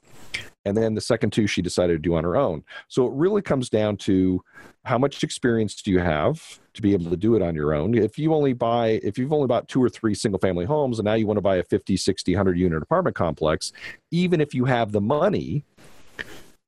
and 0.65 0.77
then 0.77 0.95
the 0.95 1.01
second 1.01 1.33
two 1.33 1.47
she 1.47 1.63
decided 1.63 1.95
to 1.95 1.99
do 1.99 2.15
on 2.15 2.25
her 2.25 2.37
own 2.37 2.63
so 2.89 3.07
it 3.07 3.13
really 3.15 3.43
comes 3.43 3.69
down 3.69 3.97
to 3.97 4.43
how 4.85 4.99
much 4.99 5.23
experience 5.23 5.83
do 5.83 5.91
you 5.91 5.99
have 5.99 6.61
to 6.75 6.83
be 6.83 6.93
able 6.93 7.11
to 7.11 7.17
do 7.17 7.35
it 7.35 7.43
on 7.43 7.55
your 7.55 7.75
own 7.75 7.95
if 7.95 8.19
you 8.19 8.35
only 8.35 8.53
buy 8.53 9.01
if 9.03 9.19
you've 9.19 9.33
only 9.33 9.47
bought 9.47 9.69
two 9.69 9.83
or 9.83 9.89
three 9.89 10.15
single 10.15 10.39
family 10.39 10.65
homes 10.65 10.99
and 10.99 11.07
now 11.07 11.15
you 11.15 11.27
want 11.27 11.37
to 11.37 11.43
buy 11.43 11.57
a 11.57 11.63
50 11.63 11.97
60 11.97 12.35
100 12.35 12.59
unit 12.59 12.83
apartment 12.83 13.17
complex 13.17 13.73
even 14.11 14.41
if 14.41 14.55
you 14.55 14.65
have 14.65 14.93
the 14.93 15.01
money 15.01 15.65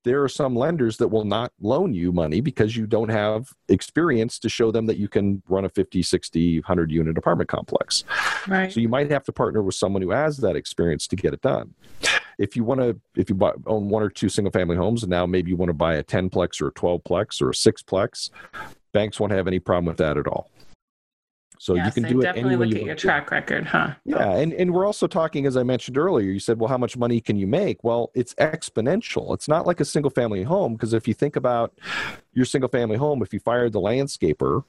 there 0.05 0.23
are 0.23 0.29
some 0.29 0.57
lenders 0.57 0.97
that 0.97 1.09
will 1.09 1.25
not 1.25 1.53
loan 1.61 1.93
you 1.93 2.13
money 2.13 2.41
because 2.41 2.77
you 2.77 2.87
don't 2.87 3.11
have 3.11 3.53
experience 3.69 4.39
to 4.39 4.49
show 4.49 4.71
them 4.71 4.87
that 4.87 4.97
you 4.97 5.09
can 5.09 5.43
run 5.49 5.65
a 5.65 5.69
50 5.69 6.03
60 6.03 6.61
100 6.61 6.91
unit 6.91 7.19
apartment 7.19 7.49
complex. 7.49 8.05
Right. 8.49 8.73
So 8.73 8.81
you 8.81 8.89
might 8.89 9.11
have 9.11 9.25
to 9.25 9.33
partner 9.33 9.63
with 9.63 9.75
someone 9.75 10.03
who 10.03 10.11
has 10.11 10.39
that 10.39 10.57
experience 10.57 11.07
to 11.09 11.17
get 11.17 11.35
it 11.35 11.43
done. 11.43 11.75
If 12.39 12.57
you 12.57 12.65
want 12.65 12.81
to 12.81 12.99
if 13.17 13.29
you 13.29 13.35
buy, 13.35 13.53
own 13.67 13.89
one 13.89 14.03
or 14.03 14.09
two 14.09 14.29
single 14.29 14.53
family 14.53 14.77
homes 14.77 15.03
and 15.03 15.11
now 15.11 15.27
maybe 15.27 15.51
you 15.51 15.57
want 15.57 15.69
to 15.69 15.75
buy 15.75 15.95
a 15.95 16.03
10 16.03 16.31
plex 16.31 16.61
or 16.61 16.69
a 16.69 16.73
12 16.73 17.03
plex 17.05 17.43
or 17.43 17.51
a 17.51 17.55
6 17.55 17.83
plex 17.83 18.31
banks 18.93 19.21
won't 19.21 19.33
have 19.33 19.47
any 19.47 19.59
problem 19.59 19.85
with 19.87 19.99
that 19.99 20.17
at 20.17 20.27
all 20.27 20.51
so 21.61 21.75
yes, 21.75 21.85
you 21.85 21.93
can 21.93 22.11
do 22.11 22.21
it 22.21 22.23
definitely 22.23 22.57
look 22.57 22.75
at 22.75 22.85
your 22.85 22.95
track 22.95 23.31
record, 23.31 23.67
huh? 23.67 23.91
Yeah, 24.07 24.31
and, 24.31 24.55
and 24.55 24.73
we're 24.73 24.87
also 24.87 25.07
talking, 25.07 25.45
as 25.45 25.59
I 25.59 25.63
mentioned 25.63 25.99
earlier, 25.99 26.31
you 26.31 26.41
said, 26.41 26.59
well, 26.59 26.71
how 26.71 26.79
much 26.79 26.97
money 26.97 27.21
can 27.21 27.37
you 27.37 27.47
make? 27.47 27.85
Well, 27.85 28.11
it's 28.15 28.33
exponential. 28.37 29.35
It's 29.35 29.47
not 29.47 29.67
like 29.67 29.79
a 29.79 29.85
single 29.85 30.11
family 30.11 30.43
home, 30.43 30.73
because 30.73 30.95
if 30.95 31.07
you 31.07 31.13
think 31.13 31.37
about 31.37 31.79
your 32.33 32.47
single 32.47 32.71
family 32.71 32.97
home, 32.97 33.21
if 33.21 33.35
you 33.35 33.41
fired 33.41 33.73
the 33.73 33.79
landscaper 33.79 34.65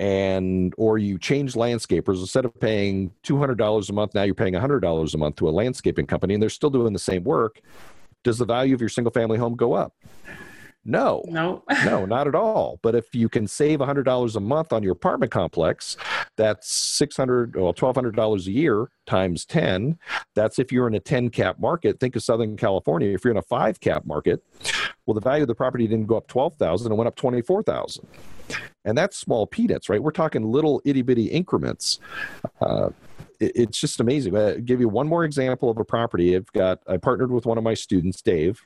and 0.00 0.74
or 0.78 0.98
you 0.98 1.16
change 1.16 1.54
landscapers 1.54 2.18
instead 2.18 2.44
of 2.44 2.58
paying 2.58 3.12
$200 3.22 3.88
a 3.88 3.92
month 3.92 4.14
now 4.16 4.24
you're 4.24 4.34
paying 4.34 4.54
$100 4.54 5.14
a 5.14 5.16
month 5.16 5.36
to 5.36 5.48
a 5.48 5.50
landscaping 5.50 6.06
company 6.06 6.34
and 6.34 6.42
they're 6.42 6.50
still 6.50 6.70
doing 6.70 6.92
the 6.92 6.98
same 6.98 7.22
work 7.22 7.60
does 8.24 8.38
the 8.38 8.44
value 8.44 8.74
of 8.74 8.80
your 8.80 8.88
single 8.88 9.12
family 9.12 9.38
home 9.38 9.54
go 9.54 9.74
up 9.74 9.94
no 10.84 11.22
No. 11.28 11.62
no, 11.84 12.04
not 12.04 12.26
at 12.28 12.34
all. 12.34 12.78
But 12.82 12.94
if 12.94 13.14
you 13.14 13.28
can 13.28 13.46
save 13.46 13.78
$100 13.80 14.36
a 14.36 14.40
month 14.40 14.72
on 14.72 14.82
your 14.82 14.92
apartment 14.92 15.30
complex, 15.32 15.96
that's 16.36 16.72
600 16.72 17.56
well, 17.56 17.72
$1,200 17.72 18.46
a 18.46 18.50
year 18.50 18.88
times 19.06 19.44
10. 19.44 19.98
That's 20.34 20.58
if 20.58 20.72
you're 20.72 20.86
in 20.88 20.94
a 20.94 21.00
10 21.00 21.30
cap 21.30 21.58
market. 21.58 22.00
Think 22.00 22.16
of 22.16 22.22
Southern 22.22 22.56
California. 22.56 23.10
If 23.10 23.24
you're 23.24 23.32
in 23.32 23.36
a 23.38 23.42
5 23.42 23.80
cap 23.80 24.04
market, 24.04 24.42
well, 25.06 25.14
the 25.14 25.20
value 25.20 25.42
of 25.42 25.48
the 25.48 25.54
property 25.54 25.86
didn't 25.86 26.06
go 26.06 26.16
up 26.16 26.26
12,000, 26.28 26.90
it 26.90 26.94
went 26.94 27.08
up 27.08 27.16
24,000. 27.16 28.06
And 28.84 28.98
that's 28.98 29.16
small 29.16 29.46
peanuts, 29.46 29.88
right? 29.88 30.02
We're 30.02 30.10
talking 30.10 30.42
little 30.42 30.82
itty 30.84 31.02
bitty 31.02 31.26
increments. 31.26 32.00
Uh, 32.60 32.90
it- 33.42 33.52
it's 33.54 33.78
just 33.80 34.00
amazing. 34.00 34.36
I'll 34.36 34.58
give 34.58 34.80
you 34.80 34.88
one 34.88 35.08
more 35.08 35.24
example 35.24 35.70
of 35.70 35.78
a 35.78 35.84
property. 35.84 36.36
I've 36.36 36.50
got, 36.52 36.80
I 36.86 36.96
partnered 36.96 37.30
with 37.30 37.46
one 37.46 37.58
of 37.58 37.64
my 37.64 37.74
students, 37.74 38.22
Dave. 38.22 38.60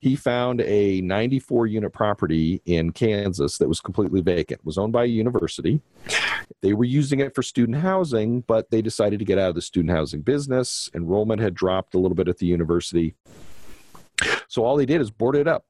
He 0.00 0.16
found 0.16 0.60
a 0.62 1.00
94 1.02 1.66
unit 1.66 1.92
property 1.92 2.62
in 2.66 2.92
Kansas 2.92 3.58
that 3.58 3.68
was 3.68 3.80
completely 3.80 4.20
vacant. 4.22 4.60
It 4.60 4.66
was 4.66 4.78
owned 4.78 4.92
by 4.92 5.04
a 5.04 5.08
university. 5.08 5.80
They 6.62 6.72
were 6.72 6.84
using 6.84 7.20
it 7.20 7.34
for 7.34 7.42
student 7.42 7.78
housing, 7.78 8.40
but 8.42 8.70
they 8.70 8.82
decided 8.82 9.18
to 9.18 9.24
get 9.24 9.38
out 9.38 9.50
of 9.50 9.54
the 9.54 9.62
student 9.62 9.94
housing 9.94 10.22
business. 10.22 10.90
Enrollment 10.94 11.40
had 11.40 11.54
dropped 11.54 11.94
a 11.94 11.98
little 11.98 12.14
bit 12.14 12.28
at 12.28 12.38
the 12.38 12.46
university. 12.46 13.14
So 14.48 14.64
all 14.64 14.76
they 14.76 14.86
did 14.86 15.00
is 15.00 15.10
board 15.10 15.36
it 15.36 15.46
up. 15.46 15.64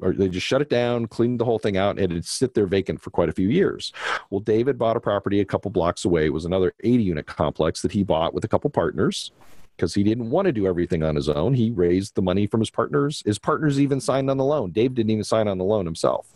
Or 0.00 0.12
they 0.12 0.28
just 0.28 0.46
shut 0.46 0.60
it 0.60 0.68
down, 0.68 1.06
cleaned 1.06 1.40
the 1.40 1.44
whole 1.44 1.58
thing 1.58 1.76
out, 1.76 1.98
and 1.98 2.12
it'd 2.12 2.26
sit 2.26 2.54
there 2.54 2.66
vacant 2.66 3.00
for 3.00 3.10
quite 3.10 3.30
a 3.30 3.32
few 3.32 3.48
years. 3.48 3.92
Well, 4.30 4.40
David 4.40 4.78
bought 4.78 4.96
a 4.96 5.00
property 5.00 5.40
a 5.40 5.44
couple 5.44 5.70
blocks 5.70 6.04
away. 6.04 6.26
It 6.26 6.32
was 6.32 6.44
another 6.44 6.74
80 6.80 7.02
unit 7.02 7.26
complex 7.26 7.80
that 7.82 7.92
he 7.92 8.02
bought 8.02 8.34
with 8.34 8.44
a 8.44 8.48
couple 8.48 8.68
partners 8.68 9.32
because 9.76 9.94
he 9.94 10.02
didn't 10.02 10.30
want 10.30 10.46
to 10.46 10.52
do 10.52 10.66
everything 10.66 11.02
on 11.02 11.14
his 11.14 11.28
own. 11.28 11.54
He 11.54 11.70
raised 11.70 12.14
the 12.14 12.22
money 12.22 12.46
from 12.46 12.60
his 12.60 12.70
partners. 12.70 13.22
His 13.26 13.38
partners 13.38 13.78
even 13.78 14.00
signed 14.00 14.30
on 14.30 14.38
the 14.38 14.44
loan. 14.44 14.70
Dave 14.70 14.94
didn't 14.94 15.10
even 15.10 15.24
sign 15.24 15.48
on 15.48 15.58
the 15.58 15.64
loan 15.64 15.84
himself. 15.84 16.28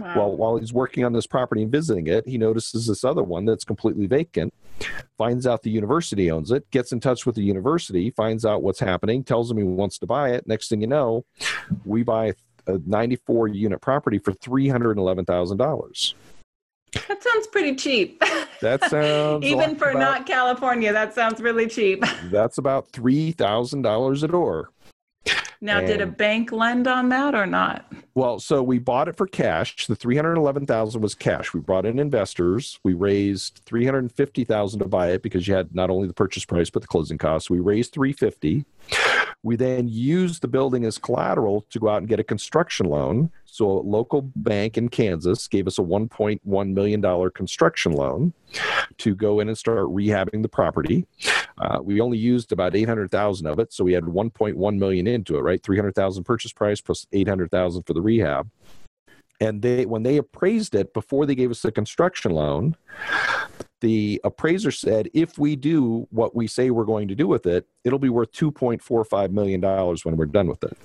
Wow. 0.00 0.14
Well, 0.16 0.36
while 0.36 0.56
he's 0.56 0.72
working 0.72 1.04
on 1.04 1.12
this 1.12 1.26
property 1.26 1.62
and 1.62 1.70
visiting 1.70 2.06
it, 2.06 2.26
he 2.26 2.38
notices 2.38 2.86
this 2.86 3.04
other 3.04 3.22
one 3.22 3.44
that's 3.44 3.64
completely 3.64 4.06
vacant. 4.06 4.54
Finds 5.18 5.46
out 5.46 5.62
the 5.62 5.70
university 5.70 6.30
owns 6.30 6.50
it, 6.50 6.68
gets 6.70 6.92
in 6.92 7.00
touch 7.00 7.26
with 7.26 7.36
the 7.36 7.42
university, 7.42 8.10
finds 8.10 8.44
out 8.44 8.62
what's 8.62 8.80
happening, 8.80 9.22
tells 9.22 9.50
him 9.50 9.58
he 9.58 9.64
wants 9.64 9.98
to 9.98 10.06
buy 10.06 10.30
it. 10.30 10.46
Next 10.46 10.68
thing 10.68 10.80
you 10.80 10.86
know, 10.86 11.24
we 11.84 12.02
buy 12.02 12.32
a 12.66 12.78
94 12.86 13.48
unit 13.48 13.80
property 13.80 14.18
for 14.18 14.32
$311,000. 14.32 16.14
that 17.08 17.22
sounds 17.22 17.46
pretty 17.48 17.74
cheap. 17.74 18.22
That 18.60 18.84
sounds 18.90 19.44
Even 19.44 19.76
for 19.76 19.90
about- 19.90 20.00
not 20.00 20.26
California, 20.26 20.92
that 20.92 21.14
sounds 21.14 21.40
really 21.40 21.66
cheap. 21.66 22.04
That's 22.30 22.58
about 22.58 22.90
$3,000 22.92 24.22
a 24.22 24.28
door. 24.28 24.70
Now, 25.60 25.80
did 25.80 26.00
a 26.00 26.06
bank 26.06 26.50
lend 26.50 26.88
on 26.88 27.08
that 27.10 27.36
or 27.36 27.46
not? 27.46 27.90
Well, 28.14 28.40
so 28.40 28.62
we 28.62 28.78
bought 28.78 29.08
it 29.08 29.16
for 29.16 29.26
cash. 29.26 29.86
The 29.86 29.96
three 29.96 30.16
hundred 30.16 30.36
eleven 30.36 30.66
thousand 30.66 31.00
was 31.00 31.14
cash. 31.14 31.54
We 31.54 31.60
brought 31.60 31.86
in 31.86 31.98
investors. 31.98 32.78
We 32.82 32.92
raised 32.92 33.62
three 33.64 33.86
hundred 33.86 34.12
fifty 34.12 34.44
thousand 34.44 34.80
to 34.80 34.86
buy 34.86 35.12
it 35.12 35.22
because 35.22 35.48
you 35.48 35.54
had 35.54 35.74
not 35.74 35.88
only 35.88 36.08
the 36.08 36.14
purchase 36.14 36.44
price 36.44 36.68
but 36.68 36.82
the 36.82 36.88
closing 36.88 37.16
costs. 37.16 37.48
We 37.48 37.60
raised 37.60 37.92
three 37.92 38.12
fifty. 38.12 38.66
We 39.42 39.56
then 39.56 39.88
used 39.88 40.42
the 40.42 40.48
building 40.48 40.84
as 40.84 40.98
collateral 40.98 41.66
to 41.70 41.80
go 41.80 41.88
out 41.88 41.98
and 41.98 42.08
get 42.08 42.20
a 42.20 42.24
construction 42.24 42.86
loan. 42.86 43.30
So 43.44 43.68
a 43.68 43.80
local 43.80 44.22
bank 44.36 44.78
in 44.78 44.88
Kansas 44.88 45.48
gave 45.48 45.66
us 45.66 45.78
a 45.78 45.82
one 45.82 46.08
point 46.08 46.40
one 46.44 46.74
million 46.74 47.00
dollar 47.00 47.30
construction 47.30 47.92
loan 47.92 48.34
to 48.98 49.14
go 49.14 49.40
in 49.40 49.48
and 49.48 49.56
start 49.56 49.78
rehabbing 49.78 50.42
the 50.42 50.48
property. 50.48 51.06
Uh, 51.58 51.78
we 51.82 52.00
only 52.00 52.18
used 52.18 52.52
about 52.52 52.74
800,000 52.74 53.46
of 53.46 53.58
it, 53.58 53.72
so 53.72 53.84
we 53.84 53.92
had 53.92 54.04
1.1 54.04 54.78
million 54.78 55.06
into 55.06 55.36
it, 55.36 55.40
right? 55.42 55.62
300,000 55.62 56.24
purchase 56.24 56.52
price 56.52 56.80
plus 56.80 57.06
800,000 57.12 57.82
for 57.82 57.92
the 57.92 58.01
rehab. 58.02 58.50
And 59.40 59.62
they 59.62 59.86
when 59.86 60.02
they 60.04 60.18
appraised 60.18 60.74
it 60.74 60.92
before 60.94 61.26
they 61.26 61.34
gave 61.34 61.50
us 61.50 61.62
the 61.62 61.72
construction 61.72 62.32
loan, 62.32 62.76
the 63.80 64.20
appraiser 64.22 64.70
said 64.70 65.08
if 65.14 65.38
we 65.38 65.56
do 65.56 66.06
what 66.10 66.34
we 66.36 66.46
say 66.46 66.70
we're 66.70 66.84
going 66.84 67.08
to 67.08 67.14
do 67.16 67.26
with 67.26 67.46
it, 67.46 67.66
it'll 67.84 67.98
be 67.98 68.08
worth 68.08 68.30
2.45 68.32 69.30
million 69.32 69.60
dollars 69.60 70.04
when 70.04 70.16
we're 70.16 70.26
done 70.26 70.46
with 70.46 70.62
it. 70.62 70.76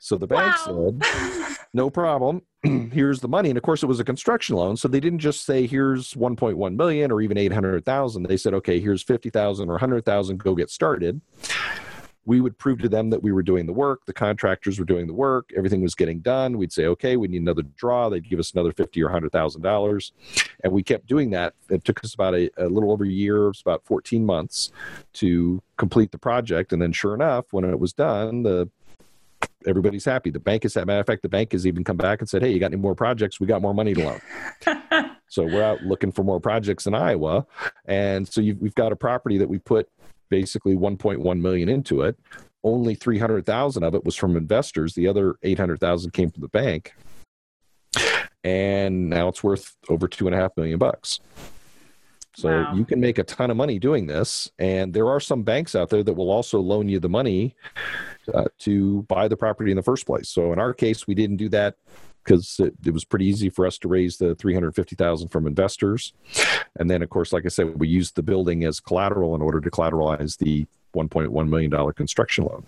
So 0.00 0.16
the 0.16 0.26
bank 0.26 0.54
Wow. 0.66 1.00
said, 1.00 1.58
no 1.74 1.90
problem. 1.90 2.42
here's 2.92 3.20
the 3.20 3.28
money. 3.28 3.50
And 3.50 3.58
of 3.58 3.62
course, 3.62 3.82
it 3.82 3.86
was 3.86 4.00
a 4.00 4.04
construction 4.04 4.56
loan. 4.56 4.76
So 4.76 4.88
they 4.88 5.00
didn't 5.00 5.18
just 5.20 5.44
say, 5.44 5.66
here's 5.66 6.14
1.1 6.14 6.76
million 6.76 7.12
or 7.12 7.20
even 7.20 7.36
800,000. 7.36 8.22
They 8.24 8.36
said, 8.36 8.54
okay, 8.54 8.80
here's 8.80 9.02
50,000 9.02 9.68
or 9.68 9.72
100,000, 9.72 10.38
go 10.38 10.54
get 10.54 10.70
started. 10.70 11.20
We 12.28 12.42
would 12.42 12.58
prove 12.58 12.80
to 12.80 12.90
them 12.90 13.08
that 13.08 13.22
we 13.22 13.32
were 13.32 13.42
doing 13.42 13.64
the 13.64 13.72
work. 13.72 14.04
The 14.04 14.12
contractors 14.12 14.78
were 14.78 14.84
doing 14.84 15.06
the 15.06 15.14
work. 15.14 15.50
Everything 15.56 15.80
was 15.80 15.94
getting 15.94 16.20
done. 16.20 16.58
We'd 16.58 16.74
say, 16.74 16.84
okay, 16.84 17.16
we 17.16 17.26
need 17.26 17.40
another 17.40 17.62
draw. 17.62 18.10
They'd 18.10 18.28
give 18.28 18.38
us 18.38 18.52
another 18.52 18.70
50 18.70 19.02
or 19.02 19.08
$100,000. 19.08 20.12
And 20.62 20.70
we 20.70 20.82
kept 20.82 21.06
doing 21.06 21.30
that. 21.30 21.54
It 21.70 21.86
took 21.86 22.04
us 22.04 22.12
about 22.12 22.34
a, 22.34 22.50
a 22.58 22.68
little 22.68 22.92
over 22.92 23.04
a 23.04 23.08
year, 23.08 23.44
it 23.44 23.48
was 23.48 23.62
about 23.62 23.86
14 23.86 24.26
months 24.26 24.70
to 25.14 25.62
complete 25.78 26.12
the 26.12 26.18
project. 26.18 26.74
And 26.74 26.82
then 26.82 26.92
sure 26.92 27.14
enough, 27.14 27.46
when 27.50 27.64
it 27.64 27.80
was 27.80 27.94
done, 27.94 28.42
the 28.42 28.68
everybody's 29.66 30.04
happy. 30.04 30.28
The 30.28 30.38
bank 30.38 30.66
is, 30.66 30.76
a 30.76 30.84
matter 30.84 31.00
of 31.00 31.06
fact, 31.06 31.22
the 31.22 31.30
bank 31.30 31.52
has 31.52 31.66
even 31.66 31.82
come 31.82 31.96
back 31.96 32.20
and 32.20 32.28
said, 32.28 32.42
"Hey, 32.42 32.52
you 32.52 32.60
got 32.60 32.72
any 32.72 32.76
more 32.76 32.94
projects? 32.94 33.40
We 33.40 33.46
got 33.46 33.62
more 33.62 33.74
money 33.74 33.94
to 33.94 34.04
loan." 34.04 35.10
so 35.28 35.44
we're 35.44 35.62
out 35.62 35.82
looking 35.82 36.12
for 36.12 36.24
more 36.24 36.40
projects 36.40 36.86
in 36.86 36.94
Iowa, 36.94 37.46
and 37.86 38.28
so 38.28 38.42
you've, 38.42 38.58
we've 38.60 38.74
got 38.74 38.92
a 38.92 38.96
property 38.96 39.38
that 39.38 39.48
we 39.48 39.58
put 39.58 39.88
basically 40.28 40.74
1.1 40.76 41.40
million 41.40 41.68
into 41.68 42.02
it. 42.02 42.18
Only 42.64 42.94
300,000 42.94 43.82
of 43.84 43.94
it 43.94 44.04
was 44.04 44.16
from 44.16 44.36
investors. 44.36 44.94
The 44.94 45.06
other 45.08 45.36
800,000 45.42 46.10
came 46.12 46.30
from 46.30 46.42
the 46.42 46.48
bank, 46.48 46.94
and 48.44 49.08
now 49.08 49.28
it's 49.28 49.42
worth 49.44 49.76
over 49.88 50.08
two 50.08 50.26
and 50.26 50.34
a 50.34 50.38
half 50.38 50.56
million 50.56 50.78
bucks. 50.78 51.20
So 52.34 52.48
Wow. 52.48 52.74
you 52.74 52.84
can 52.84 53.00
make 53.00 53.18
a 53.18 53.24
ton 53.24 53.50
of 53.50 53.56
money 53.56 53.78
doing 53.80 54.06
this, 54.06 54.48
and 54.58 54.94
there 54.94 55.08
are 55.08 55.18
some 55.18 55.42
banks 55.42 55.74
out 55.74 55.88
there 55.90 56.04
that 56.04 56.12
will 56.14 56.30
also 56.30 56.60
loan 56.60 56.88
you 56.88 57.00
the 57.00 57.08
money 57.08 57.56
uh, 58.32 58.44
to 58.60 59.02
buy 59.08 59.26
the 59.26 59.36
property 59.36 59.70
in 59.72 59.76
the 59.76 59.82
first 59.82 60.06
place. 60.06 60.28
So 60.28 60.52
in 60.52 60.58
our 60.60 60.72
case, 60.72 61.06
we 61.06 61.14
didn't 61.16 61.36
do 61.38 61.48
that 61.48 61.76
because 62.24 62.60
it, 62.60 62.74
it 62.84 62.92
was 62.92 63.04
pretty 63.04 63.26
easy 63.26 63.48
for 63.48 63.66
us 63.66 63.78
to 63.78 63.88
raise 63.88 64.18
the 64.18 64.34
350,000 64.34 65.28
from 65.28 65.46
investors. 65.46 66.12
And 66.78 66.90
then 66.90 67.02
of 67.02 67.10
course, 67.10 67.32
like 67.32 67.46
I 67.46 67.48
said, 67.48 67.78
we 67.78 67.88
used 67.88 68.14
the 68.16 68.22
building 68.22 68.64
as 68.64 68.80
collateral 68.80 69.34
in 69.34 69.42
order 69.42 69.60
to 69.60 69.70
collateralize 69.70 70.38
the 70.38 70.66
1.1 70.94 71.48
million 71.48 71.70
dollar 71.70 71.92
construction 71.92 72.44
loan. 72.44 72.64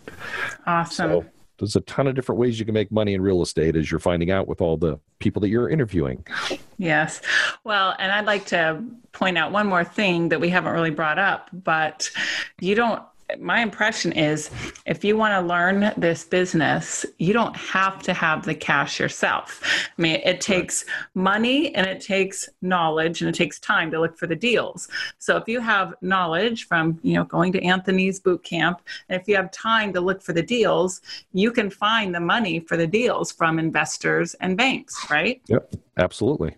awesome. 0.67 1.11
So 1.11 1.25
there's 1.61 1.77
a 1.77 1.81
ton 1.83 2.07
of 2.07 2.15
different 2.15 2.39
ways 2.41 2.59
you 2.59 2.65
can 2.65 2.75
make 2.75 2.91
money 2.91 3.13
in 3.13 3.21
real 3.21 3.43
estate 3.43 3.77
as 3.77 3.91
you're 3.91 4.01
finding 4.01 4.31
out 4.31 4.49
with 4.49 4.61
all 4.63 4.79
the 4.79 4.99
people 5.19 5.41
that 5.41 5.51
you're 5.51 5.69
interviewing. 5.69 6.25
Yes. 6.79 7.21
Well, 7.65 7.95
and 7.99 8.11
I'd 8.11 8.25
like 8.25 8.47
to 8.47 8.83
point 9.13 9.37
out 9.37 9.53
one 9.53 9.67
more 9.67 9.85
thing 9.85 10.31
that 10.31 10.41
we 10.41 10.49
haven't 10.49 10.73
really 10.73 10.91
brought 10.91 11.19
up, 11.19 11.51
but 11.53 12.11
you 12.61 12.75
don't. 12.75 13.03
My 13.39 13.61
impression 13.61 14.13
is 14.13 14.51
if 14.87 15.05
you 15.05 15.17
want 15.17 15.35
to 15.35 15.47
learn 15.47 15.93
this 15.97 16.25
business, 16.25 17.07
you 17.19 17.33
don't 17.33 17.57
have 17.57 18.03
to 18.03 18.13
have 18.13 18.45
the 18.45 18.55
cash 18.55 18.99
yourself. 18.99 19.63
I 19.99 20.03
mean, 20.03 20.21
it 20.25 20.41
takes 20.41 20.85
money 21.15 21.75
and 21.75 21.87
it 21.87 22.01
takes 22.01 22.49
knowledge 22.63 23.21
and 23.21 23.29
it 23.29 23.35
takes 23.35 23.59
time 23.59 23.91
to 23.91 24.01
look 24.01 24.17
for 24.17 24.27
the 24.27 24.37
deals. 24.37 24.89
So 25.19 25.37
if 25.37 25.49
you 25.49 25.61
have 25.61 25.95
knowledge 26.01 26.67
from, 26.67 26.99
you 27.03 27.15
know, 27.15 27.25
going 27.25 27.53
to 27.53 27.63
Anthony's 27.63 28.19
boot 28.19 28.43
camp, 28.43 28.83
and 29.09 29.21
if 29.21 29.29
you 29.29 29.37
have 29.37 29.51
time 29.51 29.93
to 29.93 30.01
look 30.01 30.23
for 30.23 30.33
the 30.33 30.43
deals, 30.43 31.01
you 31.33 31.53
can 31.53 31.71
find 31.71 32.15
the 32.15 32.21
money 32.21 32.61
for 32.61 32.77
the 32.77 32.87
deals 32.87 33.33
from 33.33 33.59
investors 33.59 34.35
and 34.41 34.57
banks, 34.57 35.11
right? 35.11 35.41
Yep, 35.47 35.75
absolutely. 35.97 36.57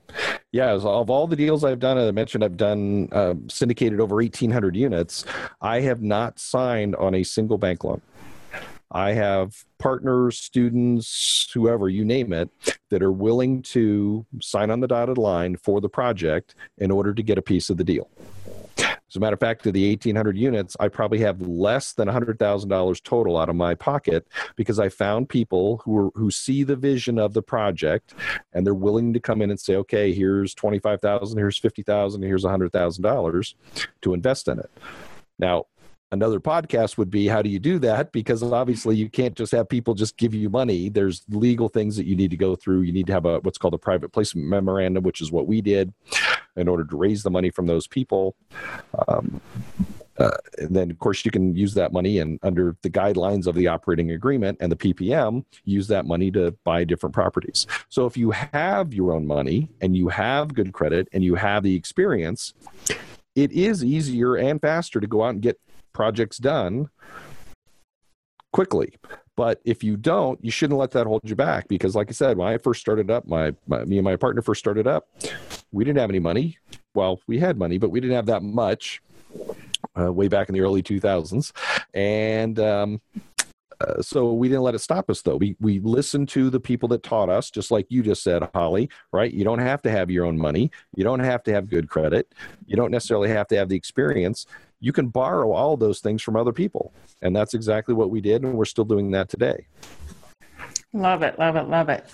Yeah, 0.52 0.72
as 0.72 0.84
of 0.84 1.08
all 1.08 1.26
the 1.26 1.36
deals 1.36 1.64
I've 1.64 1.78
done, 1.78 1.98
as 1.98 2.08
I 2.08 2.10
mentioned, 2.10 2.44
I've 2.44 2.56
done 2.56 3.08
uh, 3.12 3.34
syndicated 3.48 4.00
over 4.00 4.16
1,800 4.16 4.76
units. 4.76 5.24
I 5.60 5.80
have 5.80 6.02
not 6.02 6.38
signed 6.38 6.94
on 6.96 7.14
a 7.14 7.22
single 7.22 7.58
bank 7.58 7.84
loan. 7.84 8.02
I 8.92 9.12
have 9.12 9.64
partners, 9.78 10.38
students, 10.38 11.50
whoever, 11.54 11.88
you 11.88 12.04
name 12.04 12.32
it, 12.34 12.50
that 12.90 13.02
are 13.02 13.10
willing 13.10 13.62
to 13.62 14.26
sign 14.42 14.70
on 14.70 14.80
the 14.80 14.86
dotted 14.86 15.16
line 15.16 15.56
for 15.56 15.80
the 15.80 15.88
project 15.88 16.54
in 16.76 16.90
order 16.90 17.14
to 17.14 17.22
get 17.22 17.38
a 17.38 17.42
piece 17.42 17.70
of 17.70 17.78
the 17.78 17.84
deal. 17.84 18.10
As 19.12 19.16
a 19.16 19.20
matter 19.20 19.34
of 19.34 19.40
fact, 19.40 19.66
of 19.66 19.74
the 19.74 19.90
1,800 19.90 20.38
units, 20.38 20.74
I 20.80 20.88
probably 20.88 21.18
have 21.18 21.42
less 21.42 21.92
than 21.92 22.08
$100,000 22.08 23.02
total 23.02 23.36
out 23.36 23.50
of 23.50 23.56
my 23.56 23.74
pocket 23.74 24.26
because 24.56 24.78
I 24.78 24.88
found 24.88 25.28
people 25.28 25.82
who 25.84 25.98
are, 25.98 26.10
who 26.14 26.30
see 26.30 26.64
the 26.64 26.76
vision 26.76 27.18
of 27.18 27.34
the 27.34 27.42
project 27.42 28.14
and 28.54 28.64
they're 28.64 28.72
willing 28.72 29.12
to 29.12 29.20
come 29.20 29.42
in 29.42 29.50
and 29.50 29.60
say, 29.60 29.76
okay, 29.76 30.14
here's 30.14 30.54
25,000, 30.54 31.36
here's 31.36 31.58
50,000, 31.58 32.22
here's 32.22 32.44
$100,000 32.44 33.54
to 34.00 34.14
invest 34.14 34.48
in 34.48 34.58
it. 34.58 34.70
Now, 35.38 35.66
another 36.12 36.38
podcast 36.38 36.98
would 36.98 37.10
be 37.10 37.26
how 37.26 37.42
do 37.42 37.48
you 37.48 37.58
do 37.58 37.78
that? 37.80 38.12
Because 38.12 38.42
obviously 38.42 38.94
you 38.94 39.08
can't 39.08 39.34
just 39.34 39.50
have 39.52 39.68
people 39.68 39.94
just 39.94 40.16
give 40.18 40.34
you 40.34 40.48
money. 40.50 40.90
There's 40.90 41.24
legal 41.30 41.68
things 41.68 41.96
that 41.96 42.06
you 42.06 42.14
need 42.14 42.30
to 42.30 42.36
go 42.36 42.54
through. 42.54 42.82
You 42.82 42.92
need 42.92 43.06
to 43.08 43.12
have 43.12 43.24
a 43.24 43.40
what's 43.40 43.58
called 43.58 43.74
a 43.74 43.78
private 43.78 44.12
placement 44.12 44.46
memorandum 44.46 45.02
which 45.02 45.20
is 45.20 45.32
what 45.32 45.46
we 45.46 45.60
did 45.60 45.92
in 46.56 46.68
order 46.68 46.84
to 46.84 46.96
raise 46.96 47.22
the 47.22 47.30
money 47.30 47.50
from 47.50 47.66
those 47.66 47.86
people. 47.86 48.36
Um, 49.08 49.40
uh, 50.18 50.36
and 50.58 50.76
then 50.76 50.90
of 50.90 50.98
course 50.98 51.24
you 51.24 51.30
can 51.30 51.56
use 51.56 51.72
that 51.72 51.92
money 51.92 52.18
and 52.18 52.38
under 52.42 52.76
the 52.82 52.90
guidelines 52.90 53.46
of 53.46 53.54
the 53.54 53.66
operating 53.66 54.10
agreement 54.10 54.58
and 54.60 54.70
the 54.70 54.76
ppm 54.76 55.42
use 55.64 55.88
that 55.88 56.04
money 56.04 56.30
to 56.30 56.54
buy 56.64 56.84
different 56.84 57.14
properties. 57.14 57.66
So 57.88 58.04
if 58.04 58.18
you 58.18 58.30
have 58.32 58.92
your 58.92 59.14
own 59.14 59.26
money 59.26 59.70
and 59.80 59.96
you 59.96 60.08
have 60.08 60.52
good 60.52 60.74
credit 60.74 61.08
and 61.14 61.24
you 61.24 61.34
have 61.36 61.62
the 61.62 61.74
experience 61.74 62.52
it 63.34 63.50
is 63.52 63.82
easier 63.82 64.36
and 64.36 64.60
faster 64.60 65.00
to 65.00 65.06
go 65.06 65.24
out 65.24 65.30
and 65.30 65.40
get 65.40 65.58
projects 65.92 66.38
done 66.38 66.88
quickly. 68.52 68.94
But 69.36 69.60
if 69.64 69.82
you 69.82 69.96
don't, 69.96 70.42
you 70.44 70.50
shouldn't 70.50 70.78
let 70.78 70.90
that 70.92 71.06
hold 71.06 71.22
you 71.24 71.34
back 71.34 71.66
because, 71.68 71.94
like 71.94 72.08
I 72.10 72.12
said, 72.12 72.36
when 72.36 72.48
I 72.48 72.58
first 72.58 72.80
started 72.80 73.10
up, 73.10 73.26
my, 73.26 73.54
my 73.66 73.84
me 73.84 73.96
and 73.98 74.04
my 74.04 74.16
partner 74.16 74.42
first 74.42 74.58
started 74.58 74.86
up, 74.86 75.08
we 75.72 75.84
didn't 75.84 75.98
have 75.98 76.10
any 76.10 76.18
money. 76.18 76.58
Well, 76.94 77.20
we 77.26 77.38
had 77.38 77.56
money, 77.56 77.78
but 77.78 77.90
we 77.90 78.00
didn't 78.00 78.16
have 78.16 78.26
that 78.26 78.42
much. 78.42 79.02
Uh, 79.98 80.12
way 80.12 80.28
back 80.28 80.48
in 80.48 80.54
the 80.54 80.60
early 80.60 80.82
2000s, 80.82 81.52
and 81.92 82.58
um, 82.60 83.00
uh, 83.80 84.00
so 84.00 84.32
we 84.32 84.48
didn't 84.48 84.62
let 84.62 84.74
it 84.74 84.78
stop 84.78 85.10
us 85.10 85.22
though. 85.22 85.36
We 85.36 85.56
we 85.60 85.80
listened 85.80 86.28
to 86.30 86.50
the 86.50 86.60
people 86.60 86.88
that 86.90 87.02
taught 87.02 87.28
us, 87.28 87.50
just 87.50 87.70
like 87.70 87.86
you 87.88 88.02
just 88.02 88.22
said, 88.22 88.48
Holly. 88.54 88.88
Right? 89.12 89.32
You 89.32 89.44
don't 89.44 89.58
have 89.58 89.82
to 89.82 89.90
have 89.90 90.10
your 90.10 90.24
own 90.24 90.38
money. 90.38 90.70
You 90.94 91.04
don't 91.04 91.20
have 91.20 91.42
to 91.44 91.52
have 91.52 91.68
good 91.68 91.88
credit. 91.88 92.32
You 92.66 92.76
don't 92.76 92.90
necessarily 92.90 93.28
have 93.30 93.48
to 93.48 93.56
have 93.56 93.68
the 93.68 93.76
experience 93.76 94.46
you 94.82 94.92
can 94.92 95.06
borrow 95.06 95.52
all 95.52 95.76
those 95.76 96.00
things 96.00 96.20
from 96.22 96.36
other 96.36 96.52
people. 96.52 96.92
And 97.22 97.34
that's 97.34 97.54
exactly 97.54 97.94
what 97.94 98.10
we 98.10 98.20
did, 98.20 98.42
and 98.42 98.54
we're 98.54 98.64
still 98.64 98.84
doing 98.84 99.12
that 99.12 99.28
today. 99.28 99.66
Love 100.92 101.22
it, 101.22 101.38
love 101.38 101.56
it, 101.56 101.68
love 101.68 101.88
it. 101.88 102.04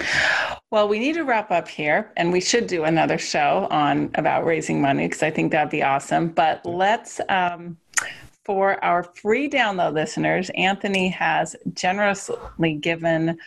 Well, 0.71 0.87
we 0.87 0.99
need 0.99 1.15
to 1.15 1.23
wrap 1.23 1.51
up 1.51 1.67
here, 1.67 2.13
and 2.19 2.31
we 2.31 2.43
should 2.43 2.67
do 2.67 2.85
another 2.85 3.17
show 3.17 3.67
on 3.71 4.11
about 4.17 4.45
raising 4.45 4.83
money 4.83 5.09
because 5.09 5.23
I 5.23 5.31
think 5.31 5.51
that'd 5.51 5.71
be 5.71 5.83
awesome. 5.83 6.29
But 6.29 6.65
let's, 6.67 7.23
um, 7.31 7.79
for 8.45 8.83
our 8.85 9.03
free 9.03 9.49
download 9.49 9.95
listeners, 9.95 10.51
Anthony 10.55 11.09
has 11.09 11.57
generously 11.73 12.75
given 12.75 13.39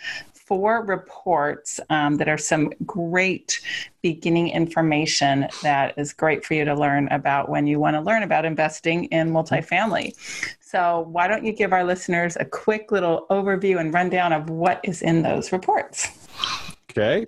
four 0.51 0.83
reports 0.83 1.79
um, 1.89 2.17
that 2.17 2.27
are 2.27 2.37
some 2.37 2.73
great 2.85 3.61
beginning 4.01 4.49
information 4.49 5.47
that 5.63 5.97
is 5.97 6.11
great 6.11 6.43
for 6.43 6.55
you 6.55 6.65
to 6.65 6.75
learn 6.75 7.07
about 7.07 7.47
when 7.47 7.65
you 7.67 7.79
want 7.79 7.95
to 7.95 8.01
learn 8.01 8.21
about 8.21 8.43
investing 8.43 9.05
in 9.05 9.31
multifamily. 9.31 10.13
So, 10.59 11.07
why 11.09 11.29
don't 11.29 11.45
you 11.45 11.53
give 11.53 11.71
our 11.71 11.85
listeners 11.85 12.35
a 12.37 12.43
quick 12.43 12.91
little 12.91 13.27
overview 13.29 13.79
and 13.79 13.93
rundown 13.93 14.33
of 14.33 14.49
what 14.49 14.81
is 14.83 15.01
in 15.01 15.21
those 15.21 15.53
reports? 15.53 16.09
Okay. 16.89 17.27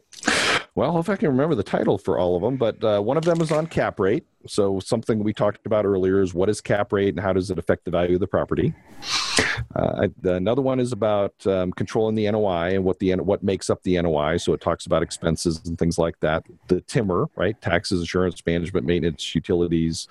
Well, 0.76 1.00
if 1.00 1.08
I 1.08 1.16
can 1.16 1.30
remember 1.30 1.56
the 1.56 1.64
title 1.64 1.98
for 1.98 2.20
all 2.20 2.36
of 2.36 2.42
them, 2.42 2.58
but 2.58 2.84
uh, 2.84 3.00
one 3.00 3.16
of 3.16 3.24
them 3.24 3.40
is 3.40 3.54
on 3.54 3.68
cap 3.68 4.02
rate. 4.02 4.26
So, 4.48 4.82
something 4.82 5.24
we 5.24 5.32
talked 5.32 5.66
about 5.66 5.86
earlier 5.86 6.22
is 6.22 6.34
what 6.34 6.50
is 6.50 6.60
cap 6.60 6.92
rate 6.92 7.14
and 7.14 7.22
how 7.22 7.32
does 7.32 7.50
it 7.50 7.58
affect 7.58 7.86
the 7.86 7.92
value 7.92 8.16
of 8.16 8.20
the 8.20 8.28
property? 8.28 8.74
Uh, 9.76 10.08
another 10.24 10.62
one 10.62 10.80
is 10.80 10.92
about 10.92 11.34
um, 11.48 11.72
controlling 11.74 12.16
the 12.16 12.30
NOI 12.30 12.76
and 12.76 12.84
what 12.84 13.00
the 13.00 13.14
what 13.16 13.44
makes 13.44 13.70
up 13.70 13.82
the 13.84 14.02
NOI. 14.02 14.38
So, 14.38 14.54
it 14.54 14.62
talks 14.62 14.86
about 14.86 15.04
expenses 15.04 15.62
and 15.66 15.78
things 15.78 15.98
like 15.98 16.20
that. 16.20 16.44
The 16.68 16.82
TIMR, 16.82 17.28
right? 17.36 17.60
Taxes, 17.62 18.02
insurance, 18.02 18.42
management, 18.46 18.86
maintenance, 18.86 19.34
utilities, 19.34 20.08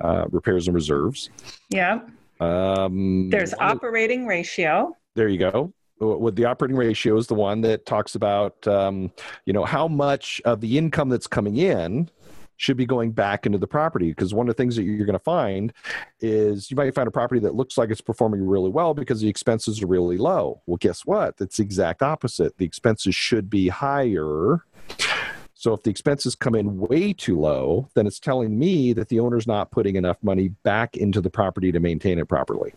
uh, 0.00 0.26
repairs, 0.30 0.68
and 0.68 0.74
reserves. 0.74 1.30
Yeah. 1.68 2.00
Um, 2.40 3.30
There's 3.30 3.54
operating 3.54 4.26
ratio. 4.26 4.96
There 5.14 5.28
you 5.28 5.38
go 5.38 5.72
with 5.98 6.36
the 6.36 6.44
operating 6.44 6.76
ratio 6.76 7.16
is 7.16 7.26
the 7.26 7.34
one 7.34 7.62
that 7.62 7.86
talks 7.86 8.14
about 8.14 8.66
um, 8.68 9.10
you 9.46 9.52
know 9.52 9.64
how 9.64 9.88
much 9.88 10.40
of 10.44 10.60
the 10.60 10.76
income 10.76 11.08
that's 11.08 11.26
coming 11.26 11.56
in 11.56 12.10
should 12.56 12.76
be 12.76 12.86
going 12.86 13.12
back 13.12 13.46
into 13.46 13.58
the 13.58 13.66
property 13.66 14.08
because 14.08 14.32
one 14.32 14.48
of 14.48 14.54
the 14.54 14.62
things 14.62 14.76
that 14.76 14.84
you're 14.84 15.06
going 15.06 15.12
to 15.12 15.18
find 15.18 15.72
is 16.20 16.70
you 16.70 16.76
might 16.76 16.94
find 16.94 17.08
a 17.08 17.10
property 17.10 17.40
that 17.40 17.54
looks 17.54 17.76
like 17.76 17.90
it's 17.90 18.00
performing 18.00 18.46
really 18.46 18.70
well 18.70 18.94
because 18.94 19.20
the 19.20 19.28
expenses 19.28 19.82
are 19.82 19.86
really 19.86 20.16
low 20.16 20.60
well 20.66 20.76
guess 20.78 21.04
what 21.04 21.34
it's 21.40 21.58
the 21.58 21.62
exact 21.62 22.02
opposite 22.02 22.56
the 22.58 22.64
expenses 22.64 23.14
should 23.14 23.50
be 23.50 23.68
higher 23.68 24.62
so 25.58 25.72
if 25.72 25.82
the 25.82 25.90
expenses 25.90 26.34
come 26.34 26.54
in 26.54 26.78
way 26.78 27.14
too 27.14 27.40
low, 27.40 27.88
then 27.94 28.06
it's 28.06 28.20
telling 28.20 28.58
me 28.58 28.92
that 28.92 29.08
the 29.08 29.18
owner's 29.20 29.46
not 29.46 29.70
putting 29.70 29.96
enough 29.96 30.18
money 30.22 30.48
back 30.48 30.98
into 30.98 31.22
the 31.22 31.30
property 31.30 31.72
to 31.72 31.80
maintain 31.80 32.18
it 32.18 32.28
properly. 32.28 32.74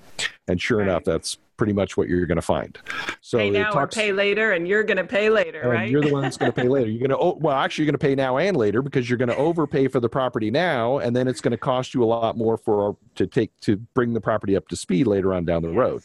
And 0.47 0.61
sure 0.61 0.77
right. 0.80 0.88
enough, 0.88 1.03
that's 1.03 1.38
pretty 1.60 1.74
much 1.74 1.97
what 1.97 2.07
you're 2.07 2.26
going 2.26 2.38
to 2.38 2.41
find. 2.41 2.80
So 3.20 3.38
pay 3.38 3.49
now 3.49 3.72
talks, 3.72 3.95
or 3.95 3.99
pay 3.99 4.14
later, 4.14 4.53
and 4.53 4.66
you're 4.66 4.84
going 4.84 4.97
to 4.97 5.03
pay 5.03 5.30
later, 5.30 5.62
right? 5.68 5.89
You're 5.89 6.01
the 6.01 6.14
one 6.14 6.24
that's 6.24 6.38
going 6.38 6.51
to 6.51 6.55
pay 6.55 6.68
later. 6.70 6.89
You're 6.89 7.05
going 7.05 7.10
to 7.10 7.18
oh, 7.18 7.38
well, 7.39 7.55
actually, 7.55 7.84
you're 7.84 7.91
going 7.91 7.99
to 7.99 8.07
pay 8.07 8.16
now 8.16 8.38
and 8.38 8.55
later 8.55 8.82
because 8.82 9.10
you're 9.10 9.18
going 9.18 9.30
to 9.30 9.36
overpay 9.36 9.89
for 9.89 9.99
the 9.99 10.10
property 10.10 10.49
now, 10.49 10.97
and 10.97 11.14
then 11.14 11.28
it's 11.28 11.41
going 11.41 11.51
to 11.51 11.57
cost 11.57 11.93
you 11.93 12.01
a 12.01 12.05
lot 12.05 12.38
more 12.38 12.57
for 12.57 12.95
to 13.16 13.28
take 13.28 13.51
to 13.60 13.76
bring 13.93 14.14
the 14.14 14.22
property 14.22 14.55
up 14.55 14.70
to 14.70 14.78
speed 14.78 15.05
later 15.05 15.34
on 15.34 15.43
down 15.43 15.62
the 15.62 15.68
yes. 15.68 15.78
road. 15.78 16.01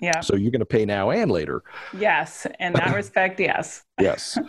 Yeah. 0.00 0.20
So 0.20 0.34
you're 0.34 0.50
going 0.50 0.60
to 0.60 0.66
pay 0.66 0.86
now 0.86 1.10
and 1.10 1.30
later. 1.30 1.62
Yes, 1.96 2.46
in 2.58 2.72
that 2.72 2.94
respect, 2.94 3.38
yes. 3.38 3.84
yes. 4.00 4.38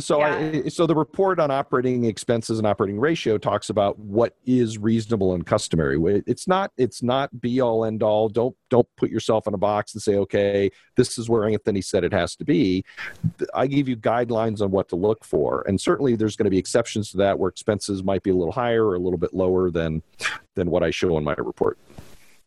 So 0.00 0.18
yeah. 0.18 0.62
I, 0.64 0.68
so 0.68 0.86
the 0.86 0.94
report 0.94 1.40
on 1.40 1.50
operating 1.50 2.04
expenses 2.04 2.58
and 2.58 2.66
operating 2.66 2.98
ratio 2.98 3.38
talks 3.38 3.70
about 3.70 3.98
what 3.98 4.36
is 4.44 4.78
reasonable 4.78 5.34
and 5.34 5.44
customary. 5.46 6.22
It's 6.26 6.46
not 6.46 6.70
it's 6.76 7.02
not 7.02 7.40
be 7.40 7.60
all 7.60 7.84
end 7.84 8.02
all. 8.02 8.28
Don't 8.28 8.54
don't 8.68 8.86
put 8.96 9.10
yourself 9.10 9.46
in 9.46 9.54
a 9.54 9.58
box 9.58 9.94
and 9.94 10.02
say, 10.02 10.16
okay, 10.16 10.70
this 10.96 11.18
is 11.18 11.28
where 11.28 11.48
Anthony 11.48 11.80
said 11.80 12.04
it 12.04 12.12
has 12.12 12.36
to 12.36 12.44
be. 12.44 12.84
I 13.54 13.66
give 13.66 13.88
you 13.88 13.96
guidelines 13.96 14.60
on 14.60 14.70
what 14.70 14.88
to 14.90 14.96
look 14.96 15.24
for, 15.24 15.64
and 15.66 15.80
certainly 15.80 16.14
there's 16.16 16.36
going 16.36 16.44
to 16.44 16.50
be 16.50 16.58
exceptions 16.58 17.10
to 17.12 17.16
that 17.18 17.38
where 17.38 17.48
expenses 17.48 18.02
might 18.04 18.22
be 18.22 18.30
a 18.30 18.36
little 18.36 18.52
higher 18.52 18.86
or 18.86 18.94
a 18.94 19.00
little 19.00 19.18
bit 19.18 19.34
lower 19.34 19.70
than 19.70 20.02
than 20.54 20.70
what 20.70 20.82
I 20.82 20.90
show 20.90 21.16
in 21.16 21.24
my 21.24 21.34
report. 21.38 21.78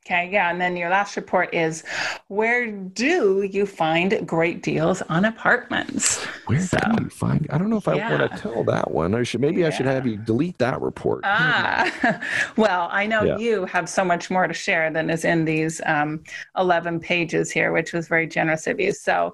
Okay, 0.06 0.30
yeah. 0.30 0.52
And 0.52 0.60
then 0.60 0.76
your 0.76 0.90
last 0.90 1.16
report 1.16 1.54
is 1.54 1.86
where 2.28 2.70
do 2.70 3.44
you 3.44 3.66
find 3.66 4.28
great 4.28 4.62
deals 4.62 5.02
on 5.04 5.24
apartments? 5.24 6.22
Where 6.46 6.60
so, 6.60 6.78
do 6.78 7.04
you 7.04 7.10
find? 7.10 7.48
I 7.50 7.58
don't 7.58 7.70
know 7.70 7.78
if 7.78 7.88
I 7.88 7.96
yeah. 7.96 8.20
want 8.20 8.32
to 8.34 8.38
tell 8.38 8.66
that 8.66 8.92
one. 8.92 9.16
I 9.16 9.24
should 9.24 9.40
maybe 9.40 9.62
yeah. 9.62 9.68
I 9.68 9.70
should 9.70 9.86
have 9.86 10.06
you 10.06 10.18
delete 10.18 10.58
that 10.58 10.82
report. 10.82 11.22
Ah, 11.24 12.20
well, 12.58 12.90
I 12.92 13.06
know 13.06 13.24
yeah. 13.24 13.38
you 13.38 13.66
have 13.66 13.88
so 13.88 14.04
much 14.04 14.30
more 14.30 14.46
to 14.46 14.54
share 14.54 14.92
than 14.92 15.10
is 15.10 15.24
in 15.24 15.46
these 15.46 15.80
um, 15.86 16.22
11 16.58 17.00
pages 17.00 17.50
here, 17.50 17.72
which 17.72 17.94
was 17.94 18.10
very 18.10 18.28
generous 18.28 18.68
of 18.68 18.82
you. 18.82 18.92
So 18.92 19.34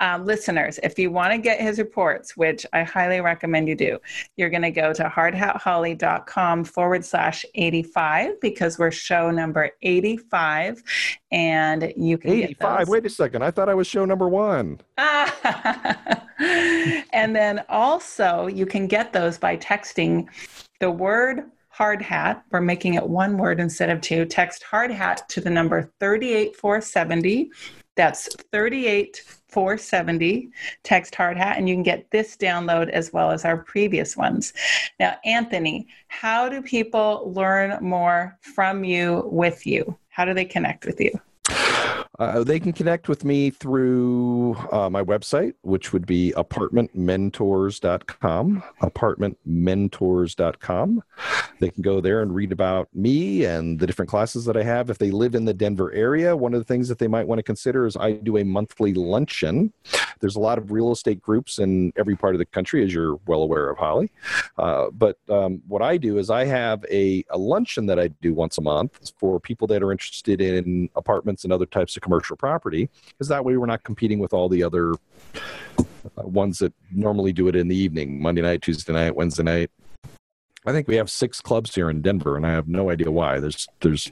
um, 0.00 0.24
listeners, 0.24 0.78
if 0.82 0.98
you 0.98 1.10
want 1.10 1.32
to 1.32 1.38
get 1.38 1.60
his 1.60 1.78
reports, 1.78 2.36
which 2.36 2.66
I 2.72 2.82
highly 2.82 3.20
recommend 3.20 3.68
you 3.68 3.74
do, 3.74 3.98
you're 4.36 4.50
going 4.50 4.62
to 4.62 4.70
go 4.70 4.92
to 4.92 5.04
hardhatholly.com 5.04 6.64
forward 6.64 7.04
slash 7.04 7.44
85 7.54 8.40
because 8.40 8.78
we're 8.78 8.90
show 8.90 9.30
number 9.30 9.70
85 9.82 10.82
and 11.32 11.92
you 11.96 12.18
can 12.18 12.30
85 12.30 12.88
wait 12.88 13.06
a 13.06 13.10
second. 13.10 13.42
I 13.42 13.50
thought 13.50 13.68
i 13.68 13.74
was 13.74 13.86
show 13.86 14.04
number 14.04 14.28
one. 14.28 14.80
And 17.12 17.34
then 17.34 17.64
also 17.68 18.46
you 18.46 18.66
can 18.66 18.86
get 18.86 19.12
those 19.12 19.38
by 19.38 19.56
texting 19.56 20.26
the 20.80 20.90
word 20.90 21.50
hard 21.70 22.00
hat 22.00 22.42
we're 22.50 22.60
making 22.60 22.94
it 22.94 23.06
one 23.06 23.36
word 23.36 23.60
instead 23.60 23.90
of 23.90 24.00
two 24.00 24.24
text 24.24 24.62
hard 24.62 24.90
hat 24.90 25.28
to 25.28 25.42
the 25.42 25.50
number 25.50 25.90
38470 26.00 27.50
that's 27.96 28.34
38 28.52 29.22
470 29.56 30.50
text 30.82 31.14
hard 31.14 31.38
hat 31.38 31.56
and 31.56 31.66
you 31.66 31.74
can 31.74 31.82
get 31.82 32.10
this 32.10 32.36
download 32.36 32.90
as 32.90 33.10
well 33.10 33.30
as 33.30 33.46
our 33.46 33.56
previous 33.56 34.14
ones. 34.14 34.52
Now 35.00 35.16
anthony 35.24 35.88
how 36.08 36.50
do 36.50 36.60
people 36.60 37.32
learn 37.34 37.78
more 37.80 38.38
from 38.42 38.84
you 38.84 39.22
with 39.32 39.66
you? 39.66 39.96
How 40.10 40.26
do 40.26 40.34
they 40.34 40.44
connect 40.44 40.84
with 40.84 41.00
you 41.00 41.10
Uh, 42.18 42.42
they 42.42 42.58
can 42.58 42.72
connect 42.72 43.08
with 43.08 43.24
me 43.24 43.50
through 43.50 44.56
uh, 44.72 44.88
my 44.88 45.02
website, 45.02 45.52
which 45.62 45.92
would 45.92 46.06
be 46.06 46.32
apartmentmentors.com. 46.36 48.62
Apartmentmentors.com. 48.82 51.02
They 51.58 51.70
can 51.70 51.82
go 51.82 52.00
there 52.00 52.22
and 52.22 52.34
read 52.34 52.52
about 52.52 52.88
me 52.94 53.44
and 53.44 53.78
the 53.78 53.86
different 53.86 54.10
classes 54.10 54.44
that 54.46 54.56
I 54.56 54.62
have. 54.62 54.90
If 54.90 54.98
they 54.98 55.10
live 55.10 55.34
in 55.34 55.44
the 55.44 55.54
Denver 55.54 55.92
area, 55.92 56.36
one 56.36 56.54
of 56.54 56.60
the 56.60 56.64
things 56.64 56.88
that 56.88 56.98
they 56.98 57.08
might 57.08 57.26
want 57.26 57.38
to 57.38 57.42
consider 57.42 57.86
is 57.86 57.96
I 57.96 58.12
do 58.12 58.38
a 58.38 58.44
monthly 58.44 58.94
luncheon. 58.94 59.72
There's 60.20 60.36
a 60.36 60.40
lot 60.40 60.58
of 60.58 60.72
real 60.72 60.92
estate 60.92 61.20
groups 61.20 61.58
in 61.58 61.92
every 61.96 62.16
part 62.16 62.34
of 62.34 62.38
the 62.38 62.46
country, 62.46 62.84
as 62.84 62.92
you're 62.92 63.18
well 63.26 63.42
aware 63.42 63.68
of, 63.68 63.78
Holly. 63.78 64.10
Uh, 64.56 64.90
but 64.90 65.18
um, 65.28 65.62
what 65.68 65.82
I 65.82 65.96
do 65.96 66.18
is 66.18 66.30
I 66.30 66.44
have 66.44 66.84
a, 66.90 67.24
a 67.30 67.38
luncheon 67.38 67.86
that 67.86 67.98
I 67.98 68.08
do 68.08 68.32
once 68.32 68.58
a 68.58 68.62
month 68.62 69.12
for 69.18 69.40
people 69.40 69.66
that 69.68 69.82
are 69.82 69.92
interested 69.92 70.40
in 70.40 70.88
apartments 70.96 71.44
and 71.44 71.52
other 71.52 71.66
types 71.66 71.96
of 71.96 72.02
commercial 72.06 72.36
property, 72.36 72.88
because 73.08 73.28
that 73.28 73.44
way 73.44 73.56
we're 73.56 73.66
not 73.74 73.82
competing 73.82 74.20
with 74.20 74.32
all 74.32 74.48
the 74.48 74.62
other 74.62 74.94
uh, 75.74 76.22
ones 76.22 76.58
that 76.60 76.72
normally 76.92 77.32
do 77.32 77.48
it 77.48 77.56
in 77.56 77.66
the 77.68 77.76
evening 77.76 78.22
Monday 78.22 78.42
night, 78.42 78.62
Tuesday 78.62 78.92
night, 78.92 79.16
Wednesday 79.16 79.42
night. 79.42 79.70
I 80.64 80.72
think 80.72 80.88
we 80.88 80.96
have 80.96 81.10
six 81.10 81.40
clubs 81.40 81.74
here 81.74 81.90
in 81.90 82.02
Denver, 82.02 82.36
and 82.36 82.46
I 82.46 82.52
have 82.52 82.68
no 82.68 82.90
idea 82.90 83.10
why. 83.10 83.40
There's 83.40 83.66
there's 83.80 84.10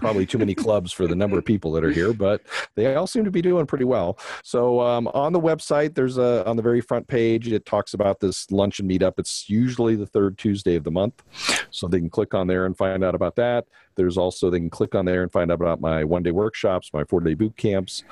probably 0.00 0.26
too 0.26 0.38
many 0.38 0.54
clubs 0.54 0.92
for 0.92 1.06
the 1.06 1.14
number 1.14 1.38
of 1.38 1.44
people 1.44 1.72
that 1.72 1.84
are 1.84 1.90
here, 1.90 2.12
but 2.12 2.42
they 2.74 2.94
all 2.94 3.06
seem 3.06 3.24
to 3.24 3.30
be 3.30 3.42
doing 3.42 3.66
pretty 3.66 3.84
well. 3.84 4.18
So 4.42 4.80
um, 4.80 5.08
on 5.08 5.32
the 5.32 5.40
website, 5.40 5.94
there's 5.94 6.18
a 6.18 6.46
on 6.48 6.56
the 6.56 6.62
very 6.62 6.80
front 6.80 7.06
page, 7.06 7.48
it 7.52 7.66
talks 7.66 7.94
about 7.94 8.20
this 8.20 8.50
lunch 8.50 8.80
and 8.80 8.90
meetup. 8.90 9.14
It's 9.18 9.48
usually 9.48 9.96
the 9.96 10.06
third 10.06 10.38
Tuesday 10.38 10.76
of 10.76 10.84
the 10.84 10.90
month, 10.90 11.22
so 11.70 11.86
they 11.86 11.98
can 11.98 12.10
click 12.10 12.34
on 12.34 12.46
there 12.46 12.66
and 12.66 12.76
find 12.76 13.04
out 13.04 13.14
about 13.14 13.36
that. 13.36 13.66
There's 13.96 14.16
also 14.16 14.50
they 14.50 14.58
can 14.58 14.70
click 14.70 14.94
on 14.94 15.04
there 15.04 15.22
and 15.22 15.30
find 15.30 15.50
out 15.50 15.60
about 15.60 15.80
my 15.80 16.04
one 16.04 16.22
day 16.22 16.30
workshops, 16.30 16.90
my 16.92 17.04
four 17.04 17.20
day 17.20 17.34
boot 17.34 17.56
camps. 17.56 18.04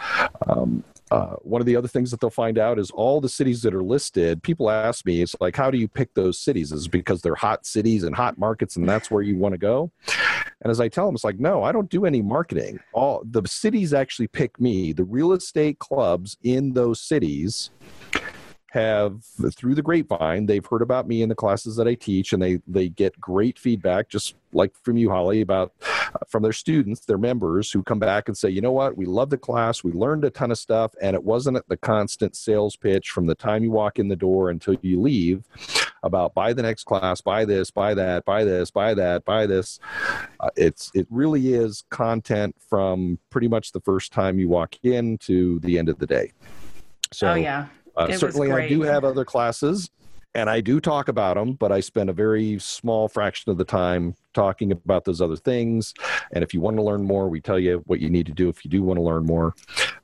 Um, 0.46 0.84
uh, 1.10 1.36
one 1.40 1.60
of 1.60 1.66
the 1.66 1.76
other 1.76 1.88
things 1.88 2.10
that 2.10 2.20
they'll 2.20 2.30
find 2.30 2.58
out 2.58 2.78
is 2.78 2.90
all 2.90 3.20
the 3.20 3.28
cities 3.28 3.62
that 3.62 3.74
are 3.74 3.82
listed. 3.82 4.42
People 4.42 4.70
ask 4.70 5.06
me, 5.06 5.22
it's 5.22 5.34
like, 5.40 5.56
how 5.56 5.70
do 5.70 5.78
you 5.78 5.88
pick 5.88 6.12
those 6.14 6.38
cities? 6.38 6.72
Is 6.72 6.88
because 6.88 7.22
they're 7.22 7.34
hot 7.34 7.66
cities 7.66 8.04
and 8.04 8.14
hot 8.14 8.38
markets, 8.38 8.76
and 8.76 8.88
that's 8.88 9.10
where 9.10 9.22
you 9.22 9.36
want 9.36 9.52
to 9.52 9.58
go? 9.58 9.90
And 10.62 10.70
as 10.70 10.80
I 10.80 10.88
tell 10.88 11.06
them, 11.06 11.14
it's 11.14 11.24
like, 11.24 11.38
no, 11.38 11.62
I 11.62 11.72
don't 11.72 11.88
do 11.88 12.04
any 12.04 12.20
marketing. 12.20 12.80
All 12.92 13.22
the 13.24 13.46
cities 13.46 13.94
actually 13.94 14.28
pick 14.28 14.60
me. 14.60 14.92
The 14.92 15.04
real 15.04 15.32
estate 15.32 15.78
clubs 15.78 16.36
in 16.42 16.72
those 16.72 17.00
cities 17.00 17.70
have 18.70 19.24
through 19.56 19.74
the 19.74 19.82
grapevine 19.82 20.44
they've 20.44 20.66
heard 20.66 20.82
about 20.82 21.08
me 21.08 21.22
in 21.22 21.28
the 21.28 21.34
classes 21.34 21.76
that 21.76 21.88
i 21.88 21.94
teach 21.94 22.32
and 22.32 22.42
they 22.42 22.60
they 22.66 22.88
get 22.88 23.18
great 23.20 23.58
feedback 23.58 24.08
just 24.08 24.34
like 24.52 24.72
from 24.82 24.96
you 24.96 25.10
holly 25.10 25.40
about 25.40 25.72
uh, 25.82 26.18
from 26.28 26.42
their 26.42 26.52
students 26.52 27.00
their 27.06 27.18
members 27.18 27.72
who 27.72 27.82
come 27.82 27.98
back 27.98 28.28
and 28.28 28.36
say 28.36 28.48
you 28.58 28.60
know 28.60 28.72
what? 28.72 28.96
We 28.96 29.06
love 29.06 29.30
the 29.30 29.38
class. 29.38 29.84
We 29.84 29.92
learned 29.92 30.24
a 30.24 30.30
ton 30.30 30.50
of 30.50 30.58
stuff 30.58 30.92
and 31.00 31.14
it 31.14 31.22
wasn't 31.22 31.56
at 31.56 31.68
the 31.68 31.76
constant 31.76 32.36
sales 32.36 32.76
pitch 32.76 33.10
from 33.10 33.26
the 33.26 33.34
time 33.34 33.62
you 33.62 33.70
walk 33.70 33.98
in 33.98 34.08
the 34.08 34.16
door 34.16 34.50
until 34.50 34.76
you 34.82 35.00
leave 35.00 35.44
about 36.02 36.34
buy 36.34 36.52
the 36.52 36.62
next 36.62 36.84
class 36.84 37.20
buy 37.20 37.44
this 37.44 37.70
buy 37.70 37.92
that 37.94 38.24
buy 38.24 38.44
this 38.44 38.70
buy 38.70 38.94
that 38.94 39.24
buy 39.24 39.46
this. 39.46 39.78
Uh, 40.40 40.50
it's 40.56 40.90
it 40.94 41.06
really 41.10 41.54
is 41.54 41.84
content 41.90 42.54
from 42.68 43.18
pretty 43.30 43.48
much 43.48 43.72
the 43.72 43.80
first 43.80 44.12
time 44.12 44.38
you 44.38 44.48
walk 44.48 44.74
in 44.82 45.18
to 45.18 45.58
the 45.60 45.78
end 45.78 45.88
of 45.88 45.98
the 45.98 46.06
day. 46.06 46.32
So 47.12 47.28
oh 47.28 47.34
yeah 47.34 47.66
uh, 47.98 48.16
certainly, 48.16 48.52
I 48.52 48.68
do 48.68 48.82
have 48.82 49.04
other 49.04 49.24
classes 49.24 49.90
and 50.34 50.48
I 50.48 50.60
do 50.60 50.80
talk 50.80 51.08
about 51.08 51.34
them, 51.36 51.54
but 51.54 51.72
I 51.72 51.80
spend 51.80 52.10
a 52.10 52.12
very 52.12 52.58
small 52.60 53.08
fraction 53.08 53.50
of 53.50 53.58
the 53.58 53.64
time 53.64 54.14
talking 54.34 54.70
about 54.70 55.04
those 55.04 55.20
other 55.20 55.36
things. 55.36 55.94
And 56.32 56.44
if 56.44 56.52
you 56.52 56.60
want 56.60 56.76
to 56.76 56.82
learn 56.82 57.02
more, 57.02 57.28
we 57.28 57.40
tell 57.40 57.58
you 57.58 57.82
what 57.86 58.00
you 58.00 58.10
need 58.10 58.26
to 58.26 58.32
do 58.32 58.48
if 58.48 58.64
you 58.64 58.70
do 58.70 58.82
want 58.82 58.98
to 58.98 59.02
learn 59.02 59.24
more. 59.24 59.54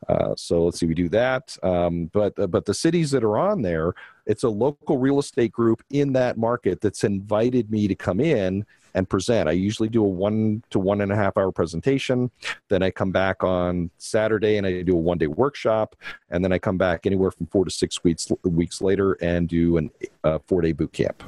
Uh, 0.09 0.35
so 0.37 0.65
let's 0.65 0.81
see, 0.81 0.87
we 0.87 0.95
do 0.95 1.09
that. 1.11 1.57
Um, 1.63 2.11
but 2.13 2.39
uh, 2.39 2.47
but 2.47 2.65
the 2.65 2.75
cities 2.75 3.11
that 3.13 3.23
are 3.23 3.39
on 3.39 3.63
there, 3.63 3.93
it's 4.27 4.43
a 4.43 4.49
local 4.49 4.99
real 4.99 5.19
estate 5.19 5.53
group 5.53 5.83
in 5.91 6.15
that 6.15 6.37
market 6.37 6.81
that's 6.81 7.05
invited 7.05 7.71
me 7.71 7.87
to 7.87 7.95
come 7.95 8.19
in 8.19 8.65
and 8.95 9.09
present. 9.09 9.49
I 9.49 9.53
usually 9.53 9.89
do 9.89 10.05
a 10.05 10.09
one 10.09 10.63
to 10.71 10.79
one 10.79 11.01
and 11.01 11.13
a 11.13 11.17
half 11.17 11.37
hour 11.37 11.53
presentation. 11.53 12.31
Then 12.69 12.83
I 12.83 12.91
come 12.91 13.11
back 13.11 13.43
on 13.43 13.91
Saturday 13.99 14.57
and 14.57 14.67
I 14.67 14.83
do 14.83 14.95
a 14.95 15.01
one 15.01 15.19
day 15.19 15.27
workshop. 15.27 15.97
And 16.31 16.45
then 16.45 16.53
I 16.53 16.59
come 16.59 16.79
back 16.79 17.07
anywhere 17.07 17.31
from 17.31 17.47
four 17.47 17.65
to 17.65 17.71
six 17.71 18.03
weeks 18.05 18.31
weeks 18.45 18.81
later 18.81 19.15
and 19.15 19.49
do 19.49 19.79
a 19.79 20.27
uh, 20.27 20.39
four 20.47 20.61
day 20.61 20.73
boot 20.73 20.93
camp. 20.93 21.23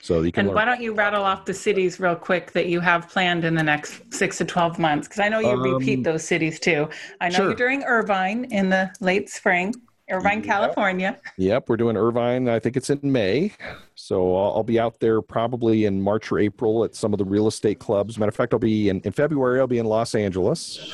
So 0.00 0.22
you 0.22 0.30
can. 0.30 0.40
And 0.40 0.48
learn. 0.48 0.54
why 0.54 0.64
don't 0.64 0.80
you 0.80 0.92
rattle 0.94 1.24
off 1.24 1.44
the 1.46 1.54
cities 1.54 1.98
real 1.98 2.14
quick 2.14 2.52
that 2.52 2.66
you 2.66 2.80
have 2.80 3.08
planned 3.08 3.44
in 3.44 3.54
the 3.54 3.62
next 3.62 4.14
six 4.14 4.38
to 4.38 4.44
twelve 4.44 4.78
months? 4.78 5.08
Because 5.08 5.20
I 5.20 5.28
know 5.28 5.40
you 5.40 5.48
um, 5.48 5.62
repeat 5.62 6.04
those 6.04 6.22
cities 6.22 6.60
too. 6.60 6.88
I 7.20 7.28
know 7.28 7.36
sure. 7.36 7.46
you're 7.46 7.54
doing 7.54 7.82
Irvine 7.82 8.44
in 8.46 8.68
the 8.68 8.92
late 9.00 9.28
spring. 9.28 9.74
Irvine, 10.08 10.40
California. 10.40 11.18
Yep, 11.36 11.68
we're 11.68 11.76
doing 11.76 11.96
Irvine. 11.96 12.48
I 12.48 12.60
think 12.60 12.76
it's 12.76 12.90
in 12.90 13.00
May. 13.02 13.52
So 13.96 14.36
I'll, 14.36 14.56
I'll, 14.56 14.62
be 14.62 14.78
out 14.78 15.00
there 15.00 15.20
probably 15.20 15.84
in 15.84 16.00
March 16.00 16.30
or 16.30 16.38
April 16.38 16.84
at 16.84 16.94
some 16.94 17.12
of 17.12 17.18
the 17.18 17.24
real 17.24 17.48
estate 17.48 17.80
clubs. 17.80 18.16
Matter 18.18 18.28
of 18.28 18.36
fact, 18.36 18.52
I'll 18.52 18.60
be 18.60 18.88
in, 18.88 19.00
in 19.00 19.10
February, 19.10 19.58
I'll 19.58 19.66
be 19.66 19.78
in 19.78 19.86
Los 19.86 20.14
Angeles 20.14 20.92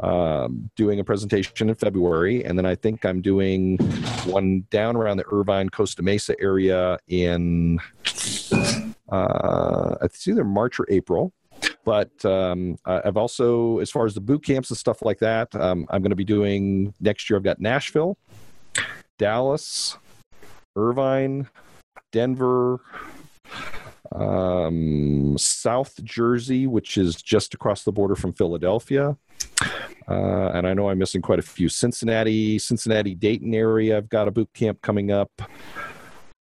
um, 0.00 0.70
doing 0.74 0.98
a 0.98 1.04
presentation 1.04 1.68
in 1.68 1.74
February. 1.76 2.44
And 2.44 2.58
then 2.58 2.66
I 2.66 2.74
think 2.74 3.04
I'm 3.04 3.22
doing 3.22 3.76
one 4.26 4.66
down 4.70 4.96
around 4.96 5.18
the 5.18 5.26
Irvine, 5.30 5.68
Costa 5.68 6.02
Mesa 6.02 6.34
area 6.40 6.98
in, 7.06 7.78
uh, 9.08 9.96
it's 10.02 10.26
either 10.26 10.44
March 10.44 10.80
or 10.80 10.86
April 10.90 11.32
but 11.88 12.22
um, 12.26 12.76
I've 12.84 13.16
also, 13.16 13.78
as 13.78 13.90
far 13.90 14.04
as 14.04 14.12
the 14.12 14.20
boot 14.20 14.44
camps 14.44 14.68
and 14.68 14.76
stuff 14.76 15.00
like 15.00 15.18
that, 15.20 15.54
um, 15.54 15.86
I'm 15.88 16.02
going 16.02 16.10
to 16.10 16.16
be 16.16 16.24
doing 16.24 16.92
next 17.00 17.30
year. 17.30 17.38
I've 17.38 17.42
got 17.42 17.60
Nashville, 17.60 18.18
Dallas, 19.18 19.96
Irvine, 20.76 21.48
Denver, 22.12 22.80
um, 24.12 25.36
South 25.36 26.02
Jersey, 26.02 26.66
which 26.66 26.96
is 26.96 27.16
just 27.16 27.54
across 27.54 27.84
the 27.84 27.92
border 27.92 28.14
from 28.14 28.32
Philadelphia. 28.32 29.16
Uh, 30.08 30.50
and 30.54 30.66
I 30.66 30.72
know 30.72 30.88
I'm 30.88 30.98
missing 30.98 31.20
quite 31.20 31.38
a 31.38 31.42
few. 31.42 31.68
Cincinnati, 31.68 32.58
Cincinnati, 32.58 33.14
Dayton 33.14 33.54
area. 33.54 33.96
I've 33.96 34.08
got 34.08 34.28
a 34.28 34.30
boot 34.30 34.48
camp 34.54 34.80
coming 34.80 35.10
up. 35.10 35.30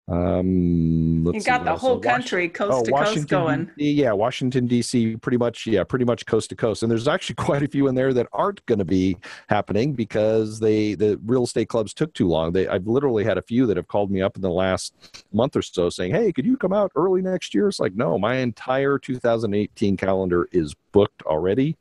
Um, 0.09 1.29
you 1.33 1.41
got 1.41 1.65
the 1.65 1.75
whole 1.75 1.99
country 1.99 2.47
coast 2.47 2.71
oh, 2.73 2.83
to 2.83 2.91
Washington, 2.91 3.21
coast 3.23 3.29
going. 3.29 3.71
Yeah, 3.75 4.13
Washington 4.13 4.65
D.C. 4.65 5.17
Pretty 5.17 5.37
much, 5.37 5.67
yeah, 5.67 5.83
pretty 5.83 6.05
much 6.05 6.25
coast 6.25 6.49
to 6.51 6.55
coast. 6.55 6.81
And 6.81 6.89
there's 6.89 7.09
actually 7.09 7.35
quite 7.37 7.61
a 7.61 7.67
few 7.67 7.87
in 7.87 7.95
there 7.95 8.13
that 8.13 8.27
aren't 8.31 8.65
going 8.67 8.79
to 8.79 8.85
be 8.85 9.17
happening 9.49 9.93
because 9.93 10.59
they 10.59 10.95
the 10.95 11.19
real 11.25 11.43
estate 11.43 11.67
clubs 11.67 11.93
took 11.93 12.13
too 12.13 12.27
long. 12.27 12.53
They 12.53 12.67
I've 12.67 12.87
literally 12.87 13.25
had 13.25 13.37
a 13.37 13.41
few 13.41 13.65
that 13.65 13.75
have 13.75 13.89
called 13.89 14.09
me 14.09 14.21
up 14.21 14.37
in 14.37 14.41
the 14.41 14.49
last 14.49 14.93
month 15.33 15.57
or 15.57 15.61
so 15.61 15.89
saying, 15.89 16.13
"Hey, 16.13 16.31
could 16.31 16.45
you 16.45 16.55
come 16.55 16.71
out 16.71 16.91
early 16.95 17.21
next 17.21 17.53
year?" 17.53 17.67
It's 17.67 17.79
like, 17.79 17.95
no, 17.95 18.17
my 18.17 18.35
entire 18.35 18.97
2018 18.97 19.97
calendar 19.97 20.47
is 20.53 20.73
booked 20.97 21.21
already. 21.27 21.77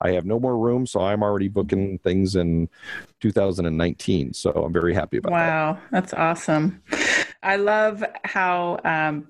I 0.00 0.12
have 0.12 0.24
no 0.24 0.38
more 0.38 0.56
room, 0.56 0.86
so 0.86 1.00
I'm 1.00 1.24
already 1.24 1.48
booking 1.48 1.98
things 1.98 2.36
in 2.36 2.68
2019. 3.20 4.34
So 4.34 4.52
I'm 4.52 4.72
very 4.72 4.94
happy 4.94 5.16
about 5.16 5.32
wow, 5.32 5.38
that. 5.38 5.50
Wow, 5.50 5.88
that's 5.90 6.14
awesome. 6.14 6.80
I 7.42 7.56
love 7.56 8.04
how 8.22 8.78
um, 8.84 9.26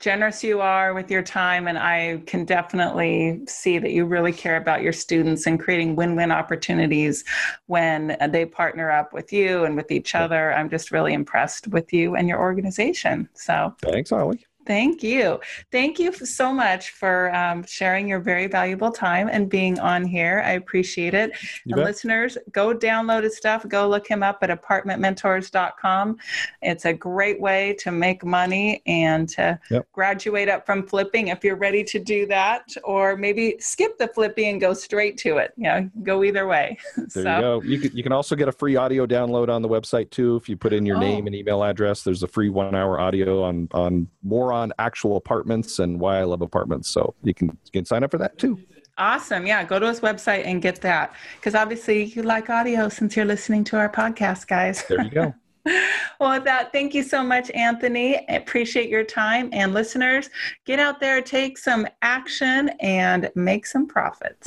generous 0.00 0.44
you 0.44 0.60
are 0.60 0.92
with 0.92 1.10
your 1.10 1.22
time, 1.22 1.66
and 1.66 1.78
I 1.78 2.22
can 2.26 2.44
definitely 2.44 3.40
see 3.46 3.78
that 3.78 3.92
you 3.92 4.04
really 4.04 4.32
care 4.32 4.58
about 4.58 4.82
your 4.82 4.92
students 4.92 5.46
and 5.46 5.58
creating 5.58 5.96
win 5.96 6.14
win 6.14 6.30
opportunities 6.30 7.24
when 7.68 8.18
they 8.28 8.44
partner 8.44 8.90
up 8.90 9.14
with 9.14 9.32
you 9.32 9.64
and 9.64 9.76
with 9.76 9.90
each 9.90 10.14
other. 10.14 10.52
I'm 10.52 10.68
just 10.68 10.90
really 10.90 11.14
impressed 11.14 11.68
with 11.68 11.90
you 11.90 12.16
and 12.16 12.28
your 12.28 12.38
organization. 12.38 13.30
So 13.32 13.74
thanks, 13.80 14.10
Holly. 14.10 14.44
Thank 14.66 15.02
you. 15.02 15.40
Thank 15.70 15.98
you 15.98 16.12
so 16.12 16.52
much 16.52 16.90
for 16.90 17.34
um, 17.34 17.64
sharing 17.64 18.08
your 18.08 18.20
very 18.20 18.46
valuable 18.46 18.92
time 18.92 19.28
and 19.28 19.48
being 19.48 19.78
on 19.80 20.04
here. 20.04 20.42
I 20.44 20.52
appreciate 20.52 21.14
it. 21.14 21.32
And 21.66 21.76
listeners, 21.76 22.38
go 22.52 22.74
download 22.74 23.24
his 23.24 23.36
stuff. 23.36 23.66
Go 23.68 23.88
look 23.88 24.06
him 24.06 24.22
up 24.22 24.38
at 24.42 24.50
apartmentmentors.com. 24.50 26.16
It's 26.62 26.84
a 26.84 26.92
great 26.92 27.40
way 27.40 27.74
to 27.80 27.90
make 27.90 28.24
money 28.24 28.82
and 28.86 29.28
to 29.30 29.58
yep. 29.70 29.86
graduate 29.92 30.48
up 30.48 30.64
from 30.64 30.86
flipping 30.86 31.28
if 31.28 31.42
you're 31.42 31.56
ready 31.56 31.82
to 31.84 31.98
do 31.98 32.26
that, 32.26 32.68
or 32.84 33.16
maybe 33.16 33.56
skip 33.58 33.98
the 33.98 34.08
flipping 34.08 34.48
and 34.48 34.60
go 34.60 34.74
straight 34.74 35.16
to 35.18 35.38
it. 35.38 35.52
You 35.56 35.64
know, 35.64 35.90
go 36.02 36.24
either 36.24 36.46
way. 36.46 36.78
There 37.14 37.24
so. 37.24 37.34
you 37.34 37.40
go. 37.40 37.62
You 37.62 37.80
can, 37.80 37.96
you 37.96 38.02
can 38.02 38.12
also 38.12 38.36
get 38.36 38.48
a 38.48 38.52
free 38.52 38.76
audio 38.76 39.06
download 39.06 39.48
on 39.48 39.60
the 39.60 39.68
website 39.68 40.10
too. 40.10 40.36
If 40.36 40.48
you 40.48 40.56
put 40.56 40.72
in 40.72 40.86
your 40.86 40.96
oh. 40.96 41.00
name 41.00 41.26
and 41.26 41.34
email 41.34 41.62
address, 41.62 42.04
there's 42.04 42.22
a 42.22 42.28
free 42.28 42.48
one 42.48 42.74
hour 42.74 43.00
audio 43.00 43.42
on, 43.42 43.68
on 43.72 44.08
more 44.52 44.62
on 44.62 44.72
actual 44.78 45.16
apartments 45.16 45.78
and 45.78 45.98
why 45.98 46.18
I 46.18 46.24
love 46.24 46.42
apartments. 46.42 46.88
So 46.88 47.14
you 47.22 47.34
can, 47.34 47.48
you 47.48 47.72
can 47.72 47.84
sign 47.84 48.04
up 48.04 48.10
for 48.10 48.18
that 48.18 48.38
too. 48.38 48.58
Awesome. 48.98 49.46
Yeah, 49.46 49.64
go 49.64 49.78
to 49.78 49.86
his 49.86 50.00
website 50.00 50.44
and 50.44 50.60
get 50.60 50.80
that. 50.82 51.14
Because 51.36 51.54
obviously 51.54 52.04
you 52.04 52.22
like 52.22 52.50
audio 52.50 52.88
since 52.88 53.16
you're 53.16 53.24
listening 53.24 53.64
to 53.64 53.78
our 53.78 53.88
podcast, 53.88 54.46
guys. 54.46 54.84
There 54.86 55.02
you 55.02 55.10
go. 55.10 55.34
well, 56.20 56.32
with 56.32 56.44
that, 56.44 56.72
thank 56.72 56.92
you 56.92 57.02
so 57.02 57.22
much, 57.22 57.50
Anthony. 57.52 58.18
I 58.28 58.34
appreciate 58.34 58.90
your 58.90 59.04
time. 59.04 59.48
And 59.52 59.72
listeners, 59.72 60.28
get 60.66 60.78
out 60.78 61.00
there, 61.00 61.22
take 61.22 61.56
some 61.56 61.86
action, 62.02 62.70
and 62.80 63.30
make 63.34 63.64
some 63.64 63.86
profits. 63.86 64.46